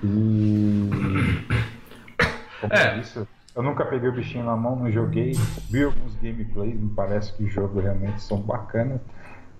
E. 0.04 0.90
Como 2.62 2.74
é. 2.74 3.00
isso, 3.00 3.28
eu 3.56 3.64
nunca 3.64 3.86
peguei 3.86 4.10
o 4.10 4.14
bichinho 4.14 4.46
na 4.46 4.56
mão, 4.56 4.76
não 4.78 4.92
joguei, 4.92 5.34
vi 5.70 5.84
alguns 5.84 6.16
gameplays, 6.16 6.80
me 6.80 6.90
parece 6.92 7.34
que 7.34 7.44
os 7.44 7.54
jogos 7.54 7.84
realmente 7.84 8.22
são 8.22 8.38
bacanas. 8.38 9.02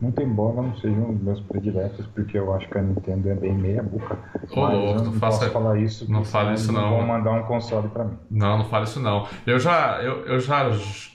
Muito 0.02 0.20
embora 0.20 0.64
não 0.64 0.76
sejam 0.78 1.14
meus 1.22 1.40
prediletos, 1.42 2.08
porque 2.08 2.36
eu 2.36 2.52
acho 2.56 2.68
que 2.68 2.76
a 2.76 2.82
Nintendo 2.82 3.30
é 3.30 3.36
bem 3.36 3.54
meia 3.54 3.84
boca. 3.84 4.18
Ô, 4.50 4.62
mas 4.62 4.74
eu 4.74 5.06
não 5.06 5.14
faça... 5.14 5.40
posso 5.42 5.52
falar 5.52 5.78
isso. 5.78 6.12
Não 6.12 6.26
fale 6.26 6.56
isso 6.56 6.72
não. 6.72 6.90
Vão 6.90 7.06
mandar 7.06 7.32
um 7.34 7.44
console 7.44 7.88
para 7.88 8.06
mim. 8.06 8.18
Não, 8.32 8.58
não 8.58 8.66
fale 8.66 8.86
isso 8.86 9.00
não. 9.00 9.28
Eu 9.46 9.60
já, 9.60 10.02
eu, 10.02 10.26
eu 10.26 10.40
já 10.40 10.72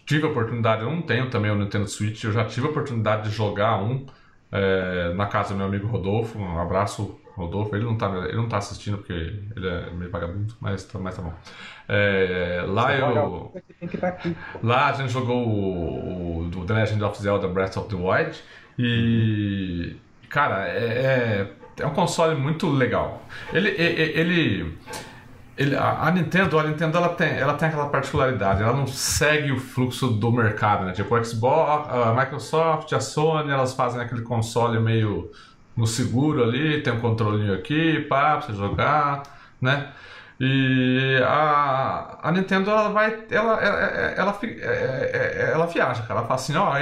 tive 0.07 0.25
a 0.25 0.31
oportunidade, 0.31 0.83
eu 0.83 0.91
não 0.91 1.03
tenho 1.03 1.29
também 1.29 1.51
o 1.51 1.57
Nintendo 1.57 1.89
Switch, 1.89 2.23
eu 2.23 2.31
já 2.31 2.45
tive 2.45 2.69
a 2.69 2.71
oportunidade 2.71 3.29
de 3.29 3.35
jogar 3.35 3.83
um 3.83 4.07
é, 4.53 5.13
na 5.15 5.27
casa 5.27 5.53
do 5.53 5.57
meu 5.57 5.67
amigo 5.67 5.89
Rodolfo. 5.89 6.39
Um 6.39 6.57
abraço, 6.57 7.19
Rodolfo. 7.35 7.75
Ele 7.75 7.85
não 7.85 7.97
tá, 7.97 8.07
ele 8.29 8.37
não 8.37 8.49
tá 8.49 8.59
assistindo 8.59 8.99
porque 8.99 9.13
ele 9.13 9.69
é 9.69 9.91
meio 9.91 10.13
vagabundo, 10.13 10.55
mas, 10.61 10.85
tá, 10.85 10.97
mas 11.01 11.17
tá 11.17 11.23
bom. 11.23 11.33
É, 11.89 12.65
lá 12.69 12.87
Você 12.87 13.03
eu. 13.03 13.53
Tá 14.01 14.17
lá 14.63 14.89
a 14.91 14.93
gente 14.93 15.11
jogou 15.13 15.45
o, 15.45 16.49
o 16.49 16.65
The 16.65 16.73
Legend 16.73 17.03
of 17.03 17.21
Zelda 17.21 17.49
Breath 17.49 17.77
of 17.79 17.89
the 17.89 17.97
Wild 17.97 18.41
e. 18.79 19.97
Cara, 20.29 20.69
é, 20.69 21.49
é, 21.79 21.83
é 21.83 21.87
um 21.87 21.95
console 21.95 22.35
muito 22.35 22.69
legal. 22.69 23.23
Ele, 23.53 23.69
ele, 23.71 24.77
ele, 25.57 25.77
a, 25.77 26.11
Nintendo, 26.11 26.59
a 26.59 26.65
Nintendo 26.65 26.99
ela 26.99 27.09
tem, 27.11 27.29
ela 27.29 27.55
tem 27.55 27.69
aquela 27.69 27.89
particularidade, 27.89 28.63
ela 28.63 28.75
não 28.75 28.87
segue 28.87 29.53
o 29.53 29.59
fluxo 29.59 30.09
do 30.09 30.31
mercado, 30.31 30.85
né? 30.85 30.93
Tipo, 30.93 31.15
o 31.15 31.25
Xbox, 31.25 31.89
a 31.91 32.15
Microsoft, 32.15 32.93
a 32.93 33.01
Sony, 33.01 33.51
elas 33.51 33.73
fazem 33.75 34.01
aquele 34.01 34.23
console 34.23 34.79
meio 34.79 35.31
no 35.77 35.87
seguro 35.87 36.43
ali, 36.43 36.83
tem 36.83 36.93
um 36.93 37.01
controlinho 37.01 37.55
aqui, 37.55 38.01
pá, 38.01 38.37
pra 38.37 38.41
você 38.41 38.55
jogar, 38.55 39.23
né? 39.61 39.93
E 40.39 41.19
a, 41.25 42.19
a 42.23 42.33
Nintendo 42.33 42.71
ela 42.71 42.91
vai. 42.91 43.25
Ela, 43.31 43.55
ela, 43.55 43.79
ela, 43.81 44.39
ela, 44.41 44.41
ela 45.53 45.67
viaja, 45.67 46.03
cara. 46.03 46.21
Ela 46.21 46.29
fala 46.29 46.35
assim: 46.35 46.55
ó, 46.57 46.75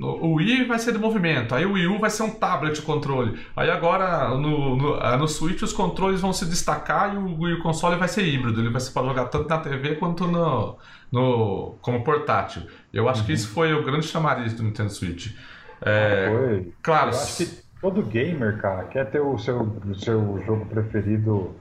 o 0.00 0.34
Wii 0.34 0.66
vai 0.66 0.78
ser 0.78 0.92
de 0.92 0.98
movimento, 0.98 1.54
aí 1.54 1.66
o 1.66 1.72
Wii 1.72 1.86
U 1.88 1.98
vai 1.98 2.10
ser 2.10 2.22
um 2.22 2.30
tablet 2.30 2.80
controle. 2.82 3.38
Aí 3.56 3.70
agora 3.70 4.28
no, 4.28 4.76
no, 4.76 5.16
no 5.16 5.28
Switch 5.28 5.62
os 5.62 5.72
controles 5.72 6.20
vão 6.20 6.32
se 6.32 6.46
destacar 6.46 7.14
e 7.14 7.18
o, 7.18 7.62
console 7.62 7.96
vai 7.96 8.08
ser 8.08 8.24
híbrido. 8.24 8.60
Ele 8.60 8.70
vai 8.70 8.80
ser 8.80 8.92
para 8.92 9.06
jogar 9.06 9.24
tanto 9.26 9.48
na 9.48 9.58
TV 9.58 9.96
quanto 9.96 10.26
no, 10.26 10.78
no, 11.10 11.76
como 11.82 12.04
portátil. 12.04 12.62
Eu 12.92 13.08
acho 13.08 13.20
uhum. 13.20 13.26
que 13.26 13.32
isso 13.32 13.48
foi 13.48 13.74
o 13.74 13.84
grande 13.84 14.06
chamariz 14.06 14.54
do 14.54 14.62
Nintendo 14.62 14.90
Switch. 14.90 15.34
É, 15.80 16.28
foi. 16.30 16.72
Claro. 16.82 17.10
Eu 17.10 17.18
acho 17.18 17.36
que 17.36 17.62
todo 17.80 18.02
gamer, 18.02 18.58
cara, 18.58 18.84
quer 18.84 19.10
ter 19.10 19.20
o 19.20 19.36
seu, 19.38 19.60
o 19.60 19.94
seu 19.94 20.42
jogo 20.46 20.66
preferido 20.66 21.54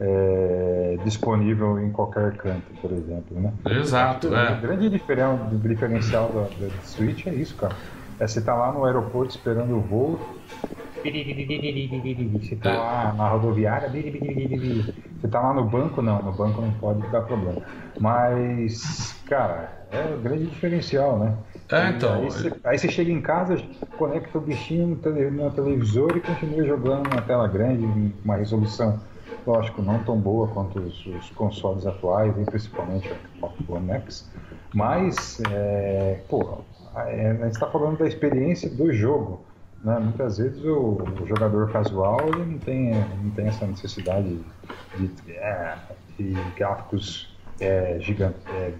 é, 0.00 0.98
disponível 1.04 1.80
em 1.80 1.90
qualquer 1.90 2.36
canto, 2.36 2.66
por 2.80 2.92
exemplo, 2.92 3.40
né? 3.40 3.52
Exato. 3.66 4.34
É. 4.34 4.52
O 4.52 4.60
grande 4.60 4.90
diferencial 4.90 6.28
da, 6.28 6.66
da 6.66 6.82
Switch 6.82 7.26
é 7.26 7.34
isso, 7.34 7.56
cara. 7.56 7.74
É 8.18 8.26
você 8.26 8.40
tá 8.40 8.54
lá 8.54 8.72
no 8.72 8.84
aeroporto 8.84 9.36
esperando 9.36 9.76
o 9.76 9.80
voo, 9.80 10.18
você 12.32 12.56
tá 12.56 12.72
lá 12.72 13.12
na 13.12 13.28
rodoviária, 13.28 13.88
você 13.88 15.28
tá 15.28 15.40
lá 15.40 15.54
no 15.54 15.64
banco, 15.64 16.02
não, 16.02 16.20
no 16.22 16.32
banco 16.32 16.60
não 16.60 16.72
pode 16.72 17.06
dar 17.08 17.22
problema. 17.22 17.62
Mas, 18.00 19.14
cara, 19.26 19.86
é 19.92 20.14
o 20.14 20.18
grande 20.18 20.46
diferencial, 20.46 21.18
né? 21.18 21.34
É, 21.70 21.90
então. 21.90 22.14
Aí 22.14 22.24
você, 22.24 22.52
aí 22.64 22.78
você, 22.78 22.88
chega 22.88 23.12
em 23.12 23.20
casa, 23.20 23.56
conecta 23.96 24.38
o 24.38 24.40
bichinho 24.40 24.88
no, 24.88 24.96
tele, 24.96 25.30
no 25.30 25.50
televisor 25.50 26.16
e 26.16 26.20
continua 26.20 26.64
jogando 26.64 27.08
na 27.08 27.22
tela 27.22 27.46
grande, 27.46 27.84
uma 28.24 28.36
resolução 28.36 28.98
lógico, 29.46 29.82
não 29.82 30.02
tão 30.04 30.18
boa 30.18 30.48
quanto 30.48 30.78
os, 30.80 31.06
os 31.06 31.30
consoles 31.30 31.86
atuais, 31.86 32.36
e 32.38 32.44
principalmente 32.44 33.12
o 33.40 33.72
One 33.72 33.92
X, 33.92 34.28
mas, 34.74 35.40
é, 35.50 36.20
pô, 36.28 36.58
é, 36.94 37.30
a 37.30 37.44
gente 37.44 37.52
está 37.52 37.66
falando 37.66 37.98
da 37.98 38.06
experiência 38.06 38.68
do 38.70 38.92
jogo. 38.92 39.40
Né? 39.82 39.98
Muitas 39.98 40.38
vezes 40.38 40.64
o, 40.64 40.98
o, 41.22 41.26
jogador 41.26 41.70
casual 41.70 42.20
ele 42.28 42.52
não, 42.52 42.58
tem, 42.58 42.94
não 43.22 43.30
tem 43.30 43.46
essa 43.46 43.66
necessidade 43.66 44.40
de, 44.96 45.08
de, 45.08 45.32
é, 45.32 45.76
de 46.18 46.34
gráficos 46.56 47.34
é, 47.60 47.98
gigantes, 48.00 48.42
é, 48.48 48.72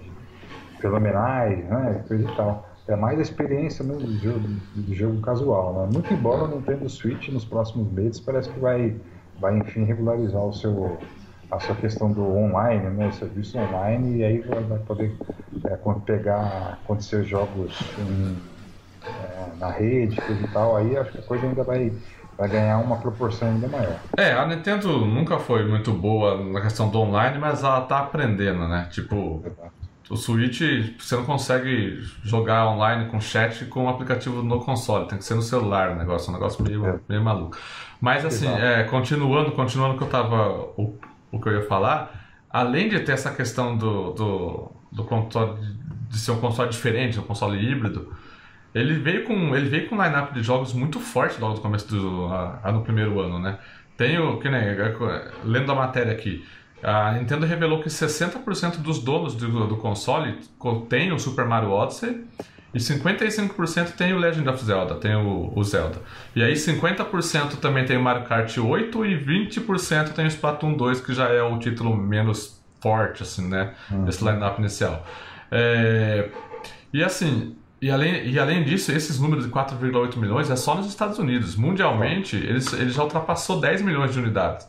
fenomenais, 0.81 1.65
né? 1.65 2.05
coisa 2.09 2.31
e 2.31 2.37
tal. 2.37 2.69
É 2.89 2.95
mais 2.95 3.19
a 3.19 3.23
experiência 3.23 3.85
do 3.85 4.19
jogo, 4.19 4.49
do 4.75 4.95
jogo 4.95 5.21
casual. 5.21 5.75
Né? 5.75 5.89
Muito 5.93 6.13
embora 6.13 6.45
o 6.45 6.49
Nintendo 6.49 6.89
Switch 6.89 7.29
nos 7.29 7.45
próximos 7.45 7.91
meses 7.93 8.21
parece 8.21 8.49
que 8.49 8.61
vai 8.61 8.97
vai 9.41 9.57
enfim 9.59 9.85
regularizar 9.85 10.43
o 10.43 10.53
seu 10.53 10.99
a 11.51 11.61
sua 11.61 11.75
questão 11.77 12.13
do 12.13 12.23
online, 12.37 12.91
né, 12.91 13.07
o 13.07 13.13
serviço 13.13 13.57
online, 13.57 14.19
e 14.19 14.25
aí 14.25 14.39
vai 14.41 14.79
poder 14.81 15.17
é, 15.65 15.79
pegar, 16.05 16.79
acontecer 16.83 17.25
jogos 17.25 17.79
em, 17.99 18.37
é, 19.07 19.47
na 19.59 19.71
rede, 19.71 20.17
coisa 20.17 20.43
e 20.43 20.49
tal, 20.49 20.77
aí 20.77 20.97
acho 20.97 21.13
que 21.13 21.19
a 21.19 21.23
coisa 21.23 21.47
ainda 21.47 21.63
vai, 21.63 21.93
vai 22.37 22.49
ganhar 22.49 22.79
uma 22.79 22.97
proporção 22.97 23.49
ainda 23.49 23.69
maior. 23.69 23.97
É, 24.17 24.33
a 24.33 24.45
Nintendo 24.47 25.07
nunca 25.07 25.39
foi 25.39 25.65
muito 25.65 25.93
boa 25.93 26.43
na 26.43 26.61
questão 26.61 26.89
do 26.89 26.99
online, 26.99 27.39
mas 27.39 27.63
ela 27.63 27.83
tá 27.83 28.01
aprendendo, 28.01 28.67
né? 28.67 28.89
Tipo, 28.91 29.43
Exato. 29.47 29.86
O 30.09 30.17
Switch 30.17 30.61
você 30.99 31.17
não 31.17 31.25
consegue 31.25 32.01
jogar 32.23 32.69
online 32.69 33.11
com 33.11 33.21
chat 33.21 33.65
com 33.67 33.85
o 33.85 33.89
aplicativo 33.89 34.43
no 34.43 34.61
console, 34.61 35.09
tem 35.09 35.19
que 35.19 35.25
ser 35.25 35.35
no 35.35 35.43
celular 35.43 35.91
o 35.91 35.97
negócio, 35.97 36.29
é 36.29 36.31
um 36.31 36.35
negócio 36.35 36.63
meio, 36.63 36.87
é. 36.87 37.01
meio 37.09 37.23
maluco. 37.23 37.57
Mas 38.01 38.25
assim, 38.25 38.49
é, 38.49 38.85
continuando, 38.85 39.53
continuando 39.53 39.95
o 39.95 39.99
que 39.99 40.05
eu 40.05 40.09
tava. 40.09 40.51
O, 40.77 40.99
o 41.33 41.41
que 41.41 41.49
eu 41.49 41.55
ia 41.55 41.63
falar, 41.63 42.15
além 42.49 42.89
de 42.89 43.01
ter 43.01 43.13
essa 43.13 43.31
questão 43.33 43.77
do, 43.77 44.13
do, 44.13 44.73
do 44.93 45.05
console 45.05 45.59
de 46.09 46.19
ser 46.19 46.31
um 46.31 46.41
console 46.41 46.71
diferente, 46.71 47.19
um 47.19 47.23
console 47.23 47.59
híbrido, 47.59 48.15
ele 48.75 48.95
veio 48.95 49.25
com 49.25 49.57
ele 49.57 49.69
veio 49.69 49.89
com 49.89 49.97
um 49.97 50.03
lineup 50.03 50.33
de 50.33 50.43
jogos 50.43 50.73
muito 50.73 51.01
forte 51.01 51.41
logo 51.41 51.55
no 51.55 51.61
começo 51.61 51.89
do 51.89 52.27
a, 52.27 52.71
no 52.71 52.83
primeiro 52.83 53.19
ano, 53.21 53.39
né? 53.39 53.59
Tenho 53.97 54.39
que 54.39 54.49
nem 54.49 54.63
lendo 55.43 55.73
a 55.73 55.75
matéria 55.75 56.13
aqui, 56.13 56.45
a 56.83 57.13
Nintendo 57.13 57.47
revelou 57.47 57.81
que 57.81 57.89
60% 57.89 58.79
dos 58.79 58.99
donos 58.99 59.35
do, 59.35 59.67
do 59.67 59.77
console 59.77 60.39
tem 60.89 61.13
o 61.13 61.19
Super 61.19 61.47
Mario 61.47 61.71
Odyssey 61.71 62.25
e 62.75 62.79
55% 62.79 63.93
tem 63.93 64.13
o 64.13 64.19
Legend 64.19 64.49
of 64.49 64.63
Zelda, 64.63 64.97
tem 64.97 65.15
o, 65.15 65.53
o, 65.55 65.65
Zelda. 65.65 65.99
E 66.35 66.43
aí 66.43 66.53
50% 66.53 67.57
também 67.57 67.87
tem 67.87 67.97
o 67.97 68.03
Mario 68.03 68.25
Kart 68.25 68.59
8 68.59 69.07
e 69.07 69.19
20% 69.19 70.13
tem 70.13 70.27
o 70.27 70.29
Splatoon 70.29 70.75
2, 70.75 71.01
que 71.01 71.15
já 71.15 71.29
é 71.29 71.43
o 71.43 71.59
título 71.59 71.97
menos 71.97 72.63
forte, 72.81 73.23
assim, 73.23 73.49
né? 73.49 73.73
Uhum. 73.91 74.05
Desse 74.05 74.23
lineup 74.23 74.59
inicial. 74.59 75.07
É... 75.51 76.29
E 76.93 77.03
assim, 77.03 77.57
e 77.81 77.91
além, 77.91 78.29
e 78.29 78.39
além 78.39 78.63
disso, 78.63 78.93
esses 78.93 79.19
números 79.19 79.47
de 79.47 79.51
4,8 79.51 80.17
milhões 80.17 80.51
é 80.51 80.57
só 80.57 80.75
nos 80.75 80.87
Estados 80.87 81.19
Unidos. 81.19 81.57
Mundialmente, 81.57 82.37
eles, 82.37 82.73
ele 82.75 82.91
já 82.91 83.03
ultrapassou 83.03 83.61
10 83.61 83.83
milhões 83.83 84.13
de 84.13 84.19
unidades. 84.19 84.69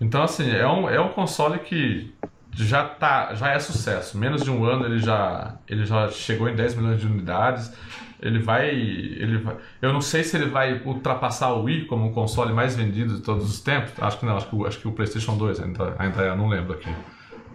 Então, 0.00 0.22
assim, 0.22 0.50
é 0.50 0.66
um, 0.66 0.88
é 0.88 1.00
um 1.00 1.10
console 1.10 1.58
que 1.60 2.12
já, 2.54 2.84
tá, 2.84 3.34
já 3.34 3.50
é 3.50 3.58
sucesso. 3.58 4.18
Menos 4.18 4.42
de 4.42 4.50
um 4.50 4.64
ano 4.64 4.84
ele 4.84 4.98
já, 4.98 5.56
ele 5.68 5.84
já 5.84 6.08
chegou 6.08 6.48
em 6.48 6.54
10 6.54 6.74
milhões 6.74 7.00
de 7.00 7.06
unidades. 7.06 7.72
Ele 8.20 8.38
vai, 8.38 8.68
ele 8.68 9.38
vai. 9.38 9.56
Eu 9.80 9.92
não 9.92 10.00
sei 10.00 10.22
se 10.22 10.36
ele 10.36 10.46
vai 10.46 10.80
ultrapassar 10.84 11.52
o 11.52 11.64
Wii 11.64 11.86
como 11.86 12.08
o 12.08 12.12
console 12.12 12.52
mais 12.52 12.76
vendido 12.76 13.16
de 13.16 13.22
todos 13.22 13.50
os 13.50 13.60
tempos. 13.60 13.92
Acho 14.00 14.18
que 14.18 14.26
não, 14.26 14.36
acho 14.36 14.48
que, 14.48 14.66
acho 14.66 14.78
que 14.78 14.88
o 14.88 14.92
PlayStation 14.92 15.36
2 15.36 15.60
ainda, 15.60 15.96
ainda 15.98 16.22
é, 16.22 16.36
não 16.36 16.48
lembro 16.48 16.74
aqui. 16.74 16.90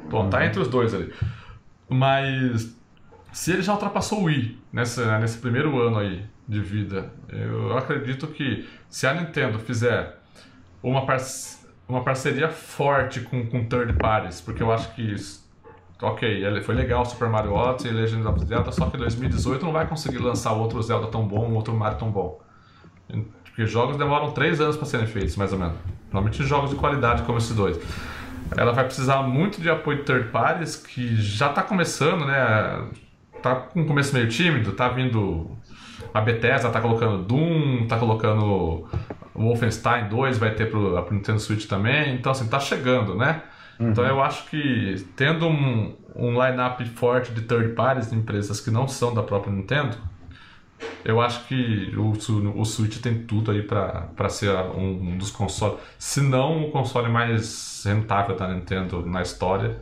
Bom, 0.10 0.30
tá 0.30 0.46
entre 0.46 0.62
os 0.62 0.68
dois 0.68 0.94
ali. 0.94 1.14
Mas 1.88 2.76
se 3.32 3.54
ele 3.54 3.62
já 3.62 3.74
ultrapassou 3.74 4.22
o 4.22 4.24
Wii 4.24 4.60
nessa, 4.74 5.18
nesse 5.20 5.38
primeiro 5.38 5.80
ano 5.80 6.00
aí 6.00 6.26
de 6.48 6.60
vida, 6.60 7.14
eu 7.30 7.78
acredito 7.78 8.28
que 8.28 8.68
se 8.90 9.06
a 9.06 9.14
Nintendo 9.14 9.60
fizer 9.60 10.18
uma, 10.82 11.06
par 11.06 11.20
uma 11.88 12.04
parceria 12.04 12.50
forte 12.50 13.22
com, 13.22 13.46
com 13.46 13.66
third 13.66 13.94
parties, 13.94 14.42
porque 14.42 14.62
eu 14.62 14.72
acho 14.72 14.94
que 14.94 15.16
ok, 16.02 16.62
foi 16.62 16.76
legal 16.76 17.06
Super 17.06 17.30
Mario 17.30 17.54
Odyssey 17.54 17.92
e 17.92 17.94
Legend 17.94 18.28
of 18.28 18.46
Zelda, 18.46 18.72
só 18.72 18.88
que 18.90 18.98
2018 18.98 19.66
não 19.66 19.72
vai 19.72 19.88
conseguir 19.88 20.20
lançar 20.20 20.54
outro 20.54 20.82
Zelda 20.82 21.08
tão 21.08 21.28
bom, 21.28 21.52
outro 21.54 21.74
Mario 21.74 21.98
tão 21.98 22.12
bom. 22.12 22.40
Porque 23.44 23.66
jogos 23.66 23.98
demoram 23.98 24.32
3 24.32 24.62
anos 24.62 24.78
para 24.78 24.86
serem 24.86 25.08
feitos, 25.08 25.36
mais 25.36 25.52
ou 25.54 25.60
menos. 25.60 25.76
Normalmente 26.12 26.44
jogos 26.44 26.70
de 26.70 26.76
qualidade 26.76 27.24
como 27.24 27.38
esses 27.38 27.56
dois. 27.56 27.80
Ela 28.56 28.72
vai 28.72 28.86
precisar 28.86 29.24
muito 29.24 29.60
de 29.60 29.70
apoio 29.70 29.98
de 29.98 30.04
third 30.04 30.30
parties, 30.30 30.76
que 30.76 31.16
já 31.16 31.50
está 31.50 31.64
começando, 31.64 32.26
né? 32.26 32.88
Tá 33.42 33.56
com 33.56 33.82
um 33.82 33.86
começo 33.86 34.14
meio 34.14 34.28
tímido, 34.28 34.74
tá 34.74 34.90
vindo. 34.90 35.50
A 36.14 36.22
Bethesda 36.22 36.70
tá 36.70 36.80
colocando 36.80 37.24
Doom, 37.24 37.88
tá 37.88 37.98
colocando 37.98 38.88
Wolfenstein 39.38 40.10
2, 40.10 40.38
vai 40.38 40.56
ter 40.56 40.70
pro, 40.70 41.02
pro 41.04 41.14
Nintendo 41.14 41.40
Switch 41.40 41.66
também. 41.68 42.16
Então, 42.16 42.32
assim, 42.32 42.48
tá 42.48 42.60
chegando, 42.60 43.16
né? 43.16 43.44
Uhum. 43.80 43.92
Então 43.92 44.06
eu 44.06 44.22
acho 44.22 44.50
que 44.50 45.06
tendo 45.16 45.48
um, 45.48 45.96
um 46.16 46.32
line-up 46.32 46.84
forte 46.90 47.32
de 47.32 47.42
third 47.42 47.74
parties, 47.74 48.10
de 48.10 48.16
empresas 48.16 48.60
que 48.60 48.72
não 48.72 48.88
são 48.88 49.14
da 49.14 49.22
própria 49.22 49.54
Nintendo, 49.54 49.98
eu 51.04 51.22
acho 51.22 51.46
que 51.48 51.94
o, 51.96 52.12
o 52.60 52.66
Switch 52.66 53.00
tem 53.00 53.24
tudo 53.24 53.52
aí 53.52 53.62
para 53.62 54.30
ser 54.30 54.52
um, 54.52 55.12
um, 55.12 55.18
dos 55.18 55.32
consoles, 55.32 55.80
se 55.98 56.22
não 56.22 56.66
o 56.66 56.72
console 56.72 57.10
mais 57.10 57.84
rentável 57.86 58.36
da 58.36 58.48
Nintendo 58.48 59.06
na 59.06 59.22
história. 59.22 59.82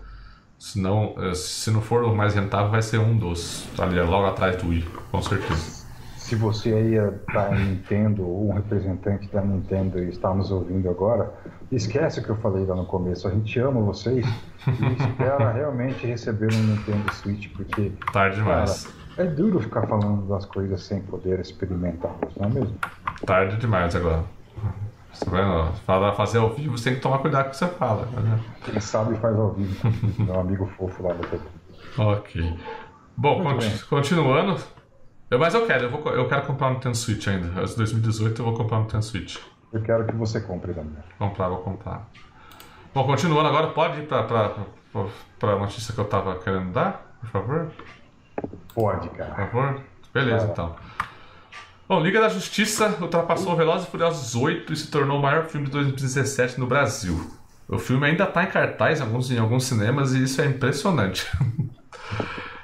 Se 0.58 0.80
não, 0.80 1.16
eh, 1.18 1.36
se 1.36 1.70
não 1.70 1.82
for 1.82 2.06
o 2.06 2.16
mais 2.16 2.34
rentável, 2.34 2.72
vai 2.72 2.82
ser 2.82 2.97
um 2.97 3.18
dos, 3.18 3.68
ali 3.78 3.99
logo 3.99 4.26
atrás 4.26 4.56
do 4.56 4.70
Wii, 4.70 4.86
com 5.12 5.22
certeza. 5.22 5.75
Se 6.26 6.36
você 6.36 6.74
aí 6.74 6.96
está 6.96 7.52
Nintendo 7.52 8.28
ou 8.28 8.50
um 8.50 8.54
representante 8.54 9.28
da 9.32 9.42
Nintendo 9.42 10.00
e 10.00 10.10
está 10.10 10.34
nos 10.34 10.52
ouvindo 10.52 10.90
agora, 10.90 11.32
Esquece 11.72 12.20
o 12.20 12.24
que 12.24 12.30
eu 12.30 12.36
falei 12.38 12.66
lá 12.66 12.76
no 12.76 12.86
começo. 12.86 13.28
A 13.28 13.32
gente 13.32 13.60
ama 13.60 13.82
vocês 13.82 14.26
e 14.68 15.04
espera 15.04 15.52
realmente 15.52 16.06
receber 16.06 16.54
um 16.54 16.58
Nintendo 16.58 17.14
Switch, 17.14 17.52
porque. 17.54 17.92
Tarde 18.14 18.38
demais. 18.38 18.86
Cara, 19.16 19.28
é 19.28 19.32
duro 19.32 19.60
ficar 19.60 19.88
falando 19.88 20.28
das 20.28 20.46
coisas 20.46 20.84
sem 20.84 21.02
poder 21.02 21.40
experimentá-las, 21.40 22.36
não 22.36 22.48
é 22.48 22.50
mesmo? 22.50 22.78
Tarde 23.26 23.58
demais 23.58 23.96
agora. 23.96 24.24
Você 25.12 25.30
vai 25.30 25.72
falar, 25.86 26.14
fazer 26.14 26.40
ao 26.40 26.54
vivo, 26.54 26.78
você 26.78 26.90
tem 26.90 26.96
que 26.96 27.02
tomar 27.02 27.20
cuidado 27.20 27.44
com 27.44 27.50
o 27.50 27.52
que 27.52 27.58
você 27.58 27.68
fala. 27.68 28.06
Né? 28.06 28.40
Quem 28.66 28.80
sabe 28.80 29.16
faz 29.16 29.36
ao 29.38 29.54
vivo. 29.54 29.76
Meu 30.24 30.40
amigo 30.40 30.66
fofo 30.78 31.04
lá 31.04 31.14
do 31.14 31.42
Ok. 31.98 32.60
Bom, 33.18 33.44
continu 33.44 33.86
continuando. 33.90 34.75
Eu, 35.30 35.40
mas 35.40 35.54
eu 35.54 35.66
quero, 35.66 35.86
eu, 35.86 35.90
vou, 35.90 36.14
eu 36.14 36.28
quero 36.28 36.44
comprar 36.44 36.68
um 36.68 36.74
Nintendo 36.74 36.96
Switch 36.96 37.28
ainda. 37.28 37.48
Em 37.48 37.76
2018 37.76 38.40
eu 38.40 38.46
vou 38.46 38.54
comprar 38.54 38.78
um 38.78 38.82
Nintendo 38.82 39.04
Switch. 39.04 39.38
Eu 39.74 39.82
quero 39.82 40.06
que 40.06 40.16
você 40.16 40.40
compre 40.42 40.74
também. 40.74 41.04
Comprar, 41.18 41.50
vou 41.50 41.60
comprar. 41.60 42.08
Bom, 42.94 43.04
continuando 43.06 43.50
agora, 43.50 43.68
pode 43.68 44.00
ir 44.00 44.08
para 44.08 45.52
a 45.52 45.56
notícia 45.60 45.94
que 45.94 46.00
eu 46.00 46.06
estava 46.06 46.36
querendo 46.40 46.72
dar, 46.72 47.18
por 47.20 47.30
favor? 47.30 47.72
Pode, 48.74 49.10
cara. 49.10 49.32
Por 49.32 49.52
favor? 49.52 49.82
Beleza, 50.14 50.48
então. 50.52 50.76
Bom, 51.90 52.00
Liga 52.00 52.22
da 52.22 52.30
Justiça 52.30 52.96
ultrapassou 53.02 53.54
uh. 53.54 53.56
Velozes 53.56 53.88
e 53.88 53.92
Furiosos 53.92 54.36
8 54.36 54.72
e 54.72 54.76
se 54.76 54.90
tornou 54.90 55.20
o 55.20 55.22
maior 55.22 55.46
filme 55.46 55.66
de 55.66 55.74
2017 55.74 56.60
no 56.60 56.68
Brasil. 56.68 57.32
O 57.68 57.80
filme 57.80 58.06
ainda 58.06 58.24
está 58.24 58.44
em 58.44 58.48
cartaz 58.48 59.00
em 59.00 59.04
alguns, 59.04 59.32
em 59.32 59.40
alguns 59.40 59.66
cinemas 59.66 60.14
e 60.14 60.24
isso 60.24 60.40
é 60.42 60.46
impressionante. 60.46 61.28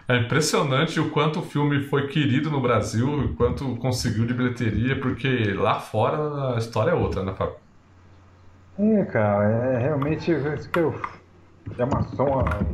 É 0.08 0.18
impressionante 0.18 1.00
o 1.00 1.10
quanto 1.10 1.40
o 1.40 1.44
filme 1.44 1.84
foi 1.84 2.08
querido 2.08 2.52
no 2.52 2.62
Brasil, 2.62 3.08
o 3.08 3.36
quanto 3.36 3.76
conseguiu 3.78 4.26
de 4.28 4.34
bilheteria, 4.34 5.00
porque 5.00 5.54
lá 5.54 5.80
fora 5.80 6.56
a 6.56 6.58
história 6.60 6.92
é 6.92 6.94
outra, 6.94 7.24
né, 7.24 7.34
Fábio? 7.34 7.56
É, 8.78 9.06
cara, 9.06 9.44
é 9.76 9.78
realmente 9.80 10.32
isso 10.32 10.70
que 10.70 10.80
eu. 10.80 10.94
É 11.78 11.84
uma 11.86 12.04
soma, 12.04 12.68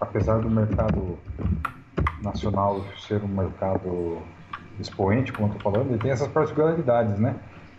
apesar 0.00 0.40
do 0.40 0.50
mercado 0.50 1.18
nacional 2.22 2.84
ser 2.98 3.22
um 3.24 3.28
mercado 3.28 4.22
expoente, 4.78 5.32
como 5.32 5.48
eu 5.48 5.54
tô 5.54 5.60
falando, 5.60 5.90
ele 5.90 5.98
tem 5.98 6.10
essas 6.10 6.28
particularidades, 6.28 7.18
né? 7.18 7.36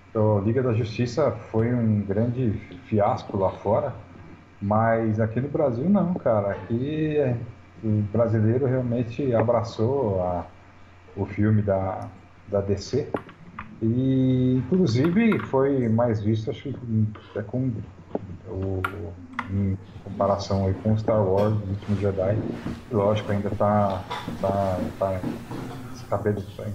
Então, 0.10 0.40
a 0.40 0.42
Liga 0.42 0.64
da 0.64 0.74
Justiça 0.74 1.32
foi 1.52 1.74
um 1.74 2.02
grande 2.02 2.52
fiasco 2.86 3.38
lá 3.38 3.52
fora, 3.52 3.96
mas 4.62 5.20
aqui 5.20 5.40
no 5.42 5.50
Brasil 5.50 5.90
não, 5.90 6.14
cara. 6.16 6.52
Aqui 6.52 7.18
o 7.84 8.02
brasileiro 8.12 8.66
realmente 8.66 9.34
abraçou 9.34 10.22
a, 10.22 10.46
o 11.16 11.26
filme 11.26 11.62
da, 11.62 12.08
da 12.48 12.62
DC 12.62 13.10
e 13.82 14.56
inclusive 14.58 15.40
foi 15.40 15.90
mais 15.90 16.22
visto 16.22 16.52
acho 16.52 16.72
que 16.72 17.08
é 17.36 17.42
com 17.42 17.72
o, 18.48 18.82
em 19.50 19.78
comparação 20.04 20.68
aí 20.68 20.74
com 20.76 20.98
Star 20.98 21.24
Wars 21.24 21.54
o 21.54 21.70
último 21.70 21.98
Jedi. 21.98 22.38
Lógico 22.92 23.32
ainda 23.32 23.48
está 23.48 24.04
tá, 24.42 24.80
tá, 25.00 25.20
tá, 26.10 26.18
tá, 26.18 26.66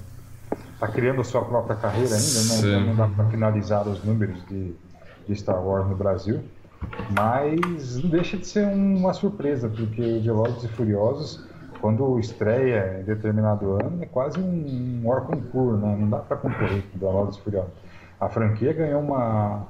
tá 0.80 0.88
criando 0.88 1.22
sua 1.24 1.44
própria 1.44 1.76
carreira 1.76 2.14
ainda 2.14 2.66
né? 2.66 2.86
não 2.86 2.96
dá 2.96 3.07
para 3.09 3.26
finalizar 3.26 3.86
os 3.86 4.02
números 4.04 4.44
de, 4.46 4.74
de 5.28 5.36
Star 5.36 5.62
Wars 5.62 5.88
no 5.88 5.96
Brasil 5.96 6.42
mas 7.11 8.03
não 8.03 8.11
deixa 8.11 8.37
de 8.37 8.47
ser 8.47 8.66
uma 8.66 9.12
surpresa, 9.12 9.68
porque 9.68 10.01
o 10.01 10.22
Velozes 10.22 10.64
e 10.64 10.68
Furiosos, 10.68 11.45
quando 11.81 12.18
estreia 12.18 13.01
em 13.01 13.05
determinado 13.05 13.72
ano, 13.72 14.03
é 14.03 14.07
quase 14.07 14.39
um, 14.39 15.03
um 15.05 15.20
concurso, 15.20 15.79
né? 15.79 15.97
não 15.99 16.09
dá 16.09 16.18
para 16.18 16.37
concorrer 16.37 16.83
com 16.93 16.99
Velozes 16.99 17.37
e 17.37 17.43
Furiosos. 17.43 17.72
A 18.20 18.29
franquia 18.29 18.72
ganhou 18.72 19.01
uma, 19.01 19.66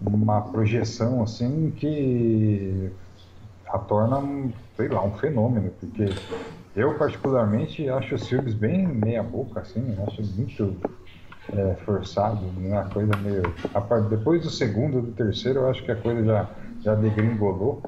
uma 0.00 0.42
projeção 0.42 1.22
assim 1.22 1.72
que 1.76 2.90
a 3.68 3.78
torna, 3.78 4.22
sei 4.76 4.88
lá, 4.88 5.02
um 5.02 5.12
fenômeno, 5.12 5.70
porque 5.80 6.08
eu 6.74 6.94
particularmente 6.94 7.88
acho 7.88 8.14
os 8.14 8.28
filmes 8.28 8.54
bem 8.54 8.86
meia 8.86 9.22
boca, 9.22 9.60
assim, 9.60 9.96
acho 10.06 10.22
muito 10.36 10.76
é, 11.52 11.76
forçado, 11.84 12.40
uma 12.56 12.84
coisa 12.84 13.16
meio. 13.16 13.42
Depois 14.08 14.42
do 14.42 14.50
segundo, 14.50 15.00
do 15.00 15.12
terceiro, 15.12 15.60
eu 15.60 15.70
acho 15.70 15.82
que 15.82 15.92
a 15.92 15.96
coisa 15.96 16.24
já, 16.24 16.46
já 16.82 16.94
degringolou. 16.94 17.82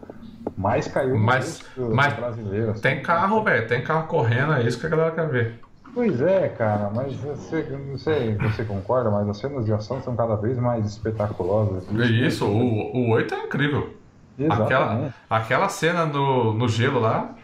Mas 0.56 0.88
caiu 0.88 1.10
no 1.10 1.18
mas, 1.18 1.62
mas 1.76 2.14
brasileiro. 2.14 2.70
Assim. 2.70 2.80
Tem 2.80 3.02
carro, 3.02 3.42
velho, 3.42 3.68
tem 3.68 3.82
carro 3.82 4.06
correndo, 4.06 4.54
é 4.54 4.62
isso 4.62 4.80
que 4.80 4.86
a 4.86 4.88
galera 4.88 5.10
quer 5.10 5.28
ver. 5.28 5.60
Pois 5.94 6.20
é, 6.20 6.48
cara, 6.48 6.90
mas 6.94 7.14
você, 7.14 7.62
não 7.88 7.98
sei 7.98 8.36
se 8.36 8.38
você 8.38 8.64
concorda, 8.64 9.10
mas 9.10 9.28
as 9.28 9.38
cenas 9.38 9.64
de 9.64 9.72
ação 9.72 10.00
são 10.02 10.14
cada 10.14 10.36
vez 10.36 10.56
mais 10.58 10.86
espetaculosas. 10.86 11.84
Isso, 11.90 12.46
o, 12.46 12.96
o 12.96 13.10
8 13.10 13.34
é 13.34 13.44
incrível. 13.44 13.94
Exatamente. 14.38 14.72
Aquela, 14.72 15.14
aquela 15.28 15.68
cena 15.68 16.06
no, 16.06 16.54
no 16.54 16.68
gelo 16.68 17.00
lá, 17.00 17.34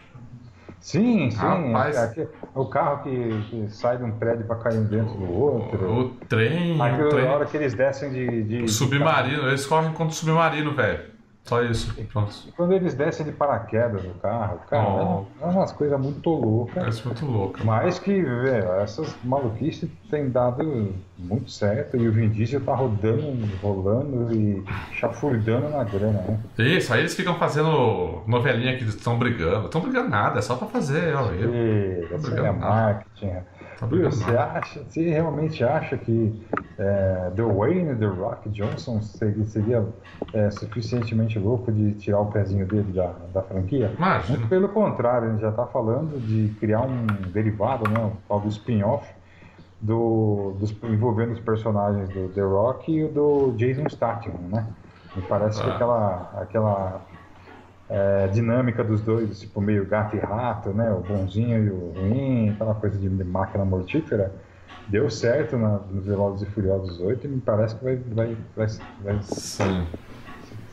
Sim, 0.85 1.31
sim. 1.31 1.37
Rapaz. 1.37 1.97
Aqui, 1.97 2.27
o 2.53 2.65
carro 2.65 3.01
que, 3.01 3.41
que, 3.49 3.67
sai 3.69 3.97
de 3.97 4.03
um 4.03 4.11
prédio 4.11 4.45
para 4.45 4.57
cair 4.57 4.81
dentro 4.81 5.15
do 5.15 5.33
outro. 5.33 5.91
O 5.91 6.09
trem. 6.27 6.79
Aquela 6.79 7.07
o 7.07 7.09
trem. 7.09 7.25
hora 7.25 7.45
que 7.47 7.57
eles 7.57 7.73
descem 7.73 8.11
de. 8.11 8.43
de 8.43 8.63
o 8.65 8.69
submarino, 8.69 9.41
de 9.41 9.47
eles 9.47 9.65
correm 9.65 9.91
contra 9.93 10.13
o 10.13 10.15
submarino, 10.15 10.75
velho. 10.75 11.14
Só 11.45 11.61
isso. 11.61 11.93
Pronto. 12.11 12.33
Quando 12.57 12.73
eles 12.73 12.95
descem 12.95 13.23
de 13.23 13.31
paraquedas 13.31 14.03
no 14.03 14.15
carro, 14.15 14.59
cara, 14.67 14.83
oh. 14.83 15.25
é 15.39 15.45
umas 15.45 15.71
coisas 15.71 15.99
muito 15.99 16.27
loucas. 16.27 16.99
É 16.99 17.05
muito 17.05 17.25
louca. 17.25 17.63
Mas 17.63 17.99
que, 17.99 18.19
velho, 18.19 18.71
essas 18.81 19.15
maluquices 19.23 19.87
têm 20.09 20.29
dado 20.29 20.95
muito 21.19 21.51
certo 21.51 21.97
e 21.97 22.07
o 22.07 22.11
Vin 22.11 22.29
Diesel 22.29 22.61
tá 22.61 22.73
rodando, 22.73 23.47
rolando 23.61 24.33
e 24.35 24.63
chafurdando 24.93 25.69
na 25.69 25.83
grana, 25.83 26.19
né? 26.27 26.39
Isso, 26.57 26.91
aí 26.91 27.01
eles 27.01 27.13
ficam 27.13 27.35
fazendo 27.35 28.23
novelinha 28.25 28.75
que 28.75 28.83
estão 28.83 29.19
brigando. 29.19 29.65
Estão 29.65 29.81
brigando 29.81 30.09
nada, 30.09 30.39
é 30.39 30.41
só 30.41 30.55
pra 30.55 30.67
fazer, 30.67 31.15
ó. 31.15 31.29
Essa 32.11 32.39
é 32.39 32.51
marketing. 32.51 33.37
Você, 33.81 34.37
acha, 34.37 34.83
você 34.83 35.09
realmente 35.09 35.63
acha 35.63 35.97
que 35.97 36.45
é, 36.77 37.31
The 37.35 37.41
Wayne 37.41 37.95
The 37.95 38.05
Rock 38.05 38.49
Johnson 38.49 39.01
seria, 39.01 39.45
seria 39.45 39.85
é, 40.33 40.49
suficientemente 40.51 41.37
louco 41.37 41.71
de 41.71 41.93
tirar 41.93 42.19
o 42.21 42.27
pezinho 42.27 42.65
dele 42.65 42.91
da, 42.93 43.13
da 43.33 43.41
franquia? 43.41 43.91
Muito 44.29 44.47
pelo 44.47 44.69
contrário, 44.69 45.29
ele 45.29 45.39
já 45.39 45.49
está 45.49 45.65
falando 45.65 46.19
de 46.19 46.53
criar 46.59 46.81
um 46.81 47.05
derivado, 47.31 47.89
né, 47.89 47.99
um 47.99 48.11
tal 48.27 48.39
do 48.39 48.47
spin-off, 48.47 49.05
do, 49.81 50.55
dos, 50.59 50.75
envolvendo 50.83 51.33
os 51.33 51.39
personagens 51.39 52.09
do 52.09 52.29
The 52.29 52.41
Rock 52.41 52.91
e 52.91 53.07
do 53.07 53.53
Jason 53.57 53.87
Statham, 53.89 54.33
né? 54.49 54.65
Me 55.15 55.21
parece 55.23 55.61
ah. 55.61 55.63
que 55.63 55.69
aquela, 55.71 56.31
aquela 56.41 57.01
é, 57.89 58.27
dinâmica 58.27 58.83
dos 58.83 59.01
dois, 59.01 59.39
tipo 59.39 59.61
meio 59.61 59.85
gato 59.85 60.15
e 60.15 60.19
rato, 60.19 60.69
né? 60.69 60.91
O 60.91 61.01
bonzinho 61.01 61.63
e 61.63 61.69
o 61.69 61.93
ruim, 61.93 62.49
aquela 62.49 62.75
coisa 62.75 62.97
de 62.97 63.09
máquina 63.23 63.63
mortífera, 63.63 64.33
deu 64.87 65.09
certo 65.09 65.57
na, 65.57 65.79
no 65.89 66.01
Velozes 66.01 66.47
e 66.47 66.51
Furiosos 66.51 66.99
8 66.99 67.25
e 67.25 67.29
me 67.29 67.41
parece 67.41 67.75
que 67.75 67.83
vai, 67.83 67.95
vai, 67.95 68.37
vai, 68.55 68.67
vai 69.03 69.21
ser 69.21 69.83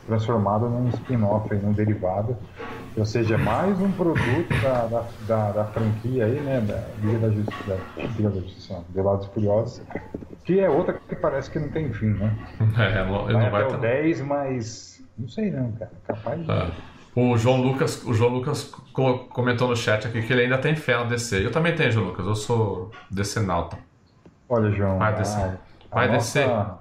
transformado 0.07 0.67
num 0.69 0.89
spin-off, 0.89 1.53
num 1.55 1.71
derivado. 1.71 2.35
Ou 2.95 3.05
seja, 3.05 3.37
mais 3.37 3.79
um 3.79 3.91
produto 3.91 4.49
da, 4.61 4.85
da, 4.85 5.05
da, 5.27 5.51
da 5.51 5.65
franquia 5.65 6.25
aí, 6.25 6.39
né? 6.41 6.61
Da 6.61 6.83
Liga 7.01 7.27
da 7.27 7.29
Justiça, 7.29 7.77
Liga 8.17 8.29
da 8.29 8.39
Justiça, 8.41 8.83
Velozes 8.89 9.27
e 9.27 9.33
Furiosos, 9.33 9.81
que 10.45 10.59
é 10.59 10.69
outra 10.69 10.99
que 11.07 11.15
parece 11.15 11.49
que 11.49 11.59
não 11.59 11.69
tem 11.69 11.91
fim, 11.93 12.09
né? 12.09 12.31
É, 12.77 13.03
vai 13.03 13.33
não 13.33 13.51
vai 13.51 13.63
até 13.63 13.75
o 13.75 13.79
10, 13.79 14.21
mas 14.21 15.03
não 15.17 15.27
sei 15.27 15.49
não, 15.49 15.71
cara. 15.73 15.91
Capaz 16.05 16.43
de... 16.43 16.51
É. 16.51 16.71
O 17.15 17.37
João 17.37 17.61
Lucas, 17.61 18.03
o 18.03 18.13
João 18.13 18.31
Lucas 18.31 18.71
comentou 19.29 19.67
no 19.67 19.75
chat 19.75 20.07
aqui 20.07 20.21
que 20.23 20.33
ele 20.33 20.43
ainda 20.43 20.57
tem 20.57 20.75
fé 20.75 20.97
no 20.97 21.07
DC. 21.07 21.45
Eu 21.45 21.51
também 21.51 21.75
tenho, 21.75 21.91
João 21.91 22.07
Lucas. 22.07 22.25
Eu 22.25 22.35
sou 22.35 22.91
DC 23.11 23.39
Nauta. 23.41 23.77
Olha, 24.49 24.71
João, 24.71 24.97
vai 24.97 25.15
DC. 25.15 25.37
A, 25.37 25.57
vai. 25.91 26.07
Nossa, 26.07 26.79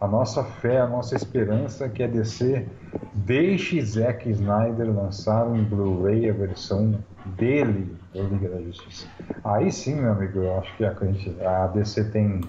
a 0.00 0.08
nossa 0.08 0.44
fé, 0.44 0.80
a 0.80 0.86
nossa 0.86 1.14
esperança 1.14 1.86
é 1.86 1.88
que 1.88 2.02
a 2.02 2.06
DC 2.06 2.66
deixe 3.14 3.80
Zack 3.80 4.28
Snyder 4.28 4.94
lançar 4.94 5.46
um 5.46 5.64
Blu-ray 5.64 6.28
a 6.28 6.32
versão 6.32 6.98
dele 7.24 7.96
da 8.14 8.22
Liga 8.22 8.48
da 8.48 8.60
Justiça. 8.60 9.06
Aí 9.44 9.70
sim, 9.72 9.94
meu 9.94 10.12
amigo, 10.12 10.40
eu 10.40 10.58
acho 10.58 10.76
que 10.76 10.84
a, 10.84 11.64
a 11.64 11.66
DC 11.68 12.04
tem, 12.10 12.40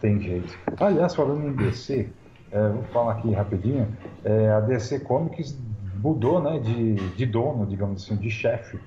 tem 0.00 0.20
jeito. 0.20 0.58
Aliás, 0.78 1.14
falando 1.14 1.46
em 1.46 1.52
DC, 1.52 2.08
é, 2.52 2.68
vou 2.68 2.82
falar 2.92 3.12
aqui 3.12 3.32
rapidinho, 3.32 3.88
é, 4.24 4.50
a 4.50 4.60
DC 4.60 5.00
Comics 5.00 5.56
mudou 6.02 6.42
né, 6.42 6.58
de, 6.58 6.94
de 7.10 7.26
dono, 7.26 7.66
digamos 7.66 8.02
assim, 8.02 8.16
de 8.16 8.30
chefe. 8.30 8.78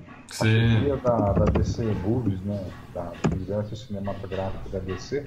A 0.42 0.96
da, 0.96 1.34
da 1.34 1.46
DC 1.46 1.84
Movies, 2.04 2.42
né, 2.42 2.64
da, 2.94 3.12
do 3.30 3.36
universo 3.36 3.76
cinematográfico 3.76 4.70
da 4.70 4.80
DC, 4.80 5.26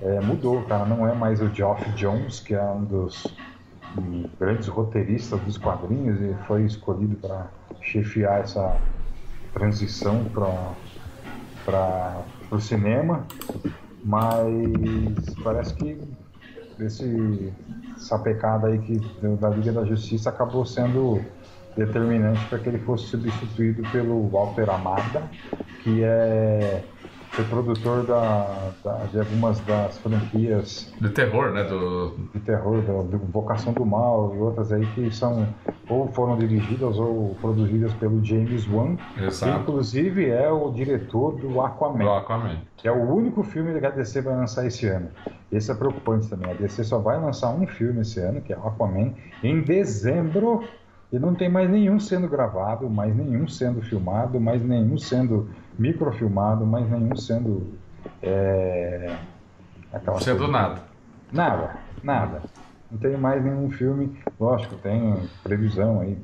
é, 0.00 0.20
mudou, 0.20 0.62
cara. 0.62 0.84
Não 0.86 1.06
é 1.08 1.14
mais 1.14 1.40
o 1.40 1.48
Geoff 1.48 1.84
Jones, 1.92 2.40
que 2.40 2.54
é 2.54 2.62
um 2.62 2.84
dos 2.84 3.26
um, 3.96 4.28
grandes 4.38 4.68
roteiristas 4.68 5.40
dos 5.40 5.58
quadrinhos 5.58 6.20
e 6.20 6.34
foi 6.46 6.64
escolhido 6.64 7.16
para 7.16 7.48
chefiar 7.80 8.40
essa 8.40 8.76
transição 9.52 10.24
para 11.64 12.22
o 12.50 12.60
cinema, 12.60 13.26
mas 14.04 14.46
parece 15.42 15.74
que 15.74 15.98
esse, 16.80 17.52
essa 17.96 18.18
pecada 18.18 18.68
aí 18.68 18.78
que, 18.78 18.98
da 19.40 19.50
Liga 19.50 19.72
da 19.72 19.84
Justiça 19.84 20.30
acabou 20.30 20.64
sendo 20.64 21.20
determinante 21.76 22.44
para 22.46 22.58
que 22.58 22.68
ele 22.68 22.78
fosse 22.78 23.06
substituído 23.06 23.82
pelo 23.92 24.28
Walter 24.28 24.68
Amada, 24.70 25.30
que 25.82 26.02
é 26.02 26.84
foi 27.38 27.44
produtor 27.44 28.04
da, 28.04 28.72
da, 28.82 28.94
de 29.04 29.20
algumas 29.20 29.60
das 29.60 29.96
franquias 29.98 30.92
de 31.00 31.08
terror, 31.10 31.52
né? 31.52 31.62
Do... 31.62 32.16
De 32.34 32.40
terror, 32.40 32.82
do, 32.82 33.04
do 33.04 33.18
Vocação 33.18 33.72
do 33.72 33.86
Mal 33.86 34.34
e 34.34 34.38
outras 34.38 34.72
aí 34.72 34.84
que 34.94 35.08
são 35.14 35.46
ou 35.88 36.08
foram 36.08 36.36
dirigidas 36.36 36.98
ou 36.98 37.36
produzidas 37.40 37.92
pelo 37.94 38.24
James 38.24 38.68
Wan, 38.68 38.96
Exato. 39.16 39.52
que 39.52 39.60
inclusive 39.60 40.28
é 40.28 40.50
o 40.50 40.70
diretor 40.70 41.36
do 41.36 41.60
Aquaman, 41.60 42.04
do 42.04 42.10
Aquaman, 42.10 42.58
que 42.76 42.88
é 42.88 42.92
o 42.92 43.14
único 43.14 43.44
filme 43.44 43.78
que 43.78 43.86
a 43.86 43.90
DC 43.90 44.20
vai 44.20 44.34
lançar 44.34 44.66
esse 44.66 44.86
ano. 44.86 45.08
Esse 45.52 45.70
é 45.70 45.74
preocupante 45.74 46.28
também. 46.28 46.50
A 46.50 46.54
DC 46.54 46.82
só 46.84 46.98
vai 46.98 47.20
lançar 47.20 47.50
um 47.50 47.66
filme 47.66 48.00
esse 48.00 48.18
ano, 48.18 48.40
que 48.40 48.52
é 48.52 48.58
o 48.58 48.66
Aquaman, 48.66 49.14
em 49.44 49.60
dezembro. 49.60 50.64
E 51.10 51.18
não 51.18 51.34
tem 51.34 51.48
mais 51.48 51.70
nenhum 51.70 51.98
sendo 51.98 52.28
gravado, 52.28 52.90
mais 52.90 53.16
nenhum 53.16 53.48
sendo 53.48 53.80
filmado, 53.80 54.38
mais 54.38 54.62
nenhum 54.62 54.98
sendo 54.98 55.48
microfilmado, 55.78 56.66
mas 56.66 56.90
nenhum 56.90 57.16
sendo. 57.16 57.74
É, 58.22 59.16
aquela 59.92 60.20
sendo 60.20 60.38
coisa, 60.38 60.52
nada. 60.52 60.80
Nada, 61.32 61.76
nada. 62.02 62.42
Não 62.90 62.98
tem 62.98 63.16
mais 63.18 63.44
nenhum 63.44 63.70
filme. 63.70 64.18
Lógico, 64.40 64.76
tem 64.76 65.28
previsão 65.42 66.00
aí 66.00 66.16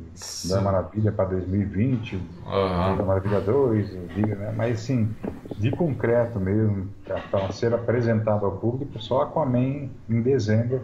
da 0.47 0.63
Maravilha 0.63 1.13
para 1.13 1.27
2020, 1.27 2.17
uhum. 2.17 2.97
da 2.97 3.05
Maravilha 3.05 3.41
2, 3.41 3.93
né? 3.93 4.55
mas 4.57 4.81
sim, 4.81 5.15
de 5.59 5.71
concreto 5.71 6.41
mesmo, 6.41 6.89
para 7.31 7.53
ser 7.53 7.75
apresentado 7.75 8.47
ao 8.47 8.53
público, 8.53 8.99
só 8.99 9.23
Aquaman 9.23 9.91
em 10.09 10.23
dezembro. 10.23 10.81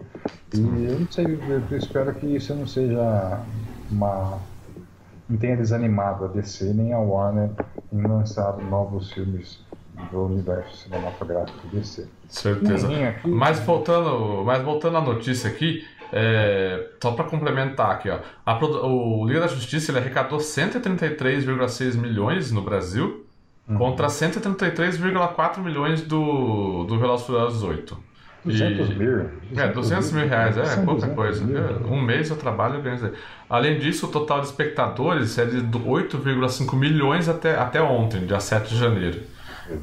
E 0.54 0.84
eu 0.84 1.00
não 1.00 1.10
sei, 1.10 1.24
eu 1.70 1.78
espero 1.78 2.12
que 2.14 2.26
isso 2.26 2.54
não 2.54 2.66
seja 2.66 3.40
uma 3.90 4.38
não 5.30 5.38
tenha 5.38 5.56
desanimado 5.56 6.24
a 6.24 6.28
DC 6.28 6.64
nem 6.74 6.92
a 6.92 6.98
Warner 6.98 7.50
em 7.92 8.02
lançar 8.02 8.56
novos 8.58 9.12
filmes 9.12 9.60
do 10.10 10.24
universo 10.24 10.76
cinematográfico 10.76 11.68
DC. 11.68 12.08
Certeza. 12.28 12.88
Aqui... 12.88 13.28
Mas 13.28 13.60
voltando, 13.60 14.42
mas 14.44 14.62
voltando 14.62 14.96
à 14.96 15.00
notícia 15.00 15.48
aqui, 15.48 15.86
é, 16.12 16.88
só 17.00 17.12
para 17.12 17.24
complementar 17.26 17.92
aqui, 17.92 18.10
ó, 18.10 18.18
a, 18.44 18.58
o 18.86 19.24
Liga 19.24 19.40
da 19.40 19.46
Justiça 19.46 19.92
ele 19.92 19.98
arrecadou 19.98 20.38
133,6 20.38 21.96
milhões 21.96 22.50
no 22.50 22.62
Brasil 22.62 23.24
uhum. 23.68 23.78
contra 23.78 24.08
133,4 24.08 25.58
milhões 25.58 26.02
do, 26.02 26.84
do 26.84 26.98
Furiosos 26.98 27.62
8. 27.62 28.09
200 28.44 28.90
e, 28.90 28.94
mil. 28.94 29.30
200 29.50 29.58
é, 29.58 29.68
200 29.68 30.12
mil 30.12 30.28
reais, 30.28 30.56
é, 30.56 30.76
pouca 30.84 31.08
coisa. 31.08 31.44
Mil. 31.44 31.60
Um 31.86 32.00
mês 32.00 32.30
eu 32.30 32.36
trabalho 32.36 32.78
e 32.78 32.82
ganho. 32.82 33.12
Além 33.48 33.78
disso, 33.78 34.06
o 34.06 34.10
total 34.10 34.40
de 34.40 34.46
espectadores 34.46 35.38
é 35.38 35.44
de 35.44 35.60
8,5 35.60 36.74
milhões 36.76 37.28
até, 37.28 37.56
até 37.56 37.82
ontem, 37.82 38.26
dia 38.26 38.40
7 38.40 38.68
de 38.68 38.78
janeiro. 38.78 39.20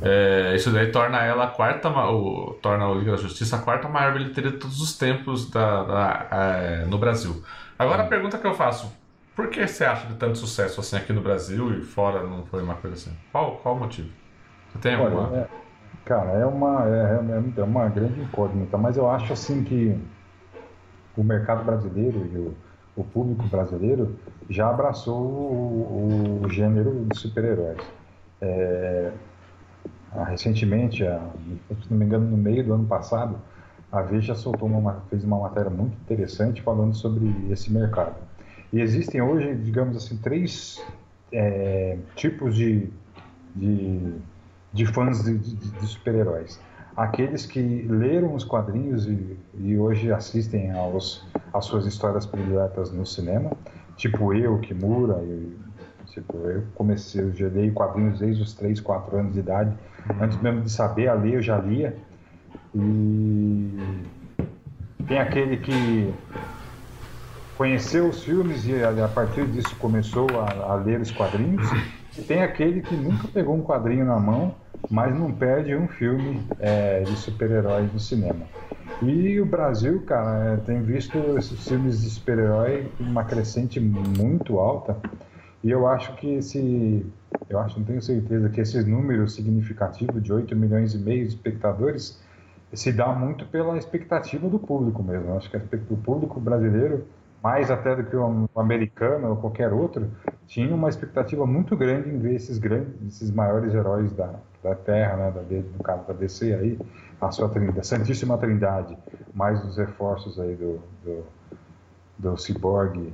É, 0.01 0.53
isso 0.55 0.71
daí 0.71 0.91
torna 0.91 1.23
ela 1.23 1.45
a 1.45 1.47
quarta, 1.47 1.89
o, 1.89 2.57
torna 2.61 2.87
o 2.87 2.95
Liga 2.99 3.11
da 3.11 3.17
Justiça 3.17 3.55
a 3.55 3.59
quarta 3.59 3.87
maior 3.87 4.13
bilheteria 4.13 4.51
de 4.51 4.57
todos 4.57 4.81
os 4.81 4.97
tempos 4.97 5.49
da, 5.49 5.83
da 5.83 6.27
é, 6.31 6.85
no 6.85 6.97
Brasil. 6.97 7.41
Agora 7.79 8.03
a 8.03 8.07
pergunta 8.07 8.37
que 8.37 8.45
eu 8.45 8.53
faço: 8.53 8.91
por 9.35 9.47
que 9.47 9.65
você 9.65 9.85
acha 9.85 10.07
de 10.07 10.15
tanto 10.15 10.37
sucesso 10.37 10.81
assim 10.81 10.97
aqui 10.97 11.13
no 11.13 11.21
Brasil 11.21 11.77
e 11.77 11.81
fora 11.81 12.23
não 12.23 12.45
foi 12.45 12.61
uma 12.61 12.75
coisa 12.75 12.95
assim? 12.95 13.17
Qual, 13.31 13.57
qual 13.57 13.75
o 13.75 13.79
motivo? 13.79 14.09
Você 14.71 14.79
tem 14.79 14.95
alguma? 14.95 15.29
Olha, 15.29 15.37
é, 15.37 15.47
Cara, 16.07 16.31
é 16.39 16.45
uma, 16.45 16.85
é, 16.87 17.19
é, 17.19 17.59
é 17.59 17.63
uma 17.65 17.89
grande 17.89 18.21
incógnita, 18.21 18.77
mas 18.77 18.95
eu 18.95 19.11
acho 19.11 19.33
assim 19.33 19.61
que 19.61 19.99
o 21.17 21.21
mercado 21.21 21.65
brasileiro 21.65 22.25
e 22.31 22.37
o, 22.37 22.55
o 22.95 23.03
público 23.03 23.45
brasileiro 23.49 24.17
já 24.49 24.69
abraçou 24.69 25.21
o, 25.21 26.41
o 26.45 26.49
gênero 26.49 27.05
de 27.11 27.19
super-heróis. 27.19 27.81
É, 28.39 29.11
recentemente, 30.29 31.05
a, 31.05 31.19
se 31.83 31.91
não 31.91 31.97
me 31.97 32.05
engano, 32.05 32.25
no 32.25 32.37
meio 32.37 32.63
do 32.63 32.73
ano 32.73 32.85
passado, 32.85 33.37
a 33.91 34.01
Veja 34.01 34.33
soltou 34.33 34.69
uma, 34.69 35.01
fez 35.09 35.25
uma 35.25 35.37
matéria 35.37 35.69
muito 35.69 35.97
interessante 35.99 36.61
falando 36.61 36.95
sobre 36.95 37.35
esse 37.51 37.69
mercado. 37.69 38.15
E 38.71 38.79
existem 38.79 39.21
hoje, 39.21 39.53
digamos 39.55 39.97
assim, 39.97 40.15
três 40.15 40.81
é, 41.33 41.97
tipos 42.15 42.55
de, 42.55 42.89
de 43.53 44.15
de 44.77 44.85
fãs 44.85 45.23
de, 45.23 45.35
de, 45.37 45.55
de 45.55 45.87
super-heróis. 45.87 46.59
Aqueles 46.95 47.45
que 47.45 47.59
leram 47.89 48.35
os 48.35 48.43
quadrinhos 48.43 49.07
e, 49.07 49.37
e 49.55 49.77
hoje 49.77 50.11
assistem 50.11 50.71
aos, 50.71 51.25
às 51.51 51.65
suas 51.65 51.85
histórias 51.85 52.25
prediletas 52.25 52.91
no 52.91 53.05
cinema, 53.05 53.51
tipo 53.95 54.33
eu, 54.33 54.59
Kimura, 54.59 55.15
eu, 55.15 55.51
tipo, 56.05 56.37
eu 56.47 56.63
comecei, 56.75 57.21
eu 57.21 57.33
já 57.33 57.47
quadrinhos 57.73 58.19
desde 58.19 58.41
os 58.43 58.53
3, 58.53 58.79
4 58.79 59.17
anos 59.17 59.33
de 59.33 59.39
idade, 59.39 59.73
antes 60.21 60.39
mesmo 60.41 60.61
de 60.61 60.71
saber 60.71 61.07
a 61.07 61.13
ler, 61.13 61.35
eu 61.35 61.41
já 61.41 61.57
lia. 61.57 61.95
E 62.75 64.03
tem 65.07 65.17
aquele 65.17 65.57
que 65.57 66.13
conheceu 67.57 68.09
os 68.09 68.23
filmes 68.23 68.65
e 68.67 68.75
a 68.83 69.07
partir 69.07 69.47
disso 69.47 69.75
começou 69.77 70.27
a, 70.39 70.73
a 70.73 70.75
ler 70.75 70.99
os 70.99 71.11
quadrinhos. 71.11 71.67
E 72.17 72.21
tem 72.21 72.41
aquele 72.41 72.81
que 72.81 72.95
nunca 72.95 73.27
pegou 73.27 73.55
um 73.55 73.61
quadrinho 73.61 74.05
na 74.05 74.19
mão, 74.19 74.55
mas 74.89 75.13
não 75.13 75.31
perde 75.31 75.75
um 75.75 75.87
filme 75.87 76.41
é, 76.59 77.01
de 77.01 77.15
super-heróis 77.15 77.91
no 77.91 77.99
cinema. 77.99 78.45
E 79.01 79.39
o 79.39 79.45
Brasil, 79.45 80.01
cara, 80.01 80.53
é, 80.53 80.57
tem 80.57 80.81
visto 80.81 81.17
esses 81.37 81.67
filmes 81.67 82.01
de 82.01 82.09
super-herói 82.09 82.91
uma 82.99 83.23
crescente 83.23 83.79
muito 83.79 84.59
alta. 84.59 84.97
E 85.63 85.69
eu 85.69 85.87
acho 85.87 86.15
que 86.15 86.35
esse. 86.35 87.05
Eu 87.49 87.59
acho, 87.59 87.79
não 87.79 87.85
tenho 87.85 88.01
certeza, 88.01 88.49
que 88.49 88.59
esses 88.59 88.85
números 88.85 89.35
significativos 89.35 90.21
de 90.21 90.33
8 90.33 90.55
milhões 90.55 90.93
e 90.93 90.97
meio 90.97 91.23
de 91.23 91.29
espectadores 91.29 92.19
se 92.73 92.91
dá 92.91 93.07
muito 93.07 93.45
pela 93.45 93.77
expectativa 93.77 94.49
do 94.49 94.59
público 94.59 95.01
mesmo. 95.03 95.29
Eu 95.29 95.37
acho 95.37 95.49
que 95.49 95.57
o 95.89 95.97
público 95.97 96.39
brasileiro 96.39 97.05
mais 97.47 97.71
até 97.71 97.95
do 97.95 98.03
que 98.03 98.13
o 98.13 98.49
americano 98.57 99.29
ou 99.29 99.37
qualquer 99.37 99.71
outro, 99.71 100.11
tinha 100.47 100.75
uma 100.75 100.89
expectativa 100.89 101.45
muito 101.45 101.77
grande 101.77 102.09
em 102.09 102.19
ver 102.19 102.35
esses 102.35 102.57
grandes, 102.57 102.93
esses 103.07 103.31
maiores 103.31 103.73
heróis 103.73 104.11
da, 104.11 104.33
da 104.61 104.75
Terra, 104.75 105.15
né, 105.15 105.31
da, 105.31 105.41
no 105.41 105.81
caso 105.81 106.05
da 106.05 106.13
DC 106.13 106.53
aí, 106.53 106.77
a 107.21 107.31
sua 107.31 107.47
trindade, 107.47 107.87
Santíssima 107.87 108.37
Trindade, 108.37 108.97
mais 109.33 109.63
os 109.63 109.77
reforços 109.77 110.37
aí 110.37 110.55
do, 110.55 110.81
do, 111.05 111.23
do 112.19 112.37
Cyborg, 112.37 113.13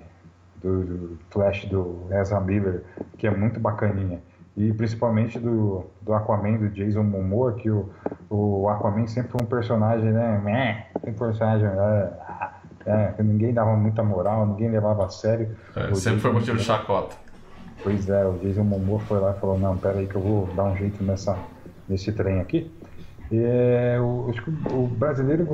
do, 0.55 0.83
do 0.83 1.19
Flash 1.29 1.65
do 1.65 2.07
Ezra 2.09 2.39
Miller, 2.39 2.83
que 3.19 3.27
é 3.27 3.31
muito 3.31 3.59
bacaninha. 3.59 4.19
E 4.57 4.73
principalmente 4.73 5.37
do, 5.37 5.85
do 6.01 6.11
Aquaman, 6.11 6.57
do 6.57 6.69
Jason 6.69 7.03
Momoa, 7.03 7.53
que 7.53 7.69
o, 7.69 7.87
o 8.31 8.67
Aquaman 8.67 9.05
sempre 9.05 9.31
foi 9.31 9.41
um 9.43 9.47
personagem, 9.47 10.11
né? 10.11 10.39
Um 11.07 11.13
personagem. 11.13 11.67
É, 11.67 12.52
é, 12.85 13.13
ninguém 13.21 13.53
dava 13.53 13.75
muita 13.75 14.03
moral, 14.03 14.45
ninguém 14.45 14.69
levava 14.69 15.05
a 15.05 15.09
sério. 15.09 15.55
É, 15.75 15.93
sempre 15.95 16.19
foi 16.19 16.31
motivo 16.31 16.57
de 16.57 16.63
chacota. 16.63 17.15
Pois 17.81 18.09
é, 18.09 18.25
o 18.25 18.37
Jason 18.39 18.63
Momoa 18.63 18.99
foi 19.01 19.19
lá 19.19 19.31
e 19.35 19.39
falou, 19.39 19.57
não, 19.57 19.77
pera 19.77 19.99
aí 19.99 20.07
que 20.07 20.15
eu 20.15 20.21
vou 20.21 20.47
dar 20.55 20.63
um 20.65 20.75
jeito 20.75 21.03
nessa, 21.03 21.37
nesse 21.87 22.11
trem 22.11 22.39
aqui. 22.39 22.71
E, 23.31 23.37
é, 23.37 23.99
o, 23.99 24.31
o 24.71 24.87
brasileiro, 24.87 25.47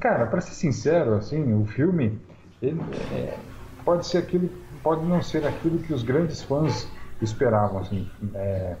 cara, 0.00 0.26
para 0.26 0.40
ser 0.40 0.54
sincero, 0.54 1.14
assim, 1.14 1.52
o 1.54 1.64
filme 1.66 2.18
ele, 2.62 2.80
é, 3.12 3.36
pode 3.84 4.06
ser 4.06 4.18
aquilo, 4.18 4.48
pode 4.82 5.04
não 5.04 5.22
ser 5.22 5.46
aquilo 5.46 5.78
que 5.78 5.92
os 5.92 6.02
grandes 6.02 6.42
fãs 6.42 6.88
esperavam, 7.20 7.80
assim, 7.80 8.08
é, 8.34 8.76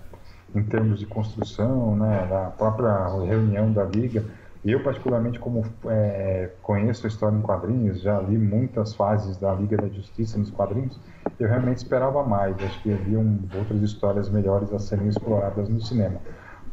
em 0.54 0.62
termos 0.62 0.98
de 0.98 1.06
construção, 1.06 1.96
né, 1.96 2.26
da 2.28 2.50
própria 2.50 3.08
reunião 3.24 3.72
da 3.72 3.84
liga. 3.84 4.24
Eu, 4.64 4.82
particularmente, 4.82 5.38
como 5.38 5.62
é, 5.86 6.50
conheço 6.62 7.06
a 7.06 7.08
história 7.08 7.36
em 7.36 7.42
quadrinhos, 7.42 8.00
já 8.00 8.18
li 8.20 8.38
muitas 8.38 8.94
fases 8.94 9.36
da 9.36 9.52
Liga 9.52 9.76
da 9.76 9.88
Justiça 9.88 10.38
nos 10.38 10.50
quadrinhos, 10.50 10.98
eu 11.38 11.46
realmente 11.46 11.78
esperava 11.78 12.22
mais. 12.22 12.56
Acho 12.62 12.82
que 12.82 12.90
havia 12.90 13.18
outras 13.18 13.82
histórias 13.82 14.30
melhores 14.30 14.72
a 14.72 14.78
serem 14.78 15.08
exploradas 15.08 15.68
no 15.68 15.80
cinema. 15.82 16.18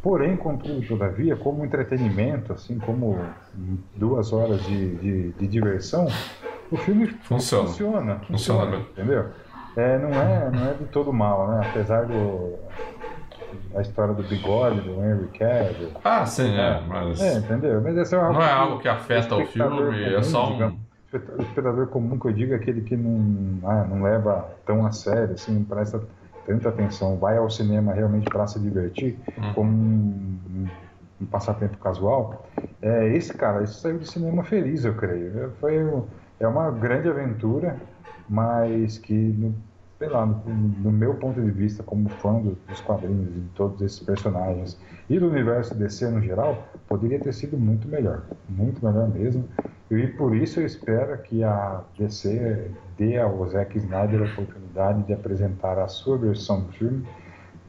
Porém, 0.01 0.37
contudo, 0.37 0.81
todavia, 0.87 1.35
como 1.35 1.65
entretenimento, 1.65 2.53
assim 2.53 2.79
como 2.79 3.19
duas 3.95 4.31
horas 4.31 4.63
de, 4.63 4.95
de, 4.95 5.31
de 5.33 5.47
diversão, 5.47 6.07
o 6.71 6.77
filme 6.77 7.07
funciona. 7.07 7.67
Funciona, 7.67 8.19
funciona, 8.19 8.19
funciona 8.25 8.77
entendeu? 8.77 9.25
É, 9.75 9.97
não, 9.99 10.09
é, 10.09 10.49
não 10.49 10.69
é 10.69 10.73
de 10.73 10.85
todo 10.85 11.11
mal, 11.13 11.47
né? 11.49 11.67
Apesar 11.69 12.05
do 12.05 12.57
a 13.75 13.81
história 13.81 14.13
do 14.13 14.23
bigode 14.23 14.81
do 14.81 14.93
Henry 15.03 15.27
Cavill. 15.37 15.91
Ah, 16.03 16.25
sim, 16.25 16.53
é, 16.55 16.77
é 16.77 16.83
mas. 16.87 17.21
É, 17.21 17.37
entendeu? 17.37 17.81
Mas 17.81 17.97
esse 17.97 18.15
é 18.15 18.17
não 18.17 18.41
é 18.41 18.51
algo 18.51 18.79
que 18.79 18.87
afeta 18.87 19.35
o, 19.35 19.45
filme, 19.45 19.77
comum, 19.77 19.93
é 19.93 20.23
só 20.23 20.51
um. 20.51 20.67
o 20.67 21.41
espectador 21.41 21.87
comum 21.87 22.19
que 22.19 22.27
eu 22.27 22.33
digo 22.33 22.53
é 22.53 22.55
aquele 22.55 22.81
que 22.81 22.95
não, 22.95 23.69
ah, 23.69 23.85
não 23.89 24.01
leva 24.01 24.49
tão 24.65 24.85
a 24.85 24.91
sério, 24.91 25.33
assim, 25.33 25.53
não 25.53 25.63
presta 25.63 26.01
tanta 26.45 26.69
atenção, 26.69 27.17
vai 27.17 27.37
ao 27.37 27.49
cinema 27.49 27.93
realmente 27.93 28.29
para 28.29 28.47
se 28.47 28.59
divertir, 28.59 29.17
uhum. 29.37 29.53
como 29.53 29.71
um, 29.71 30.67
um, 31.21 31.25
passatempo 31.25 31.77
casual. 31.77 32.47
É, 32.81 33.07
esse 33.15 33.33
cara, 33.33 33.63
esse 33.63 33.75
saiu 33.75 33.99
do 33.99 34.05
cinema 34.05 34.43
feliz, 34.43 34.83
eu 34.83 34.95
creio. 34.95 35.51
Foi, 35.59 35.75
é 36.39 36.47
uma 36.47 36.71
grande 36.71 37.07
aventura, 37.09 37.77
mas 38.27 38.97
que 38.97 39.13
no 39.13 39.53
sei 40.01 40.09
lá, 40.09 40.25
no, 40.25 40.41
no, 40.47 40.91
meu 40.91 41.13
ponto 41.13 41.39
de 41.39 41.51
vista, 41.51 41.83
como 41.83 42.09
fã 42.09 42.41
dos 42.67 42.81
quadrinhos 42.81 43.37
e 43.37 43.39
de 43.39 43.49
todos 43.49 43.79
esses 43.83 43.99
personagens 43.99 44.75
e 45.07 45.19
do 45.19 45.29
universo 45.29 45.75
DC 45.75 46.09
no 46.09 46.19
geral, 46.19 46.67
poderia 46.87 47.19
ter 47.19 47.31
sido 47.31 47.55
muito 47.55 47.87
melhor, 47.87 48.23
muito 48.49 48.83
melhor 48.83 49.07
mesmo. 49.09 49.47
E 49.91 50.07
por 50.07 50.35
isso 50.35 50.59
eu 50.59 50.65
espero 50.65 51.15
que 51.19 51.43
a 51.43 51.83
DC 51.99 52.71
dê 52.97 53.19
ao 53.19 53.47
Zack 53.47 53.77
Snyder 53.77 54.21
a 54.21 54.25
oportunidade 54.25 55.03
de 55.03 55.13
apresentar 55.13 55.77
a 55.77 55.87
sua 55.87 56.17
versão 56.17 56.61
do 56.61 56.71
filme, 56.71 57.07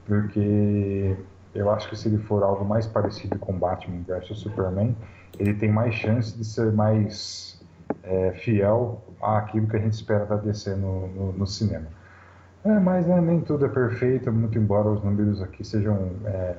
porque 0.07 1.15
eu 1.55 1.71
acho 1.71 1.91
que 1.91 1.97
se 1.97 2.09
ele 2.09 2.17
for 2.17 2.43
algo 2.43 2.65
mais 2.65 2.87
parecido 2.87 3.39
com 3.39 3.53
Batman 3.53 4.05
vs 4.09 4.39
Superman, 4.39 4.97
ele 5.39 5.53
tem 5.53 5.71
mais 5.71 5.95
chance 5.95 6.35
de 6.35 6.47
ser 6.47 6.73
mais 6.73 7.63
é, 8.03 8.33
fiel 8.33 9.03
àquilo 9.21 9.67
que 9.67 9.77
a 9.77 9.81
gente 9.81 9.93
espera 9.93 10.25
da 10.25 10.37
DC 10.37 10.75
no, 10.77 11.09
no, 11.09 11.33
no 11.35 11.47
cinema. 11.47 12.01
É, 12.65 12.79
mas 12.79 13.07
né, 13.07 13.21
nem 13.21 13.41
tudo 13.41 13.67
é 13.67 13.69
perfeito, 13.69 14.31
muito 14.33 14.57
embora 14.57 14.89
os 14.89 15.03
números 15.03 15.43
aqui 15.43 15.65
sejam 15.65 16.11
é, 16.25 16.55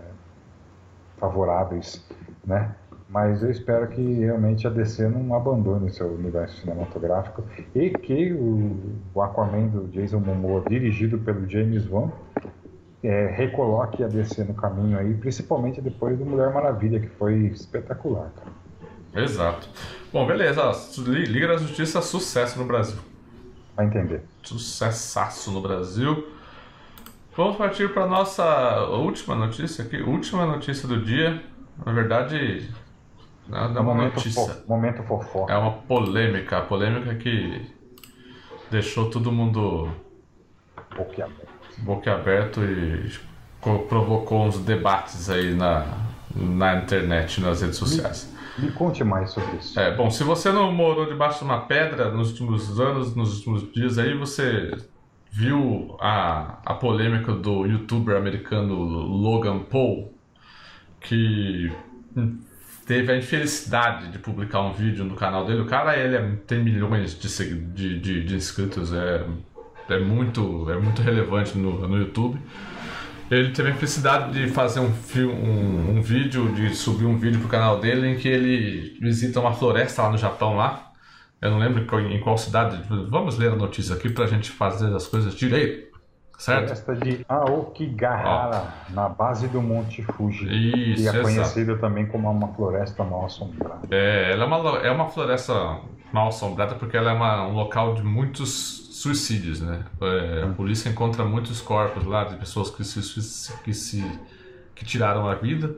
favoráveis, 1.17 2.05
né? 2.45 2.75
Mas 3.07 3.43
eu 3.43 3.51
espero 3.51 3.87
que 3.87 4.01
realmente 4.01 4.65
a 4.65 4.69
DC 4.69 5.07
não 5.07 5.35
abandone 5.35 5.91
seu 5.91 6.07
universo 6.07 6.61
cinematográfico 6.61 7.43
e 7.75 7.91
que 7.91 8.33
o, 8.33 8.75
o 9.13 9.21
Aquaman 9.21 9.67
do 9.67 9.87
Jason 9.89 10.19
Momoa, 10.19 10.63
dirigido 10.67 11.19
pelo 11.19 11.47
James 11.47 11.87
Wan, 11.89 12.11
é, 13.03 13.27
recoloque 13.27 14.03
a 14.03 14.07
DC 14.07 14.43
no 14.45 14.55
caminho 14.55 14.97
aí, 14.97 15.13
principalmente 15.13 15.79
depois 15.79 16.17
do 16.17 16.25
Mulher 16.25 16.51
Maravilha, 16.51 16.99
que 16.99 17.07
foi 17.07 17.35
espetacular, 17.47 18.31
cara. 18.35 19.23
Exato. 19.23 19.69
Bom, 20.11 20.25
beleza. 20.25 20.71
Liga 20.97 21.49
da 21.49 21.57
Justiça, 21.57 22.01
sucesso 22.01 22.57
no 22.57 22.65
Brasil. 22.65 22.97
Vai 23.75 23.87
entender. 23.87 24.23
Sucessaço 24.43 25.51
no 25.51 25.61
Brasil. 25.61 26.27
Vamos 27.35 27.57
partir 27.57 27.91
para 27.93 28.05
nossa 28.05 28.85
última 28.89 29.35
notícia 29.35 29.83
aqui. 29.83 30.01
Última 30.01 30.45
notícia 30.45 30.87
do 30.87 31.01
dia. 31.01 31.43
Na 31.83 31.91
verdade, 31.91 32.69
não 33.47 33.57
é 33.57 33.67
uma 33.67 33.83
momento 33.83 34.15
notícia. 34.15 34.53
Fo 34.53 34.67
momento 34.67 35.03
fofoca. 35.03 35.51
É 35.51 35.57
uma 35.57 35.71
polêmica. 35.71 36.59
A 36.59 36.61
polêmica 36.61 37.15
que 37.15 37.65
deixou 38.69 39.09
todo 39.09 39.31
mundo 39.31 39.89
boquiaberto, 40.95 42.59
aberto 42.59 42.61
e 42.63 43.19
provocou 43.87 44.45
uns 44.45 44.59
debates 44.59 45.29
aí 45.29 45.53
na, 45.53 45.97
na 46.35 46.75
internet, 46.75 47.41
nas 47.41 47.61
redes 47.61 47.77
sociais. 47.77 48.32
Me 48.57 48.71
conte 48.71 49.03
mais 49.03 49.31
sobre 49.31 49.57
isso. 49.57 49.79
É, 49.79 49.95
bom, 49.95 50.09
se 50.11 50.23
você 50.23 50.51
não 50.51 50.71
morou 50.71 51.05
debaixo 51.05 51.39
de 51.39 51.45
uma 51.45 51.61
pedra 51.61 52.11
nos 52.11 52.29
últimos 52.29 52.79
anos, 52.79 53.15
nos 53.15 53.37
últimos 53.37 53.71
dias 53.73 53.97
aí, 53.97 54.13
você 54.13 54.71
viu 55.31 55.97
a, 55.99 56.59
a 56.63 56.73
polêmica 56.75 57.33
do 57.33 57.65
youtuber 57.65 58.15
americano 58.15 58.75
Logan 58.75 59.59
Paul, 59.59 60.13
que 61.01 61.71
teve 62.85 63.11
a 63.11 63.17
infelicidade 63.17 64.09
de 64.09 64.19
publicar 64.19 64.61
um 64.61 64.73
vídeo 64.73 65.03
no 65.03 65.15
canal 65.15 65.45
dele. 65.45 65.61
O 65.61 65.65
cara 65.65 65.97
ele 65.97 66.15
é, 66.15 66.35
tem 66.45 66.63
milhões 66.63 67.17
de, 67.17 67.55
de, 67.55 67.99
de, 67.99 68.23
de 68.23 68.35
inscritos, 68.35 68.93
é, 68.93 69.25
é, 69.89 69.99
muito, 69.99 70.69
é 70.69 70.77
muito 70.77 71.01
relevante 71.01 71.57
no, 71.57 71.87
no 71.87 71.97
YouTube. 71.97 72.39
Ele 73.33 73.51
teve 73.51 73.71
a 73.71 73.73
felicidade 73.73 74.31
de 74.31 74.47
fazer 74.51 74.79
um, 74.79 74.91
um, 75.17 75.97
um 75.97 76.01
vídeo, 76.01 76.53
de 76.53 76.75
subir 76.75 77.05
um 77.05 77.17
vídeo 77.17 77.39
pro 77.39 77.49
canal 77.49 77.79
dele 77.79 78.09
em 78.09 78.15
que 78.15 78.27
ele 78.27 78.97
visita 79.01 79.39
uma 79.39 79.53
floresta 79.53 80.03
lá 80.03 80.11
no 80.11 80.17
Japão 80.17 80.55
lá. 80.55 80.91
Eu 81.41 81.51
não 81.51 81.57
lembro 81.57 81.83
em 81.99 82.19
qual 82.19 82.37
cidade. 82.37 82.81
Vamos 83.09 83.37
ler 83.37 83.51
a 83.51 83.55
notícia 83.55 83.95
aqui 83.95 84.09
pra 84.09 84.27
gente 84.27 84.51
fazer 84.51 84.93
as 84.95 85.07
coisas 85.07 85.33
direito. 85.33 85.91
Certo? 86.37 86.75
Floresta 86.75 86.95
de 86.95 87.25
Aokigahara, 87.27 88.73
Ó. 88.89 88.93
na 88.93 89.09
base 89.09 89.47
do 89.47 89.61
Monte 89.61 90.01
Fuji. 90.03 90.45
Isso, 90.93 91.03
e 91.03 91.07
é 91.07 91.21
conhecida 91.21 91.77
também 91.77 92.05
como 92.05 92.29
uma 92.29 92.49
floresta 92.49 93.03
mal 93.03 93.25
assombrada. 93.25 93.87
É, 93.89 94.31
ela 94.31 94.43
é 94.43 94.47
uma, 94.47 94.77
é 94.79 94.91
uma 94.91 95.09
floresta 95.09 95.53
mal 96.11 96.27
assombrada 96.27 96.75
porque 96.75 96.95
ela 96.95 97.11
é 97.11 97.13
uma, 97.13 97.47
um 97.47 97.53
local 97.53 97.95
de 97.95 98.03
muitos 98.03 98.82
suicídios, 99.03 99.59
né? 99.59 99.83
É, 100.01 100.43
a 100.43 100.47
polícia 100.47 100.89
encontra 100.89 101.25
muitos 101.25 101.59
corpos 101.59 102.05
lá 102.05 102.23
de 102.23 102.37
pessoas 102.37 102.69
que 102.69 102.83
se, 102.83 103.53
que 103.63 103.73
se 103.73 104.03
que 104.73 104.85
tiraram 104.85 105.27
a 105.27 105.35
vida, 105.35 105.75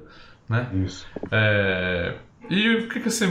né? 0.48 0.70
Isso. 0.86 1.08
É, 1.32 2.16
e 2.50 2.70
o 2.76 2.88
que 2.88 3.00
que 3.00 3.08
esse 3.08 3.28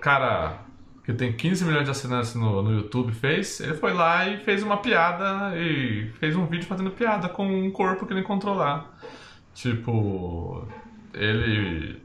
cara 0.00 0.58
que 1.04 1.12
tem 1.12 1.32
15 1.32 1.64
milhões 1.64 1.84
de 1.84 1.90
assinantes 1.90 2.34
no, 2.34 2.62
no 2.62 2.72
YouTube 2.72 3.12
fez? 3.12 3.58
Ele 3.60 3.74
foi 3.74 3.94
lá 3.94 4.28
e 4.28 4.36
fez 4.36 4.62
uma 4.62 4.76
piada 4.76 5.56
e 5.56 6.10
fez 6.20 6.36
um 6.36 6.46
vídeo 6.46 6.66
fazendo 6.66 6.90
piada 6.90 7.28
com 7.28 7.46
um 7.46 7.70
corpo 7.70 8.06
que 8.06 8.12
ele 8.12 8.20
encontrou 8.20 8.54
lá. 8.54 8.86
Tipo, 9.54 10.68
ele 11.14 12.00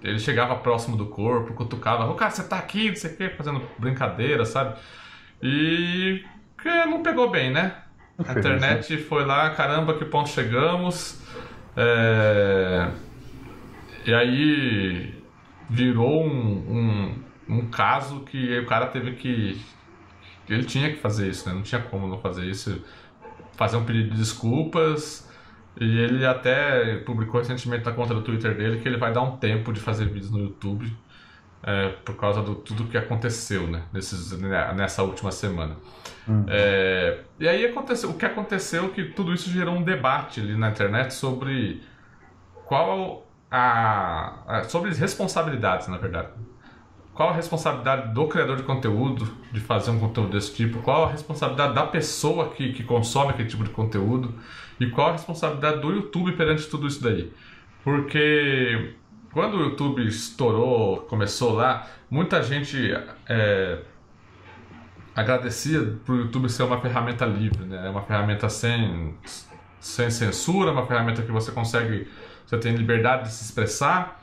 ele 0.00 0.20
chegava 0.20 0.54
próximo 0.54 0.96
do 0.96 1.06
corpo, 1.06 1.52
cutucava, 1.54 2.06
o 2.06 2.12
oh, 2.12 2.14
cara, 2.14 2.30
você 2.30 2.44
tá 2.44 2.56
aqui, 2.56 2.90
não 2.90 2.94
sei 2.96 3.10
o 3.12 3.16
que, 3.16 3.28
fazendo 3.30 3.60
brincadeira, 3.78 4.44
sabe? 4.44 4.78
E 5.42 6.24
que 6.60 6.68
não 6.86 7.02
pegou 7.02 7.30
bem, 7.30 7.50
né? 7.50 7.74
A 8.26 8.32
internet 8.32 8.96
foi 8.96 9.24
lá, 9.24 9.50
caramba, 9.50 9.94
que 9.94 10.04
ponto 10.04 10.28
chegamos. 10.28 11.22
É... 11.76 12.90
E 14.04 14.12
aí 14.12 15.14
virou 15.70 16.24
um, 16.24 17.16
um, 17.48 17.56
um, 17.56 17.66
caso 17.66 18.20
que 18.20 18.58
o 18.58 18.66
cara 18.66 18.86
teve 18.86 19.12
que. 19.12 19.60
Ele 20.48 20.64
tinha 20.64 20.90
que 20.90 20.96
fazer 20.96 21.28
isso, 21.28 21.48
né? 21.48 21.54
Não 21.54 21.62
tinha 21.62 21.80
como 21.80 22.08
não 22.08 22.18
fazer 22.18 22.44
isso. 22.44 22.82
Fazer 23.52 23.76
um 23.76 23.84
pedido 23.84 24.10
de 24.10 24.16
desculpas. 24.16 25.28
E 25.80 25.98
ele 25.98 26.26
até 26.26 26.96
publicou 26.98 27.40
recentemente 27.40 27.84
na 27.84 27.92
conta 27.92 28.12
do 28.12 28.22
Twitter 28.22 28.56
dele 28.56 28.80
que 28.80 28.88
ele 28.88 28.96
vai 28.96 29.12
dar 29.12 29.22
um 29.22 29.36
tempo 29.36 29.72
de 29.72 29.78
fazer 29.78 30.06
vídeos 30.06 30.32
no 30.32 30.40
YouTube 30.40 30.92
é, 31.62 31.88
por 32.04 32.16
causa 32.16 32.42
do 32.42 32.54
tudo 32.54 32.84
que 32.84 32.96
aconteceu 32.96 33.66
né, 33.66 33.82
nesses, 33.92 34.32
né, 34.38 34.72
nessa 34.74 35.02
última 35.02 35.32
semana. 35.32 35.76
Uhum. 36.26 36.44
É, 36.48 37.20
e 37.40 37.48
aí 37.48 37.66
aconteceu, 37.66 38.10
o 38.10 38.14
que 38.14 38.24
aconteceu 38.24 38.86
é 38.86 38.88
que 38.88 39.04
tudo 39.04 39.32
isso 39.32 39.50
gerou 39.50 39.74
um 39.74 39.82
debate 39.82 40.40
ali 40.40 40.56
na 40.56 40.70
internet 40.70 41.14
sobre 41.14 41.82
qual 42.66 43.26
a, 43.50 44.34
a 44.46 44.64
sobre 44.64 44.92
responsabilidades, 44.92 45.88
na 45.88 45.96
verdade. 45.96 46.28
qual 47.14 47.30
a 47.30 47.32
responsabilidade 47.32 48.14
do 48.14 48.28
criador 48.28 48.56
de 48.56 48.62
conteúdo 48.62 49.26
de 49.50 49.58
fazer 49.58 49.90
um 49.90 49.98
conteúdo 49.98 50.30
desse 50.30 50.54
tipo, 50.54 50.80
qual 50.82 51.06
a 51.06 51.10
responsabilidade 51.10 51.74
da 51.74 51.84
pessoa 51.84 52.50
que, 52.50 52.72
que 52.72 52.84
consome 52.84 53.30
aquele 53.30 53.48
tipo 53.48 53.64
de 53.64 53.70
conteúdo 53.70 54.34
e 54.78 54.88
qual 54.90 55.08
a 55.08 55.12
responsabilidade 55.12 55.80
do 55.80 55.90
YouTube 55.90 56.32
perante 56.32 56.68
tudo 56.68 56.86
isso 56.86 57.02
daí. 57.02 57.32
Porque 57.82 58.94
quando 59.32 59.58
o 59.58 59.60
YouTube 59.60 60.06
estourou, 60.06 60.98
começou 61.02 61.52
lá, 61.54 61.86
muita 62.10 62.42
gente 62.42 62.92
é, 63.28 63.78
agradecia 65.14 65.96
por 66.04 66.14
o 66.14 66.18
YouTube 66.20 66.48
ser 66.48 66.62
uma 66.62 66.80
ferramenta 66.80 67.26
livre, 67.26 67.64
né? 67.64 67.90
uma 67.90 68.02
ferramenta 68.02 68.48
sem, 68.48 69.14
sem 69.80 70.10
censura, 70.10 70.72
uma 70.72 70.86
ferramenta 70.86 71.22
que 71.22 71.30
você 71.30 71.52
consegue, 71.52 72.08
você 72.46 72.56
tem 72.58 72.74
liberdade 72.74 73.24
de 73.24 73.32
se 73.32 73.44
expressar. 73.44 74.22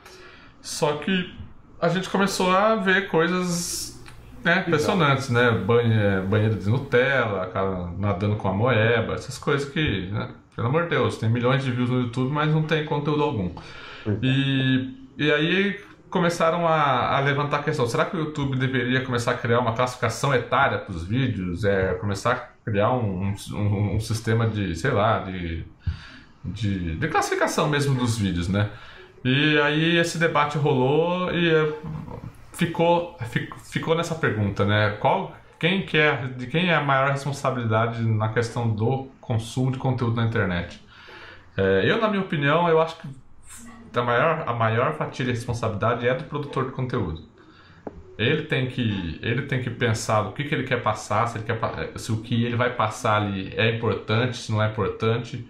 Só 0.60 0.96
que 0.96 1.34
a 1.80 1.88
gente 1.88 2.10
começou 2.10 2.50
a 2.50 2.74
ver 2.76 3.08
coisas 3.08 4.02
né, 4.42 4.60
impressionantes, 4.60 5.28
né? 5.28 5.50
Banhe, 5.50 6.20
banheiro 6.26 6.56
de 6.56 6.68
Nutella, 6.68 7.46
cara 7.48 7.90
nadando 7.98 8.36
com 8.36 8.48
a 8.48 8.52
moeba, 8.52 9.14
essas 9.14 9.38
coisas 9.38 9.68
que, 9.68 10.08
né? 10.10 10.30
Pelo 10.56 10.68
amor 10.68 10.84
de 10.84 10.88
Deus, 10.90 11.18
tem 11.18 11.28
milhões 11.28 11.62
de 11.62 11.70
views 11.70 11.90
no 11.90 12.00
YouTube, 12.00 12.32
mas 12.32 12.50
não 12.50 12.62
tem 12.62 12.86
conteúdo 12.86 13.22
algum. 13.22 13.50
E, 14.22 14.94
e 15.18 15.30
aí 15.30 15.78
começaram 16.08 16.66
a, 16.66 17.16
a, 17.16 17.20
levantar 17.20 17.58
a 17.58 17.62
questão: 17.62 17.86
será 17.86 18.06
que 18.06 18.16
o 18.16 18.20
YouTube 18.20 18.56
deveria 18.56 19.04
começar 19.04 19.32
a 19.32 19.34
criar 19.34 19.60
uma 19.60 19.74
classificação 19.74 20.34
etária 20.34 20.78
para 20.78 20.94
os 20.94 21.04
vídeos? 21.06 21.62
É, 21.62 21.94
começar 21.94 22.32
a 22.32 22.70
criar 22.70 22.90
um, 22.92 23.34
um, 23.52 23.96
um, 23.96 24.00
sistema 24.00 24.48
de, 24.48 24.74
sei 24.74 24.92
lá, 24.92 25.18
de, 25.18 25.64
de, 26.42 26.96
de, 26.96 27.08
classificação 27.08 27.68
mesmo 27.68 27.94
dos 27.94 28.16
vídeos, 28.16 28.48
né? 28.48 28.70
E 29.22 29.58
aí 29.60 29.98
esse 29.98 30.16
debate 30.18 30.56
rolou 30.56 31.32
e 31.34 31.50
é, 31.50 31.72
ficou, 32.52 33.18
ficou 33.70 33.94
nessa 33.94 34.14
pergunta, 34.14 34.64
né? 34.64 34.96
Qual, 35.00 35.36
quem 35.60 35.84
que 35.84 35.98
é, 35.98 36.16
de 36.28 36.46
quem 36.46 36.70
é 36.70 36.74
a 36.74 36.80
maior 36.80 37.10
responsabilidade 37.10 38.02
na 38.02 38.30
questão 38.30 38.68
do 38.68 39.08
consumo 39.26 39.72
de 39.72 39.78
conteúdo 39.78 40.16
na 40.16 40.24
internet? 40.24 40.80
É, 41.56 41.82
eu, 41.84 42.00
na 42.00 42.08
minha 42.08 42.22
opinião, 42.22 42.68
eu 42.68 42.80
acho 42.80 42.96
que 42.98 43.08
a 43.98 44.02
maior, 44.02 44.44
a 44.46 44.52
maior 44.52 44.94
fatia 44.94 45.24
de 45.24 45.30
responsabilidade 45.30 46.06
é 46.06 46.14
do 46.14 46.24
produtor 46.24 46.66
de 46.66 46.72
conteúdo. 46.72 47.24
Ele 48.18 48.42
tem 48.44 48.66
que, 48.66 49.18
ele 49.22 49.42
tem 49.42 49.62
que 49.62 49.68
pensar 49.68 50.22
o 50.22 50.32
que, 50.32 50.44
que 50.44 50.54
ele 50.54 50.64
quer 50.64 50.82
passar, 50.82 51.26
se, 51.26 51.38
ele 51.38 51.44
quer, 51.44 51.58
se 51.98 52.12
o 52.12 52.18
que 52.18 52.44
ele 52.44 52.56
vai 52.56 52.74
passar 52.74 53.20
ali 53.20 53.52
é 53.56 53.74
importante, 53.74 54.36
se 54.36 54.52
não 54.52 54.62
é 54.62 54.68
importante. 54.68 55.46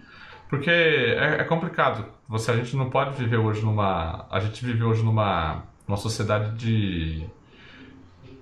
Porque 0.49 0.69
é, 0.69 1.37
é, 1.39 1.43
complicado. 1.43 2.05
Você, 2.27 2.51
a 2.51 2.55
gente 2.55 2.75
não 2.75 2.89
pode 2.89 3.17
viver 3.17 3.37
hoje 3.37 3.63
numa. 3.63 4.25
A 4.29 4.39
gente 4.39 4.65
vive 4.65 4.83
hoje 4.83 5.03
numa, 5.03 5.63
numa 5.87 5.97
sociedade 5.97 6.57
de. 6.57 7.25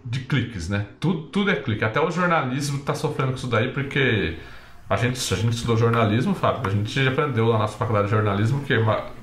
de 0.04 0.20
cliques, 0.22 0.70
né? 0.70 0.88
Tudo, 1.00 1.24
tudo 1.28 1.52
é 1.52 1.56
clique. 1.56 1.84
Até 1.84 2.00
o 2.00 2.10
jornalismo 2.12 2.80
está 2.80 2.94
sofrendo 2.96 3.32
com 3.32 3.38
isso 3.38 3.48
daí, 3.48 3.72
porque 3.72 4.38
a 4.90 4.96
gente, 4.96 5.34
a 5.34 5.38
gente 5.38 5.54
estudou 5.54 5.76
jornalismo, 5.76 6.36
Fábio. 6.36 6.62
A 6.68 6.70
gente 6.70 7.08
aprendeu 7.08 7.48
lá 7.48 7.54
na 7.54 7.60
nossa 7.60 7.78
faculdade 7.78 8.08
de 8.08 8.12
jornalismo 8.12 8.64
que 8.64 8.74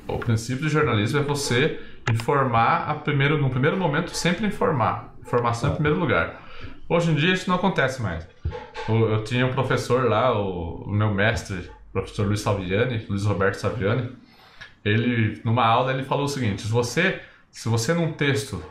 o 0.09 0.19
princípio 0.19 0.65
do 0.65 0.69
jornalismo 0.69 1.21
é 1.21 1.23
você 1.23 1.81
informar 2.11 2.89
a 2.89 2.95
primeiro, 2.95 3.41
no 3.41 3.49
primeiro 3.49 3.77
momento, 3.77 4.11
sempre 4.15 4.47
informar. 4.47 5.15
Informação 5.21 5.71
em 5.71 5.75
primeiro 5.75 5.99
lugar. 5.99 6.43
Hoje 6.89 7.13
em 7.13 7.15
dia 7.15 7.33
isso 7.33 7.49
não 7.49 7.57
acontece 7.57 8.03
mais. 8.03 8.27
Eu, 8.89 9.23
tinha 9.23 9.47
um 9.47 9.53
professor 9.53 10.09
lá, 10.09 10.37
o, 10.37 10.83
o 10.83 10.91
meu 10.91 11.15
mestre, 11.15 11.71
o 11.91 11.93
professor 11.93 12.27
Luiz 12.27 12.41
Salviani, 12.41 13.07
Luiz 13.09 13.25
Roberto 13.25 13.55
Salviani, 13.55 14.11
ele, 14.85 15.41
numa 15.45 15.65
aula, 15.65 15.93
ele 15.93 16.03
falou 16.03 16.25
o 16.25 16.29
seguinte: 16.29 16.63
se 16.63 16.69
você, 16.69 17.21
se 17.51 17.69
você 17.69 17.95
num 17.95 18.13
texto, 18.13 18.63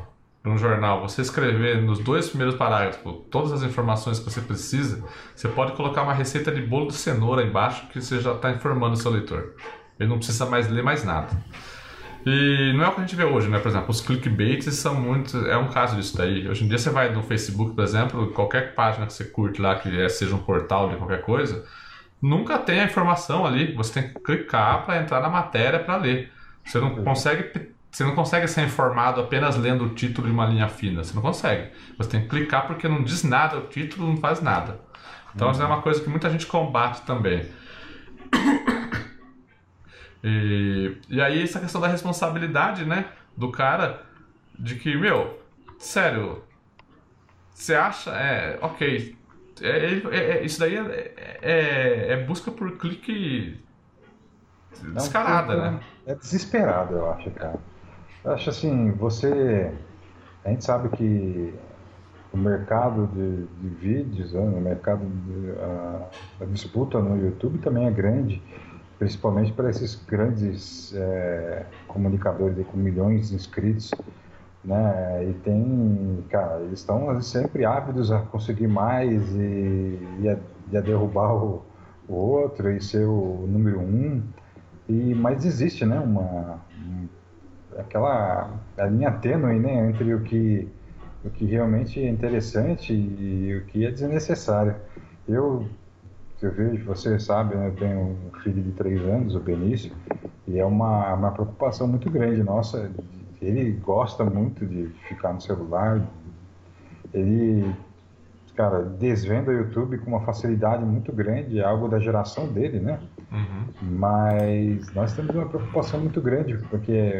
num 0.44 0.58
jornal, 0.58 1.02
você 1.02 1.22
escrever 1.22 1.82
nos 1.82 2.00
dois 2.00 2.30
primeiros 2.30 2.56
parágrafos 2.56 3.16
todas 3.30 3.52
as 3.52 3.64
informações 3.64 4.20
que 4.20 4.26
você 4.26 4.42
precisa, 4.42 5.04
você 5.36 5.48
pode 5.48 5.74
colocar 5.74 6.02
uma 6.02 6.14
receita 6.14 6.52
de 6.52 6.62
bolo 6.62 6.88
de 6.88 6.96
cenoura 6.96 7.44
embaixo 7.44 7.88
que 7.89 8.02
você 8.02 8.20
já 8.20 8.34
está 8.34 8.52
informando 8.52 8.94
o 8.94 8.98
seu 8.98 9.12
leitor. 9.12 9.54
Ele 10.00 10.10
não 10.10 10.18
precisa 10.18 10.48
mais 10.48 10.68
ler 10.68 10.84
mais 10.84 11.04
nada. 11.04 11.30
E 12.26 12.74
não 12.76 12.86
é 12.86 12.88
o 12.88 12.92
que 12.92 13.02
a 13.02 13.04
gente 13.04 13.16
vê 13.16 13.24
hoje, 13.24 13.50
né? 13.50 13.60
Por 13.60 13.70
exemplo, 13.70 13.89
os 13.89 14.02
clickbaits 14.02 14.74
são 14.76 14.94
muito. 14.96 15.38
É 15.48 15.58
um 15.58 15.70
caso 15.70 15.96
disso 15.96 16.16
daí. 16.18 16.48
Hoje 16.48 16.66
em 16.66 16.68
dia 16.68 16.78
você 16.78 16.89
vai 16.89 17.12
no 17.12 17.24
Facebook, 17.24 17.74
por 17.74 17.84
exemplo, 17.84 18.32
qualquer 18.32 18.76
página 18.76 19.08
que 19.08 19.14
você 19.14 19.26
curte 19.26 19.62
lá, 19.62 19.76
que 19.76 20.00
é, 20.00 20.08
seja 20.08 20.36
um 20.36 20.39
portal 20.39 20.89
de 20.89 20.98
qualquer 20.98 21.22
coisa, 21.22 21.66
nunca 22.22 22.60
tem 22.60 22.80
a 22.80 22.86
informação 22.86 23.46
ali. 23.46 23.74
Você 23.74 24.02
tem 24.02 24.14
que 24.14 24.20
clicar 24.20 24.86
para 24.86 25.02
entrar 25.02 25.20
na 25.20 25.30
matéria 25.30 25.80
para 25.80 25.98
ler. 25.98 26.32
Você 26.64 26.80
não 26.80 27.04
consegue. 27.04 27.72
Você 27.92 28.06
não 28.06 28.16
consegue 28.16 28.48
ser 28.48 28.64
informado 28.64 29.20
apenas 29.20 29.58
lendo 29.58 29.86
o 29.86 29.89
título 29.89 30.28
de 30.28 30.34
uma 30.34 30.46
linha 30.46 30.70
fina. 30.70 31.04
Você 31.04 31.14
não 31.14 31.22
consegue. 31.22 31.72
Você 31.98 32.10
tem 32.10 32.22
que 32.22 32.30
clicar 32.30 32.66
porque 32.66 32.88
não 32.88 33.04
diz 33.04 33.24
nada, 33.24 33.58
o 33.58 33.68
título 33.68 34.08
não 34.08 34.18
faz 34.18 34.42
nada. 34.42 34.80
Então, 35.36 35.48
uhum. 35.48 35.54
isso 35.54 35.62
é 35.62 35.66
uma 35.66 35.82
coisa 35.82 36.02
que 36.02 36.10
muita 36.10 36.30
gente 36.30 36.48
combate 36.48 37.02
também. 37.02 37.50
E, 40.24 41.00
e 41.10 41.20
aí 41.20 41.42
essa 41.42 41.60
questão 41.60 41.82
da 41.82 41.88
responsabilidade, 41.88 42.86
né, 42.86 43.08
do 43.36 43.52
cara, 43.52 44.04
de 44.58 44.76
que, 44.76 44.96
meu, 44.96 45.42
sério, 45.80 46.44
você 47.52 47.74
acha, 47.74 48.12
é, 48.12 48.60
ok, 48.62 49.18
é, 49.62 49.70
é, 49.70 50.38
é 50.38 50.46
isso 50.46 50.60
daí 50.60 50.76
é, 50.76 51.14
é, 51.42 52.14
é, 52.14 52.24
busca 52.24 52.52
por 52.52 52.78
clique 52.78 53.60
descarada, 54.94 55.72
né? 55.72 55.80
É 56.06 56.14
desesperado, 56.14 56.96
eu 56.96 57.12
acho, 57.12 57.32
cara. 57.32 57.60
Acho 58.24 58.50
assim, 58.50 58.92
você, 58.92 59.72
a 60.46 60.50
gente 60.50 60.64
sabe 60.64 60.90
que 60.90 61.54
o 62.32 62.38
mercado 62.38 63.08
de, 63.08 63.46
de 63.46 63.76
vídeos, 63.76 64.34
né, 64.34 64.40
o 64.40 64.62
mercado 64.62 65.06
de, 65.06 65.52
a, 65.60 66.10
a 66.42 66.46
disputa 66.46 67.00
no 67.00 67.18
YouTube 67.18 67.58
também 67.60 67.88
é 67.88 67.92
grande 67.92 68.42
principalmente 69.02 69.52
para 69.52 69.68
esses 69.72 69.96
grandes 69.96 70.94
é, 70.94 71.66
comunicadores 71.88 72.56
com 72.68 72.78
milhões 72.78 73.30
de 73.30 73.36
inscritos, 73.36 73.90
né? 74.64 75.28
E 75.28 75.34
tem, 75.40 76.24
cara, 76.30 76.60
eles 76.60 76.82
estão 76.82 77.20
sempre 77.20 77.66
ávidos 77.66 78.12
a 78.12 78.20
conseguir 78.20 78.68
mais 78.68 79.28
e, 79.34 80.00
e, 80.20 80.30
a, 80.30 80.38
e 80.72 80.78
a 80.78 80.82
derrubar 80.82 81.34
o, 81.34 81.64
o, 82.08 82.14
outro 82.14 82.70
e 82.70 82.80
ser 82.80 83.08
o 83.08 83.44
número 83.48 83.80
um. 83.80 84.22
E 84.88 85.16
mas 85.16 85.46
existe, 85.46 85.84
né? 85.84 86.00
Uma 86.00 86.60
um, 86.80 87.08
aquela 87.78 88.50
a 88.78 88.86
linha 88.86 89.12
tênue, 89.12 89.60
né? 89.60 89.90
Entre 89.90 90.14
o 90.14 90.22
que 90.22 90.68
o 91.24 91.30
que 91.30 91.46
realmente 91.46 92.00
é 92.00 92.10
interessante 92.10 92.94
e 92.94 93.56
o 93.58 93.66
que 93.66 93.86
é 93.86 93.92
desnecessário. 93.92 94.76
Eu 95.28 95.68
eu 96.42 96.52
vejo, 96.52 96.86
você 96.86 97.20
sabe, 97.20 97.56
né, 97.56 97.68
eu 97.68 97.76
tenho 97.76 98.00
um 98.00 98.40
filho 98.42 98.64
de 98.64 98.72
três 98.72 99.00
anos, 99.02 99.36
o 99.36 99.40
Benício, 99.40 99.92
e 100.48 100.58
é 100.58 100.66
uma, 100.66 101.14
uma 101.14 101.32
preocupação 101.32 101.88
muito 101.88 102.10
grande 102.10 102.42
nossa. 102.42 102.90
Ele 103.40 103.72
gosta 103.74 104.24
muito 104.24 104.66
de 104.66 104.88
ficar 105.08 105.34
no 105.34 105.42
celular, 105.42 106.02
ele, 107.14 107.72
cara, 108.56 108.84
desvenda 108.84 109.52
o 109.52 109.54
YouTube 109.54 109.97
com 109.99 110.12
uma 110.12 110.22
facilidade 110.22 110.84
muito 110.84 111.12
grande, 111.12 111.60
é 111.60 111.64
algo 111.64 111.88
da 111.88 111.99
geração 111.99 112.47
dele, 112.47 112.80
né? 112.80 112.99
Uhum. 113.32 113.97
Mas 113.97 114.93
nós 114.93 115.14
temos 115.14 115.34
uma 115.36 115.47
preocupação 115.47 115.99
muito 115.99 116.22
grande, 116.22 116.58
porque 116.70 117.14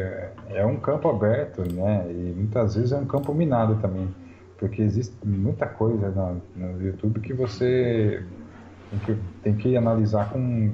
é 0.50 0.64
um 0.64 0.76
campo 0.76 1.08
aberto, 1.08 1.62
né? 1.72 2.06
E 2.10 2.34
muitas 2.36 2.74
vezes 2.74 2.92
é 2.92 2.96
um 2.96 3.06
campo 3.06 3.32
minado 3.34 3.76
também, 3.76 4.08
porque 4.58 4.82
existe 4.82 5.16
muita 5.26 5.66
coisa 5.66 6.10
no, 6.10 6.42
no 6.54 6.82
YouTube 6.82 7.20
que 7.20 7.32
você 7.32 8.22
tem 8.90 8.98
que, 8.98 9.22
tem 9.42 9.54
que 9.56 9.76
analisar 9.76 10.30
com, 10.30 10.70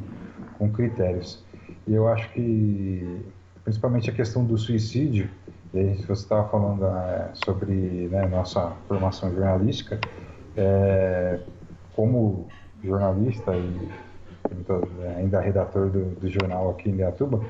com 0.59 0.71
critérios. 0.71 1.45
E 1.87 1.95
eu 1.95 2.09
acho 2.09 2.31
que, 2.33 3.25
principalmente 3.65 4.11
a 4.11 4.13
questão 4.13 4.45
do 4.45 4.59
suicídio, 4.59 5.31
e 5.73 5.79
aí 5.79 5.95
você 5.97 6.23
estava 6.23 6.49
falando 6.49 6.85
é, 6.85 7.31
sobre 7.33 8.09
né, 8.11 8.27
nossa 8.27 8.73
formação 8.89 9.31
jornalística, 9.31 10.01
é, 10.59 11.39
como 11.95 12.49
jornalista 12.83 13.55
e 13.57 13.89
ainda 15.17 15.41
redator 15.41 15.89
do, 15.89 16.17
do, 16.17 16.29
jornal 16.29 16.71
aqui 16.71 16.91
em 16.91 16.95
Leatuba, 16.95 17.41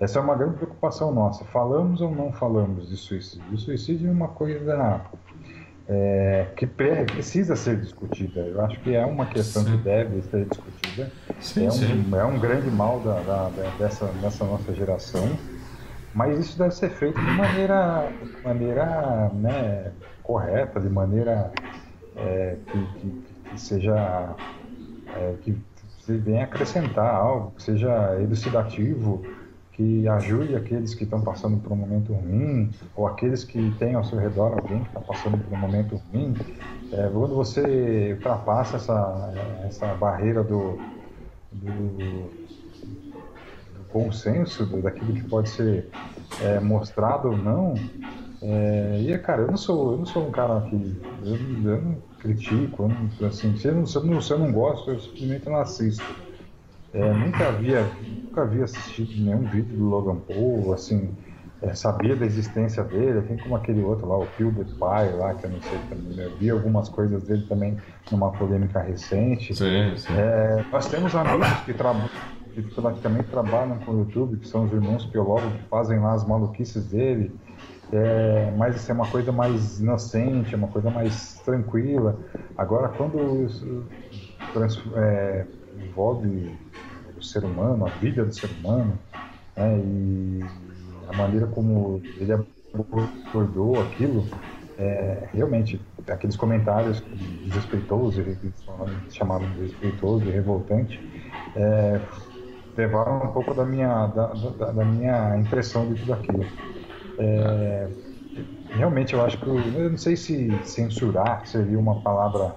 essa 0.00 0.18
é 0.18 0.22
uma 0.22 0.34
grande 0.34 0.56
preocupação 0.56 1.12
nossa. 1.12 1.44
Falamos 1.44 2.00
ou 2.00 2.14
não 2.14 2.32
falamos 2.32 2.88
de 2.88 2.96
suicídio? 2.96 3.44
O 3.52 3.58
suicídio 3.58 4.08
é 4.08 4.12
uma 4.12 4.28
coisa 4.28 5.02
é, 5.88 6.46
que 6.56 6.66
precisa 6.66 7.56
ser 7.56 7.78
discutida. 7.80 8.40
Eu 8.40 8.60
acho 8.62 8.78
que 8.80 8.94
é 8.94 9.04
uma 9.04 9.26
questão 9.26 9.64
sim. 9.64 9.72
que 9.72 9.76
deve 9.78 10.22
ser 10.22 10.46
discutida. 10.46 11.10
Sim, 11.40 11.66
é, 11.66 11.70
um, 11.70 12.20
é 12.20 12.24
um 12.24 12.38
grande 12.38 12.70
mal 12.70 13.00
da, 13.00 13.20
da, 13.20 13.50
dessa, 13.78 14.06
dessa 14.22 14.44
nossa 14.44 14.72
geração, 14.74 15.28
mas 16.14 16.38
isso 16.38 16.58
deve 16.58 16.74
ser 16.74 16.90
feito 16.90 17.20
de 17.20 17.30
maneira, 17.32 18.08
de 18.22 18.42
maneira 18.42 19.30
né, 19.34 19.92
correta, 20.22 20.80
de 20.80 20.88
maneira 20.88 21.50
é, 22.18 22.56
que, 22.66 22.86
que, 23.00 23.22
que, 23.50 23.60
seja 23.60 24.36
é, 25.14 25.34
que 25.42 25.56
venha 26.06 26.44
acrescentar 26.44 27.14
algo, 27.14 27.52
que 27.56 27.62
seja 27.62 28.16
elucidativo, 28.20 29.22
que 29.72 30.08
ajude 30.08 30.56
aqueles 30.56 30.94
que 30.94 31.04
estão 31.04 31.20
passando 31.20 31.58
por 31.58 31.70
um 31.72 31.76
momento 31.76 32.12
ruim, 32.12 32.70
ou 32.96 33.06
aqueles 33.06 33.44
que 33.44 33.70
têm 33.78 33.94
ao 33.94 34.02
seu 34.04 34.18
redor 34.18 34.54
alguém 34.54 34.82
que 34.82 34.88
está 34.88 35.00
passando 35.00 35.38
por 35.38 35.56
um 35.56 35.60
momento 35.60 36.00
ruim. 36.10 36.34
É, 36.92 37.08
quando 37.12 37.34
você 37.34 38.14
ultrapassa 38.14 38.76
essa, 38.76 39.32
essa 39.64 39.94
barreira 39.94 40.42
do, 40.42 40.80
do, 41.52 42.48
daquilo 44.82 45.12
que 45.12 45.24
pode 45.28 45.48
ser 45.48 45.88
é, 46.42 46.58
mostrado 46.58 47.28
ou 47.28 47.36
não, 47.36 47.74
é, 48.42 49.00
e 49.00 49.18
cara, 49.18 49.42
eu 49.42 49.48
não 49.48 49.56
sou, 49.56 49.92
eu 49.92 49.98
não 49.98 50.06
sou 50.06 50.26
um 50.26 50.30
cara 50.30 50.60
que 50.62 50.74
eu, 51.22 51.36
eu 51.72 51.82
não 51.82 52.07
critico, 52.18 52.84
eu 52.84 52.88
não, 52.88 53.28
assim, 53.28 53.56
se 53.56 53.68
eu 53.68 53.74
não, 53.74 53.86
se 53.86 53.96
eu 53.96 54.04
não, 54.04 54.20
se 54.20 54.32
eu 54.32 54.38
não 54.38 54.52
gosto, 54.52 54.90
eu 54.90 55.00
simplesmente 55.00 55.46
não 55.46 55.56
assisto. 55.56 56.04
É, 56.92 57.12
nunca 57.12 57.48
havia, 57.48 57.82
nunca 58.24 58.42
havia 58.42 58.64
assistido 58.64 59.10
nenhum 59.16 59.46
vídeo 59.48 59.76
do 59.76 59.84
Logan 59.84 60.16
Paul, 60.16 60.72
assim, 60.72 61.14
é, 61.60 61.74
sabia 61.74 62.14
da 62.14 62.24
existência 62.24 62.84
dele, 62.84 63.18
assim 63.18 63.36
como 63.36 63.56
aquele 63.56 63.82
outro 63.82 64.06
lá, 64.06 64.16
o 64.16 64.26
PewDiePie 64.26 65.16
lá, 65.18 65.34
que 65.34 65.44
eu 65.44 65.50
não 65.50 65.60
sei 65.60 65.78
também, 65.90 66.16
né? 66.16 66.26
eu 66.26 66.36
vi 66.36 66.50
algumas 66.50 66.88
coisas 66.88 67.24
dele 67.24 67.44
também 67.48 67.76
numa 68.10 68.30
polêmica 68.32 68.80
recente. 68.80 69.54
Sim, 69.54 69.96
sim. 69.96 70.12
É, 70.12 70.64
nós 70.72 70.88
temos 70.88 71.14
amigos 71.14 71.48
que, 71.64 71.74
tra 71.74 71.94
que 72.54 72.62
praticamente 72.62 73.28
trabalham 73.28 73.78
com 73.78 73.92
o 73.92 73.98
YouTube, 74.00 74.38
que 74.38 74.48
são 74.48 74.64
os 74.64 74.72
irmãos 74.72 75.04
biólogos, 75.04 75.52
que 75.52 75.68
fazem 75.68 75.98
lá 75.98 76.14
as 76.14 76.26
maluquices 76.26 76.86
dele, 76.86 77.32
é, 77.92 78.50
mas 78.56 78.76
isso 78.76 78.90
é 78.90 78.94
uma 78.94 79.06
coisa 79.06 79.32
mais 79.32 79.80
inocente, 79.80 80.54
é 80.54 80.56
uma 80.56 80.68
coisa 80.68 80.90
mais 80.90 81.40
tranquila. 81.40 82.18
Agora, 82.56 82.88
quando 82.88 83.44
isso 83.44 83.86
é, 84.96 85.46
envolve 85.74 86.58
o 87.16 87.22
ser 87.22 87.44
humano, 87.44 87.86
a 87.86 87.90
vida 87.90 88.24
do 88.24 88.34
ser 88.34 88.50
humano, 88.50 88.98
né, 89.56 89.78
e 89.78 90.40
a 91.08 91.12
maneira 91.16 91.46
como 91.46 92.00
ele 92.16 92.32
abordou 92.74 93.80
aquilo, 93.80 94.28
é, 94.76 95.28
realmente, 95.32 95.80
aqueles 96.06 96.36
comentários 96.36 97.02
desrespeitosos, 97.44 98.24
chamaram 99.10 99.46
de 99.46 99.54
desrespeitoso 99.54 100.28
e 100.28 100.30
revoltante, 100.30 101.00
é, 101.56 102.00
levaram 102.76 103.24
um 103.24 103.32
pouco 103.32 103.54
da 103.54 103.64
minha, 103.64 104.06
da, 104.08 104.26
da, 104.34 104.72
da 104.72 104.84
minha 104.84 105.36
impressão 105.38 105.92
de 105.92 105.96
tudo 106.00 106.12
aquilo. 106.12 106.44
É, 107.18 107.88
realmente, 108.70 109.14
eu 109.14 109.24
acho 109.24 109.38
que, 109.38 109.46
eu 109.46 109.90
não 109.90 109.98
sei 109.98 110.16
se 110.16 110.50
censurar 110.64 111.46
seria 111.46 111.78
uma 111.78 112.00
palavra 112.00 112.54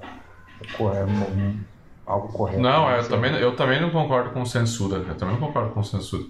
algo 2.05 2.27
correto. 2.29 2.59
Não, 2.61 2.89
eu 2.89 3.07
também, 3.07 3.33
eu 3.35 3.55
também 3.55 3.81
não 3.81 3.89
concordo 3.89 4.31
com 4.31 4.45
censura. 4.45 4.97
Eu 4.97 5.15
também 5.15 5.35
não 5.35 5.47
concordo 5.47 5.71
com 5.71 5.83
censura. 5.83 6.23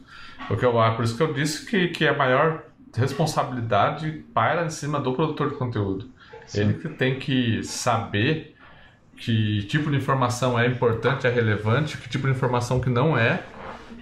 Porque 0.47 0.65
eu, 0.65 0.73
por 0.95 1.03
isso 1.03 1.17
que 1.17 1.23
eu 1.23 1.33
disse 1.33 1.65
que, 1.65 1.87
que 1.89 2.07
a 2.07 2.15
maior 2.15 2.63
responsabilidade 2.95 4.23
paira 4.33 4.65
em 4.65 4.69
cima 4.69 4.99
do 4.99 5.13
produtor 5.13 5.49
de 5.49 5.55
conteúdo. 5.55 6.09
Sim. 6.45 6.61
Ele 6.61 6.73
que 6.75 6.89
tem 6.89 7.19
que 7.19 7.63
saber 7.63 8.55
que 9.15 9.63
tipo 9.63 9.89
de 9.91 9.97
informação 9.97 10.59
é 10.59 10.67
importante, 10.67 11.27
é 11.27 11.29
relevante, 11.29 11.97
que 11.97 12.09
tipo 12.09 12.27
de 12.27 12.33
informação 12.33 12.79
que 12.79 12.89
não 12.89 13.17
é, 13.17 13.43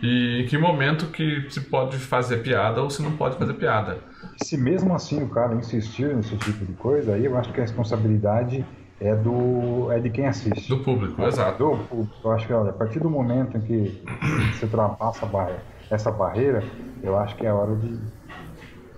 e 0.02 0.42
em 0.42 0.46
que 0.48 0.58
momento 0.58 1.08
que 1.08 1.46
se 1.50 1.62
pode 1.62 1.98
fazer 1.98 2.38
piada 2.38 2.82
ou 2.82 2.90
se 2.90 3.02
não 3.02 3.12
pode 3.18 3.38
fazer 3.38 3.54
piada. 3.54 3.98
Se 4.38 4.58
mesmo 4.58 4.94
assim 4.94 5.22
o 5.24 5.30
cara 5.30 5.56
insistir 5.56 6.16
nesse 6.16 6.38
tipo 6.38 6.66
de 6.66 6.74
coisa, 6.74 7.14
aí 7.14 7.26
eu 7.26 7.38
acho 7.38 7.52
que 7.52 7.60
a 7.60 7.64
responsabilidade 7.64 8.66
é 9.00 9.16
do 9.16 9.92
é 9.92 10.00
de 10.00 10.10
quem 10.10 10.28
assiste. 10.28 10.70
Do 10.70 10.84
público, 10.84 11.22
exato. 11.24 11.58
Do 11.58 11.78
público. 11.86 12.16
Eu 12.24 12.32
acho 12.32 12.48
que 12.48 12.54
olha, 12.54 12.70
a 12.70 12.74
partir 12.74 13.00
do 13.00 13.10
momento 13.10 13.58
em 13.58 13.62
que 13.62 14.04
você 14.54 14.66
ultrapassa 14.66 15.26
barreira, 15.26 15.64
essa 15.90 16.12
barreira, 16.12 16.64
eu 17.02 17.18
acho 17.18 17.36
que 17.36 17.46
é 17.46 17.54
hora 17.54 17.76
de 17.76 17.98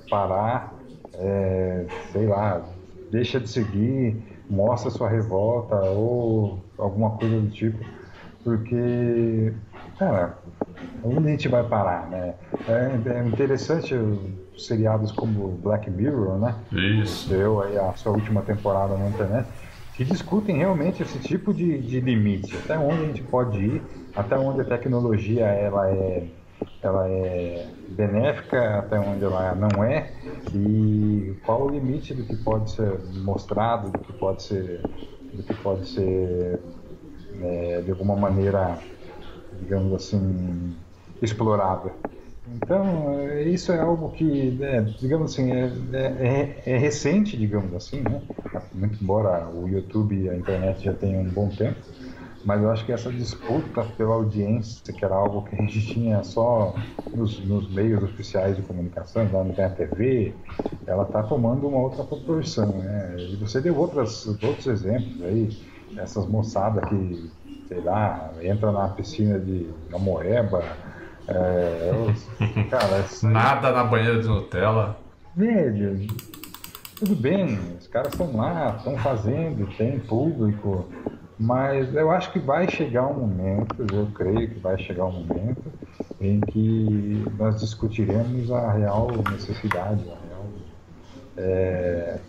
parar, 0.09 0.73
é, 1.13 1.85
sei 2.11 2.27
lá, 2.27 2.61
deixa 3.11 3.39
de 3.39 3.49
seguir, 3.49 4.21
mostra 4.49 4.91
sua 4.91 5.09
revolta 5.09 5.75
ou 5.75 6.63
alguma 6.77 7.11
coisa 7.11 7.39
do 7.39 7.49
tipo, 7.49 7.83
porque, 8.43 9.53
cara, 10.01 10.35
onde 11.03 11.27
a 11.27 11.31
gente 11.31 11.47
vai 11.47 11.63
parar, 11.63 12.09
né? 12.09 12.33
É, 12.67 13.17
é 13.17 13.23
interessante 13.23 13.93
os 13.93 14.65
seriados 14.65 15.11
como 15.11 15.49
Black 15.49 15.91
Mirror, 15.91 16.39
né? 16.39 16.55
Isso. 16.71 17.29
Deu 17.29 17.61
aí 17.61 17.77
a 17.77 17.93
sua 17.93 18.13
última 18.13 18.41
temporada 18.41 18.97
na 18.97 19.09
internet 19.09 19.47
que 19.93 20.03
discutem 20.03 20.57
realmente 20.57 21.03
esse 21.03 21.19
tipo 21.19 21.53
de, 21.53 21.77
de 21.77 21.99
limite, 21.99 22.57
até 22.57 22.79
onde 22.79 23.03
a 23.03 23.05
gente 23.05 23.21
pode 23.21 23.59
ir, 23.59 23.83
até 24.15 24.35
onde 24.35 24.61
a 24.61 24.63
tecnologia 24.63 25.45
ela 25.45 25.87
é, 25.87 26.27
ela 26.81 27.07
é 27.07 27.67
benéfica, 27.89 28.79
até 28.79 28.99
onde 28.99 29.23
ela 29.23 29.53
não 29.53 29.83
é, 29.83 30.11
e 30.55 31.35
qual 31.45 31.67
o 31.67 31.69
limite 31.69 32.15
do 32.15 32.23
que 32.23 32.35
pode 32.37 32.71
ser 32.71 32.99
mostrado, 33.23 33.91
do 33.91 33.99
que 33.99 34.13
pode 34.13 34.41
ser, 34.41 34.81
do 35.33 35.43
que 35.43 35.53
pode 35.55 35.87
ser 35.87 36.59
é, 37.39 37.81
de 37.81 37.91
alguma 37.91 38.15
maneira, 38.15 38.79
digamos 39.61 39.93
assim, 39.93 40.75
explorado. 41.21 41.91
Então, 42.45 43.19
é, 43.19 43.43
isso 43.43 43.71
é 43.71 43.79
algo 43.79 44.11
que, 44.11 44.57
é, 44.63 44.81
digamos 44.81 45.31
assim, 45.33 45.51
é, 45.51 45.65
é, 45.93 46.63
é, 46.73 46.77
recente, 46.77 47.37
digamos 47.37 47.73
assim, 47.75 48.01
né? 48.01 48.21
Muito 48.73 49.01
embora 49.03 49.47
o 49.49 49.67
YouTube 49.67 50.15
e 50.15 50.29
a 50.29 50.35
internet 50.35 50.83
já 50.83 50.93
tenham 50.93 51.21
um 51.21 51.29
bom 51.29 51.49
tempo, 51.55 51.79
mas 52.43 52.61
eu 52.61 52.71
acho 52.71 52.85
que 52.85 52.91
essa 52.91 53.11
disputa 53.13 53.85
pela 53.85 54.15
audiência, 54.15 54.93
que 54.93 55.05
era 55.05 55.15
algo 55.15 55.43
que 55.43 55.55
a 55.55 55.59
gente 55.59 55.81
tinha 55.93 56.23
só 56.23 56.73
nos, 57.13 57.39
nos 57.45 57.69
meios 57.71 58.01
oficiais 58.03 58.55
de 58.57 58.63
comunicação, 58.63 59.29
lá 59.31 59.43
na 59.43 59.69
TV, 59.69 60.41
ela 60.85 61.03
está 61.03 61.23
tomando 61.23 61.67
uma 61.67 61.79
outra 61.79 62.03
proporção, 62.03 62.79
né? 62.79 63.15
E 63.19 63.35
você 63.37 63.61
deu 63.61 63.77
outras, 63.77 64.25
outros 64.27 64.65
exemplos 64.67 65.21
aí, 65.21 65.49
essas 65.95 66.27
moçadas 66.27 66.83
que, 66.89 67.31
sei 67.71 67.79
lá, 67.79 68.29
entra 68.41 68.69
na 68.69 68.89
piscina 68.89 69.39
de 69.39 69.69
Amoeba, 69.93 70.61
é, 71.25 71.89
eu, 71.89 72.67
cara, 72.69 73.05
Nada 73.23 73.71
na 73.71 73.85
banheira 73.85 74.21
de 74.21 74.27
Nutella. 74.27 74.97
Velho, 75.33 76.05
tudo 76.99 77.15
bem, 77.15 77.57
os 77.79 77.87
caras 77.87 78.11
estão 78.11 78.35
lá, 78.35 78.75
estão 78.77 78.97
fazendo, 78.97 79.65
tem 79.77 79.97
público, 79.99 80.85
mas 81.39 81.95
eu 81.95 82.11
acho 82.11 82.33
que 82.33 82.39
vai 82.39 82.69
chegar 82.69 83.07
um 83.07 83.25
momento, 83.25 83.85
eu 83.89 84.05
creio 84.13 84.49
que 84.49 84.59
vai 84.59 84.77
chegar 84.77 85.05
um 85.05 85.23
momento 85.23 85.63
em 86.19 86.41
que 86.41 87.23
nós 87.37 87.61
discutiremos 87.61 88.51
a 88.51 88.73
real 88.73 89.11
necessidade, 89.31 90.03
a 90.09 90.27
real. 90.27 90.45
É, 91.37 92.19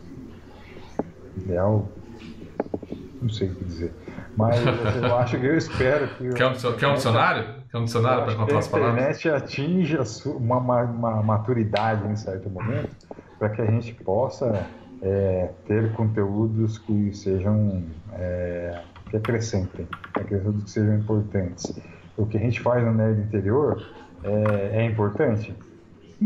real 1.48 1.88
não 3.20 3.28
sei 3.28 3.48
o 3.48 3.54
que 3.54 3.64
dizer. 3.64 3.92
Mas 4.36 4.56
eu 4.96 5.16
acho 5.16 5.38
que 5.38 5.46
eu 5.46 5.56
espero 5.56 6.08
que. 6.08 6.30
Quer 6.30 6.46
um, 6.46 6.52
quer 6.54 6.88
um 6.88 6.94
dicionário? 6.94 7.44
Quer 7.70 7.78
um 7.78 7.84
dicionário 7.84 8.24
para 8.24 8.34
contar 8.34 8.58
as 8.58 8.68
palavras? 8.68 8.98
A 8.98 9.10
internet 9.10 9.28
atinja 9.30 10.02
uma, 10.26 10.58
uma, 10.58 10.82
uma 10.82 11.22
maturidade 11.22 12.06
em 12.08 12.16
certo 12.16 12.48
momento 12.48 12.90
para 13.38 13.50
que 13.50 13.60
a 13.60 13.66
gente 13.66 13.92
possa 13.94 14.66
é, 15.02 15.50
ter 15.66 15.92
conteúdos 15.92 16.78
que 16.78 17.12
sejam. 17.14 17.84
É, 18.14 18.80
que 19.10 19.16
acrescentem, 19.18 19.86
conteúdos 20.14 20.64
que 20.64 20.70
sejam 20.70 20.96
importantes. 20.96 21.78
O 22.16 22.24
que 22.24 22.38
a 22.38 22.40
gente 22.40 22.60
faz 22.60 22.82
no 22.82 22.94
Nerd 22.94 23.20
Interior 23.20 23.86
é, 24.24 24.80
é 24.80 24.84
importante? 24.84 25.54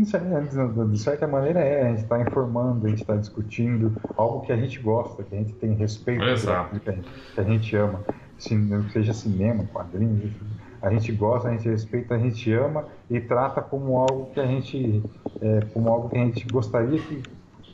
De 0.03 0.99
certa 0.99 1.27
maneira 1.27 1.59
é, 1.59 1.87
a 1.87 1.89
gente 1.89 2.03
está 2.03 2.19
informando, 2.19 2.85
a 2.85 2.89
gente 2.89 3.01
está 3.01 3.15
discutindo 3.15 3.95
algo 4.15 4.41
que 4.41 4.51
a 4.51 4.57
gente 4.57 4.79
gosta, 4.79 5.23
que 5.23 5.35
a 5.35 5.37
gente 5.37 5.53
tem 5.53 5.73
respeito 5.73 6.19
por 6.71 6.79
que 6.79 6.89
a, 6.89 6.93
gente, 6.93 7.09
que 7.33 7.39
a 7.39 7.43
gente 7.43 7.75
ama, 7.75 8.03
seja 8.91 9.13
cinema, 9.13 9.63
quadrinhos, 9.65 10.31
a 10.81 10.91
gente 10.91 11.11
gosta, 11.11 11.49
a 11.49 11.51
gente 11.51 11.67
respeita, 11.69 12.15
a 12.15 12.19
gente 12.19 12.51
ama 12.53 12.85
e 13.09 13.19
trata 13.19 13.61
como 13.61 13.97
algo 13.97 14.31
que 14.31 14.39
a 14.39 14.45
gente, 14.45 15.03
é, 15.41 15.61
como 15.73 15.89
algo 15.89 16.09
que 16.09 16.17
a 16.17 16.25
gente 16.25 16.45
gostaria 16.47 16.99
que, 16.99 17.23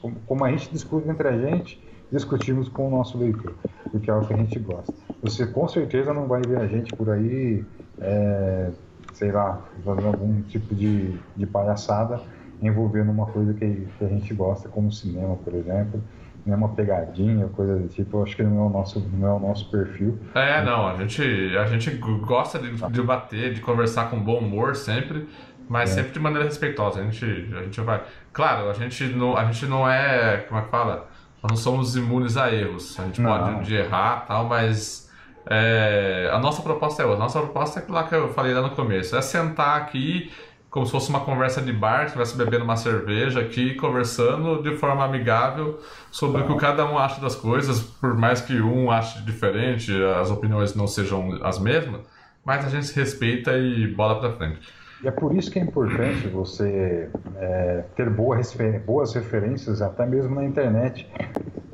como, 0.02 0.16
como 0.26 0.46
a 0.46 0.52
gente 0.52 0.72
discute 0.72 1.10
entre 1.10 1.28
a 1.28 1.38
gente, 1.38 1.84
discutimos 2.12 2.70
com 2.70 2.88
o 2.88 2.92
nosso 2.92 3.18
leitor, 3.18 3.56
porque 3.92 4.10
é 4.10 4.14
algo 4.14 4.28
que 4.28 4.34
a 4.34 4.38
gente 4.38 4.58
gosta. 4.60 4.94
Você 5.22 5.46
com 5.48 5.68
certeza 5.68 6.14
não 6.14 6.28
vai 6.28 6.42
ver 6.42 6.60
a 6.60 6.68
gente 6.68 6.96
por 6.96 7.10
aí 7.10 7.66
é, 8.00 8.72
sei 9.14 9.32
lá, 9.32 9.62
fazendo 9.84 10.08
algum 10.08 10.42
tipo 10.44 10.76
de, 10.76 11.18
de 11.36 11.46
palhaçada 11.46 12.22
envolvendo 12.62 13.12
uma 13.12 13.26
coisa 13.26 13.54
que, 13.54 13.88
que 13.98 14.06
a 14.06 14.08
gente 14.08 14.34
gosta, 14.34 14.70
como 14.70 14.92
cinema, 14.92 15.36
por 15.36 15.54
exemplo 15.54 16.02
né, 16.46 16.56
uma 16.56 16.70
pegadinha, 16.70 17.48
coisa 17.50 17.78
do 17.78 17.88
tipo, 17.88 18.18
eu 18.18 18.24
acho 18.24 18.36
que 18.36 18.44
não 18.44 18.64
é 18.64 18.68
o 18.68 18.70
nosso, 18.70 19.00
não 19.14 19.28
é 19.28 19.34
o 19.34 19.40
nosso 19.40 19.70
perfil. 19.72 20.20
É, 20.36 20.64
não, 20.64 20.88
a 20.88 20.98
gente, 20.98 21.22
a 21.58 21.66
gente 21.66 21.92
gosta 21.92 22.60
de 22.60 22.72
debater, 22.90 23.54
de 23.54 23.62
conversar 23.62 24.10
com 24.10 24.20
bom 24.20 24.40
humor 24.40 24.76
sempre, 24.76 25.28
mas 25.70 25.92
é. 25.92 25.96
sempre 25.96 26.12
de 26.12 26.20
maneira 26.20 26.46
respeitosa. 26.46 27.00
A 27.00 27.04
gente, 27.04 27.26
a 27.56 27.64
gente 27.64 27.80
vai. 27.82 28.04
Claro, 28.32 28.70
a 28.70 28.74
gente 28.74 29.06
não, 29.06 29.38
a 29.38 29.46
gente 29.46 29.66
não 29.66 29.90
é, 29.90 30.38
como 30.48 30.60
é 30.60 30.64
que 30.64 30.70
fala? 30.70 31.08
Nós 31.42 31.52
não 31.52 31.58
somos 31.58 31.96
imunes 31.96 32.38
a 32.38 32.54
erros. 32.54 33.00
A 33.00 33.06
gente 33.06 33.22
não. 33.22 33.30
pode 33.30 33.74
errar 33.74 34.26
tal, 34.28 34.46
mas 34.46 35.03
é, 35.46 36.30
a 36.32 36.40
nossa 36.40 36.62
proposta 36.62 37.04
é 37.04 37.06
outra. 37.06 37.22
A 37.22 37.26
nossa 37.26 37.40
proposta 37.40 37.80
é 37.80 37.84
aquilo 37.84 37.96
lá 37.96 38.04
que 38.04 38.16
eu 38.16 38.34
falei 38.34 38.54
lá 38.54 38.62
no 38.62 38.72
começo: 38.72 39.16
é 39.16 39.22
sentar 39.22 39.78
aqui, 39.78 40.32
como 40.70 40.86
se 40.86 40.92
fosse 40.92 41.10
uma 41.10 41.20
conversa 41.20 41.62
de 41.62 41.72
bar, 41.72 42.06
estivesse 42.06 42.38
bebendo 42.38 42.64
uma 42.64 42.76
cerveja 42.76 43.42
aqui, 43.42 43.76
conversando 43.76 44.62
de 44.62 44.76
forma 44.78 45.04
amigável 45.04 45.80
sobre 46.12 46.42
o 46.42 46.48
que 46.48 46.56
cada 46.58 46.86
um 46.86 46.98
acha 46.98 47.22
das 47.22 47.36
coisas, 47.36 47.82
por 47.82 48.16
mais 48.18 48.42
que 48.42 48.60
um 48.62 48.90
ache 48.90 49.22
diferente, 49.24 49.92
as 50.20 50.32
opiniões 50.32 50.74
não 50.76 50.88
sejam 50.88 51.40
as 51.44 51.60
mesmas, 51.60 52.02
mas 52.46 52.66
a 52.66 52.70
gente 52.70 52.88
se 52.88 52.96
respeita 52.96 53.58
e 53.58 53.88
bola 53.88 54.20
pra 54.20 54.32
frente. 54.32 54.60
E 55.04 55.08
é 55.08 55.12
por 55.12 55.36
isso 55.36 55.52
que 55.52 55.60
é 55.60 55.62
importante 55.62 56.30
você 56.30 57.10
é, 57.36 57.84
ter 57.94 58.10
boas, 58.10 58.56
boas 58.86 59.14
referências, 59.14 59.82
até 59.82 60.06
mesmo 60.06 60.34
na 60.34 60.46
internet, 60.46 61.10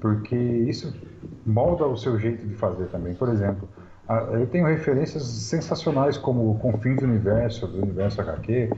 porque 0.01 0.35
isso 0.35 0.95
molda 1.45 1.85
o 1.85 1.95
seu 1.95 2.17
jeito 2.17 2.47
de 2.47 2.55
fazer 2.55 2.87
também. 2.87 3.13
Por 3.13 3.29
exemplo, 3.29 3.69
eu 4.31 4.47
tenho 4.47 4.65
referências 4.65 5.23
sensacionais 5.23 6.17
como 6.17 6.57
Confins 6.57 6.97
do 6.97 7.05
Universo, 7.05 7.67
do 7.67 7.83
Universo 7.83 8.19
HQ, 8.21 8.71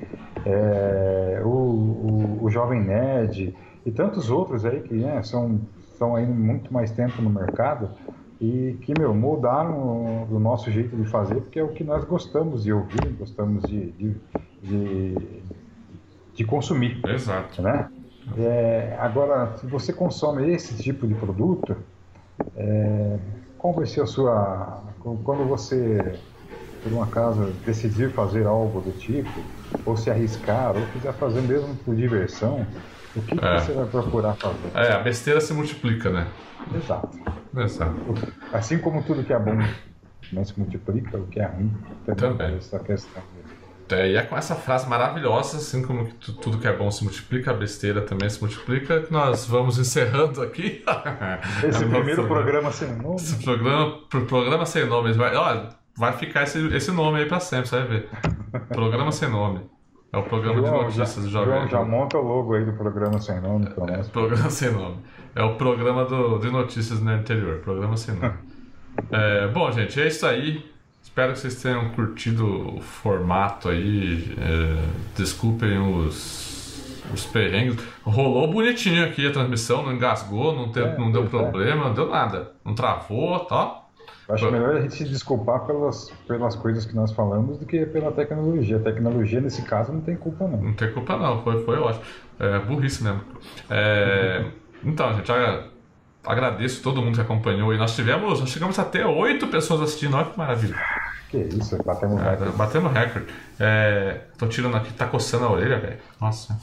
é, 0.45 1.41
o, 1.45 1.47
o, 1.47 2.39
o, 2.41 2.49
Jovem 2.49 2.83
Nerd 2.83 3.55
e 3.85 3.91
tantos 3.91 4.29
outros 4.29 4.65
aí 4.65 4.81
que 4.81 4.95
né, 4.95 5.23
são, 5.23 5.61
estão 5.93 6.13
aí 6.13 6.25
muito 6.25 6.73
mais 6.73 6.91
tempo 6.91 7.21
no 7.21 7.29
mercado 7.29 7.89
e 8.41 8.75
que, 8.81 8.99
meu, 8.99 9.13
mudaram 9.13 10.27
o, 10.31 10.39
nosso 10.39 10.71
jeito 10.71 10.95
de 10.95 11.05
fazer 11.05 11.35
porque 11.35 11.59
é 11.59 11.63
o 11.63 11.69
que 11.69 11.83
nós 11.83 12.03
gostamos 12.03 12.63
de 12.63 12.73
ouvir, 12.73 13.15
gostamos 13.19 13.67
de, 13.69 13.91
de, 13.91 14.15
de, 14.63 15.15
de 16.33 16.43
consumir. 16.43 17.05
Exato. 17.05 17.61
Né? 17.61 17.87
É, 18.35 18.97
agora, 18.99 19.55
se 19.57 19.67
você 19.67 19.93
consome 19.93 20.51
esse 20.51 20.75
tipo 20.81 21.05
de 21.05 21.13
produto, 21.13 21.77
é, 22.55 23.19
qual 23.59 23.73
vai 23.75 23.85
ser 23.85 24.01
a 24.01 24.07
sua 24.07 24.81
quando 25.23 25.47
você, 25.47 26.19
por 26.83 26.93
um 26.93 27.01
acaso, 27.01 27.45
decidir 27.65 28.11
fazer 28.11 28.47
algo 28.47 28.81
do 28.81 28.91
tipo, 28.91 29.29
ou 29.85 29.95
se 29.95 30.09
arriscar, 30.09 30.75
ou 30.75 30.81
quiser 30.87 31.13
fazer 31.13 31.41
mesmo 31.41 31.75
por 31.75 31.95
diversão, 31.95 32.65
o 33.15 33.21
que, 33.21 33.35
que 33.35 33.45
é. 33.45 33.59
você 33.59 33.73
vai 33.73 33.85
procurar 33.85 34.33
fazer? 34.35 34.71
É, 34.73 34.93
a 34.93 34.99
besteira 34.99 35.41
se 35.41 35.53
multiplica, 35.53 36.09
né? 36.09 36.27
Exato. 36.75 37.19
Exato. 37.57 37.95
Assim 38.53 38.77
como 38.77 39.03
tudo 39.03 39.23
que 39.23 39.33
é 39.33 39.39
bom 39.39 39.57
não 40.31 40.45
se 40.45 40.57
multiplica, 40.57 41.17
o 41.17 41.27
que 41.27 41.39
é 41.39 41.45
ruim 41.45 41.71
também. 42.05 42.37
também. 42.37 42.55
Essa 42.57 42.79
questão. 42.79 43.21
É, 43.89 44.09
e 44.09 44.15
é 44.15 44.21
com 44.21 44.37
essa 44.37 44.55
frase 44.55 44.87
maravilhosa, 44.87 45.57
assim 45.57 45.81
como 45.81 46.05
que 46.05 46.31
tudo 46.31 46.57
que 46.57 46.67
é 46.67 46.71
bom 46.71 46.89
se 46.89 47.03
multiplica, 47.03 47.51
a 47.51 47.53
besteira 47.53 48.01
também 48.01 48.29
se 48.29 48.39
multiplica, 48.39 49.01
que 49.01 49.11
nós 49.11 49.45
vamos 49.45 49.77
encerrando 49.77 50.41
aqui. 50.41 50.83
Esse 51.67 51.85
primeiro 51.85 52.25
programa 52.25 52.71
sem 52.71 52.95
nome. 52.95 53.15
Esse 53.15 53.43
programa, 53.43 53.97
programa 54.09 54.65
sem 54.65 54.85
nome. 54.85 55.11
Vai, 55.11 55.35
ó, 55.35 55.69
vai 55.97 56.13
ficar 56.13 56.43
esse, 56.43 56.65
esse 56.73 56.91
nome 56.91 57.19
aí 57.19 57.25
pra 57.25 57.41
sempre, 57.41 57.67
você 57.67 57.79
vai 57.79 57.87
ver. 57.87 58.09
Programa 58.69 59.11
sem 59.11 59.29
nome. 59.29 59.69
É 60.13 60.17
o 60.17 60.23
programa 60.23 60.59
João, 60.59 60.89
de 60.89 60.97
notícias 60.97 61.23
do 61.23 61.31
Jovem 61.31 61.53
João, 61.53 61.67
já 61.69 61.83
monta 61.85 62.17
o 62.17 62.21
logo 62.21 62.53
aí 62.53 62.65
do 62.65 62.73
programa 62.73 63.19
sem 63.19 63.39
nome. 63.39 63.67
É, 63.87 63.93
é, 63.93 64.03
programa 64.03 64.49
sem 64.51 64.71
nome. 64.71 64.97
É 65.33 65.41
o 65.41 65.55
programa 65.55 66.03
do, 66.03 66.37
de 66.37 66.49
notícias 66.49 66.99
no 66.99 67.15
interior. 67.15 67.59
Programa 67.59 67.95
sem 67.95 68.15
nome. 68.15 68.33
é, 69.09 69.47
bom, 69.47 69.71
gente, 69.71 70.01
é 70.01 70.07
isso 70.07 70.25
aí. 70.25 70.69
Espero 71.01 71.31
que 71.31 71.39
vocês 71.39 71.61
tenham 71.61 71.89
curtido 71.91 72.75
o 72.75 72.81
formato 72.81 73.69
aí. 73.69 74.35
É, 74.37 74.83
desculpem 75.15 75.77
os, 75.79 77.01
os 77.13 77.25
perrengues. 77.27 77.77
Rolou 78.03 78.51
bonitinho 78.51 79.05
aqui 79.05 79.25
a 79.25 79.31
transmissão, 79.31 79.81
não 79.81 79.93
engasgou, 79.93 80.53
não, 80.53 80.73
teve, 80.73 80.89
é, 80.89 80.97
não 80.97 81.09
deu 81.09 81.25
problema, 81.25 81.85
não 81.85 81.93
deu 81.93 82.09
nada. 82.09 82.51
Não 82.65 82.75
travou, 82.75 83.39
tá? 83.39 83.80
Acho 84.33 84.51
melhor 84.51 84.75
a 84.75 84.81
gente 84.81 84.95
se 84.95 85.03
desculpar 85.05 85.61
pelas, 85.65 86.11
pelas 86.27 86.55
coisas 86.55 86.85
que 86.85 86.95
nós 86.95 87.11
falamos 87.11 87.57
do 87.57 87.65
que 87.65 87.85
pela 87.85 88.11
tecnologia. 88.11 88.77
A 88.77 88.79
tecnologia, 88.79 89.41
nesse 89.41 89.61
caso, 89.63 89.91
não 89.91 90.01
tem 90.01 90.15
culpa, 90.15 90.47
não. 90.47 90.61
Não 90.61 90.73
tem 90.73 90.91
culpa, 90.91 91.17
não. 91.17 91.43
Foi, 91.43 91.63
foi 91.63 91.77
ótimo. 91.77 92.03
É, 92.39 92.59
burrice 92.59 93.03
mesmo. 93.03 93.21
É, 93.69 94.45
então, 94.83 95.13
gente, 95.15 95.31
agradeço 96.23 96.81
todo 96.81 97.01
mundo 97.01 97.15
que 97.15 97.21
acompanhou. 97.21 97.73
E 97.73 97.77
nós 97.77 97.95
tivemos, 97.95 98.39
nós 98.39 98.49
chegamos 98.49 98.77
até 98.79 99.05
oito 99.05 99.47
pessoas 99.47 99.81
assistindo. 99.81 100.15
Olha 100.15 100.25
que 100.25 100.37
maravilha. 100.37 100.75
Que 101.29 101.37
isso, 101.37 101.81
batemos 101.83 102.21
é, 102.21 102.29
recorde. 102.31 102.57
Batemos 102.57 102.91
recorde. 102.91 103.33
É, 103.59 104.21
tô 104.37 104.47
tirando 104.47 104.75
aqui, 104.75 104.93
tá 104.93 105.07
coçando 105.07 105.45
a 105.45 105.51
orelha, 105.51 105.79
velho. 105.79 105.97
Nossa. 106.19 106.57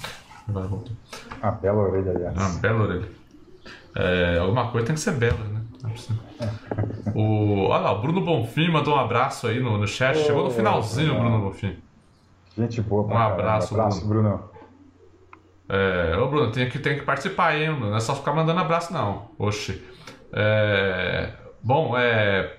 Agora 0.48 0.66
voltou. 0.66 0.96
Uma 1.42 1.52
bela 1.52 1.82
orelha, 1.82 2.10
aliás. 2.12 2.36
Uma 2.36 2.60
bela 2.60 2.82
orelha. 2.84 3.08
É, 3.96 4.38
alguma 4.38 4.70
coisa 4.70 4.86
tem 4.86 4.94
que 4.94 5.00
ser 5.00 5.12
bela, 5.12 5.38
né? 5.52 5.57
O, 7.14 7.68
olha 7.68 7.82
lá, 7.82 7.92
o 7.92 8.00
Bruno 8.00 8.20
Bonfim 8.20 8.70
mandou 8.70 8.94
um 8.94 8.98
abraço 8.98 9.46
aí 9.46 9.60
no, 9.60 9.78
no 9.78 9.86
chat. 9.86 10.16
Chegou 10.18 10.44
no 10.44 10.50
finalzinho, 10.50 11.14
o 11.14 11.18
Bruno 11.18 11.40
Bonfim. 11.40 11.76
Gente 12.56 12.80
boa, 12.80 13.04
Um 13.06 13.16
abraço, 13.16 13.74
um 13.74 13.80
abraço 13.80 14.06
Bruno. 14.06 14.30
Bruno. 14.30 14.50
É, 15.68 16.16
ô 16.16 16.28
Bruno, 16.28 16.50
tem 16.50 16.68
que, 16.68 16.78
tem 16.78 16.98
que 16.98 17.04
participar 17.04 17.48
aí, 17.48 17.68
não 17.68 17.94
é 17.94 18.00
só 18.00 18.14
ficar 18.14 18.32
mandando 18.32 18.60
abraço, 18.60 18.92
não. 18.92 19.30
Oxi. 19.38 19.84
É, 20.32 21.32
bom, 21.62 21.96
é. 21.96 22.56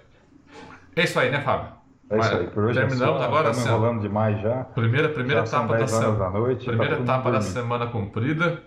É 0.95 1.03
isso 1.03 1.19
aí, 1.19 1.31
né, 1.31 1.41
Fábio? 1.41 1.79
É 2.09 2.17
isso 2.17 2.35
aí, 2.35 2.47
por 2.47 2.63
hoje 2.65 2.79
Terminamos 2.79 3.21
é 3.21 3.25
agora. 3.25 3.51
Estamos 3.51 3.69
enrolando 3.69 4.01
demais 4.01 4.41
já. 4.41 4.63
Primeira, 4.63 5.09
primeira 5.09 5.45
já 5.45 5.57
etapa 5.57 5.77
da, 5.77 5.87
se... 5.87 6.01
da 6.01 6.29
noite. 6.29 6.65
Primeira 6.65 6.95
tá 6.97 7.03
etapa 7.03 7.31
da 7.31 7.41
semana 7.41 7.87
cumprida. 7.87 8.63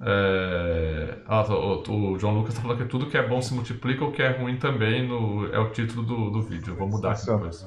É... 0.00 1.18
Ah, 1.26 1.42
o, 1.42 2.12
o, 2.12 2.18
João 2.18 2.34
Lucas 2.34 2.50
está 2.50 2.62
falando 2.62 2.78
que 2.78 2.84
tudo 2.84 3.06
que 3.06 3.16
é 3.16 3.26
bom 3.26 3.40
se 3.40 3.54
multiplica, 3.54 4.04
o 4.04 4.12
que 4.12 4.22
é 4.22 4.30
ruim 4.30 4.56
também 4.56 5.06
no... 5.06 5.46
é 5.52 5.58
o 5.58 5.70
título 5.70 6.02
do, 6.02 6.30
do 6.30 6.42
vídeo. 6.42 6.72
Eu 6.72 6.76
vou 6.76 6.88
mudar 6.88 7.12
aqui 7.12 7.26
depois. 7.26 7.66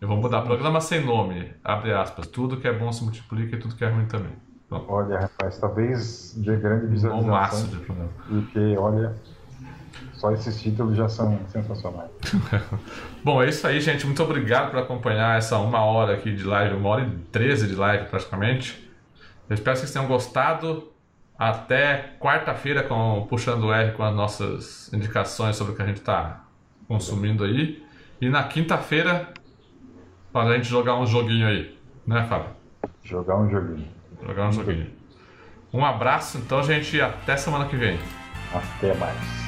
Eu 0.00 0.08
vou 0.08 0.16
mudar. 0.16 0.42
Programa 0.42 0.80
sem 0.80 1.04
nome, 1.04 1.52
abre 1.64 1.92
aspas. 1.92 2.26
Tudo 2.26 2.58
que 2.58 2.68
é 2.68 2.72
bom 2.72 2.92
se 2.92 3.02
multiplica 3.02 3.56
e 3.56 3.58
tudo 3.58 3.74
que 3.74 3.84
é 3.84 3.88
ruim 3.88 4.06
também. 4.06 4.32
Pronto. 4.68 4.86
Olha, 4.88 5.20
rapaz, 5.20 5.58
talvez 5.58 6.34
de 6.36 6.56
grande 6.56 6.86
visualização. 6.86 7.26
No 7.26 7.32
máximo 7.32 7.68
de 7.68 7.76
programa. 7.76 8.10
Porque, 8.28 8.76
olha, 8.76 9.14
só 10.14 10.32
esses 10.32 10.60
títulos 10.60 10.96
já 10.96 11.08
são 11.08 11.38
sensacionais. 11.48 12.10
Bom, 13.22 13.42
é 13.42 13.48
isso 13.48 13.66
aí, 13.66 13.80
gente. 13.80 14.06
Muito 14.06 14.22
obrigado 14.22 14.70
por 14.70 14.78
acompanhar 14.78 15.38
essa 15.38 15.58
uma 15.58 15.84
hora 15.84 16.14
aqui 16.14 16.34
de 16.34 16.44
live, 16.44 16.76
uma 16.76 16.88
hora 16.88 17.02
e 17.02 17.10
treze 17.30 17.66
de 17.66 17.74
live 17.74 18.06
praticamente. 18.06 18.90
Eu 19.48 19.54
espero 19.54 19.74
que 19.74 19.80
vocês 19.80 19.92
tenham 19.92 20.08
gostado. 20.08 20.93
Até 21.38 22.14
quarta-feira 22.20 22.84
com 22.84 23.26
Puxando 23.28 23.72
R 23.72 23.92
com 23.92 24.04
as 24.04 24.14
nossas 24.14 24.92
indicações 24.92 25.56
sobre 25.56 25.72
o 25.72 25.76
que 25.76 25.82
a 25.82 25.86
gente 25.86 25.98
está 25.98 26.44
consumindo 26.86 27.42
aí. 27.42 27.84
E 28.20 28.28
na 28.28 28.44
quinta-feira, 28.44 29.34
para 30.32 30.50
a 30.50 30.56
gente 30.56 30.68
jogar 30.68 30.96
um 30.96 31.06
joguinho 31.06 31.46
aí, 31.48 31.76
né, 32.06 32.24
Fábio? 32.28 32.50
Jogar 33.02 33.36
um 33.36 33.50
joguinho. 33.50 33.88
Jogar 34.24 34.48
um 34.48 34.52
joguinho. 34.52 34.90
Um 35.72 35.84
abraço, 35.84 36.38
então, 36.38 36.62
gente, 36.62 37.00
até 37.00 37.36
semana 37.36 37.66
que 37.66 37.76
vem. 37.76 37.98
Até 38.54 38.94
mais. 38.94 39.44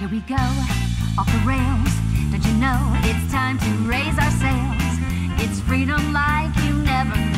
Here 0.00 0.08
we 0.10 0.20
go, 0.20 0.34
off 1.18 1.30
the 1.30 1.38
rails. 1.44 2.06
Don't 2.30 2.44
you 2.44 2.54
know 2.54 2.92
it's 3.04 3.30
time 3.30 3.58
to 3.58 3.70
raise 3.88 4.18
our? 4.18 4.35
freedom 5.76 6.10
like 6.10 6.56
you 6.64 6.72
never 6.84 7.14
knew. 7.14 7.35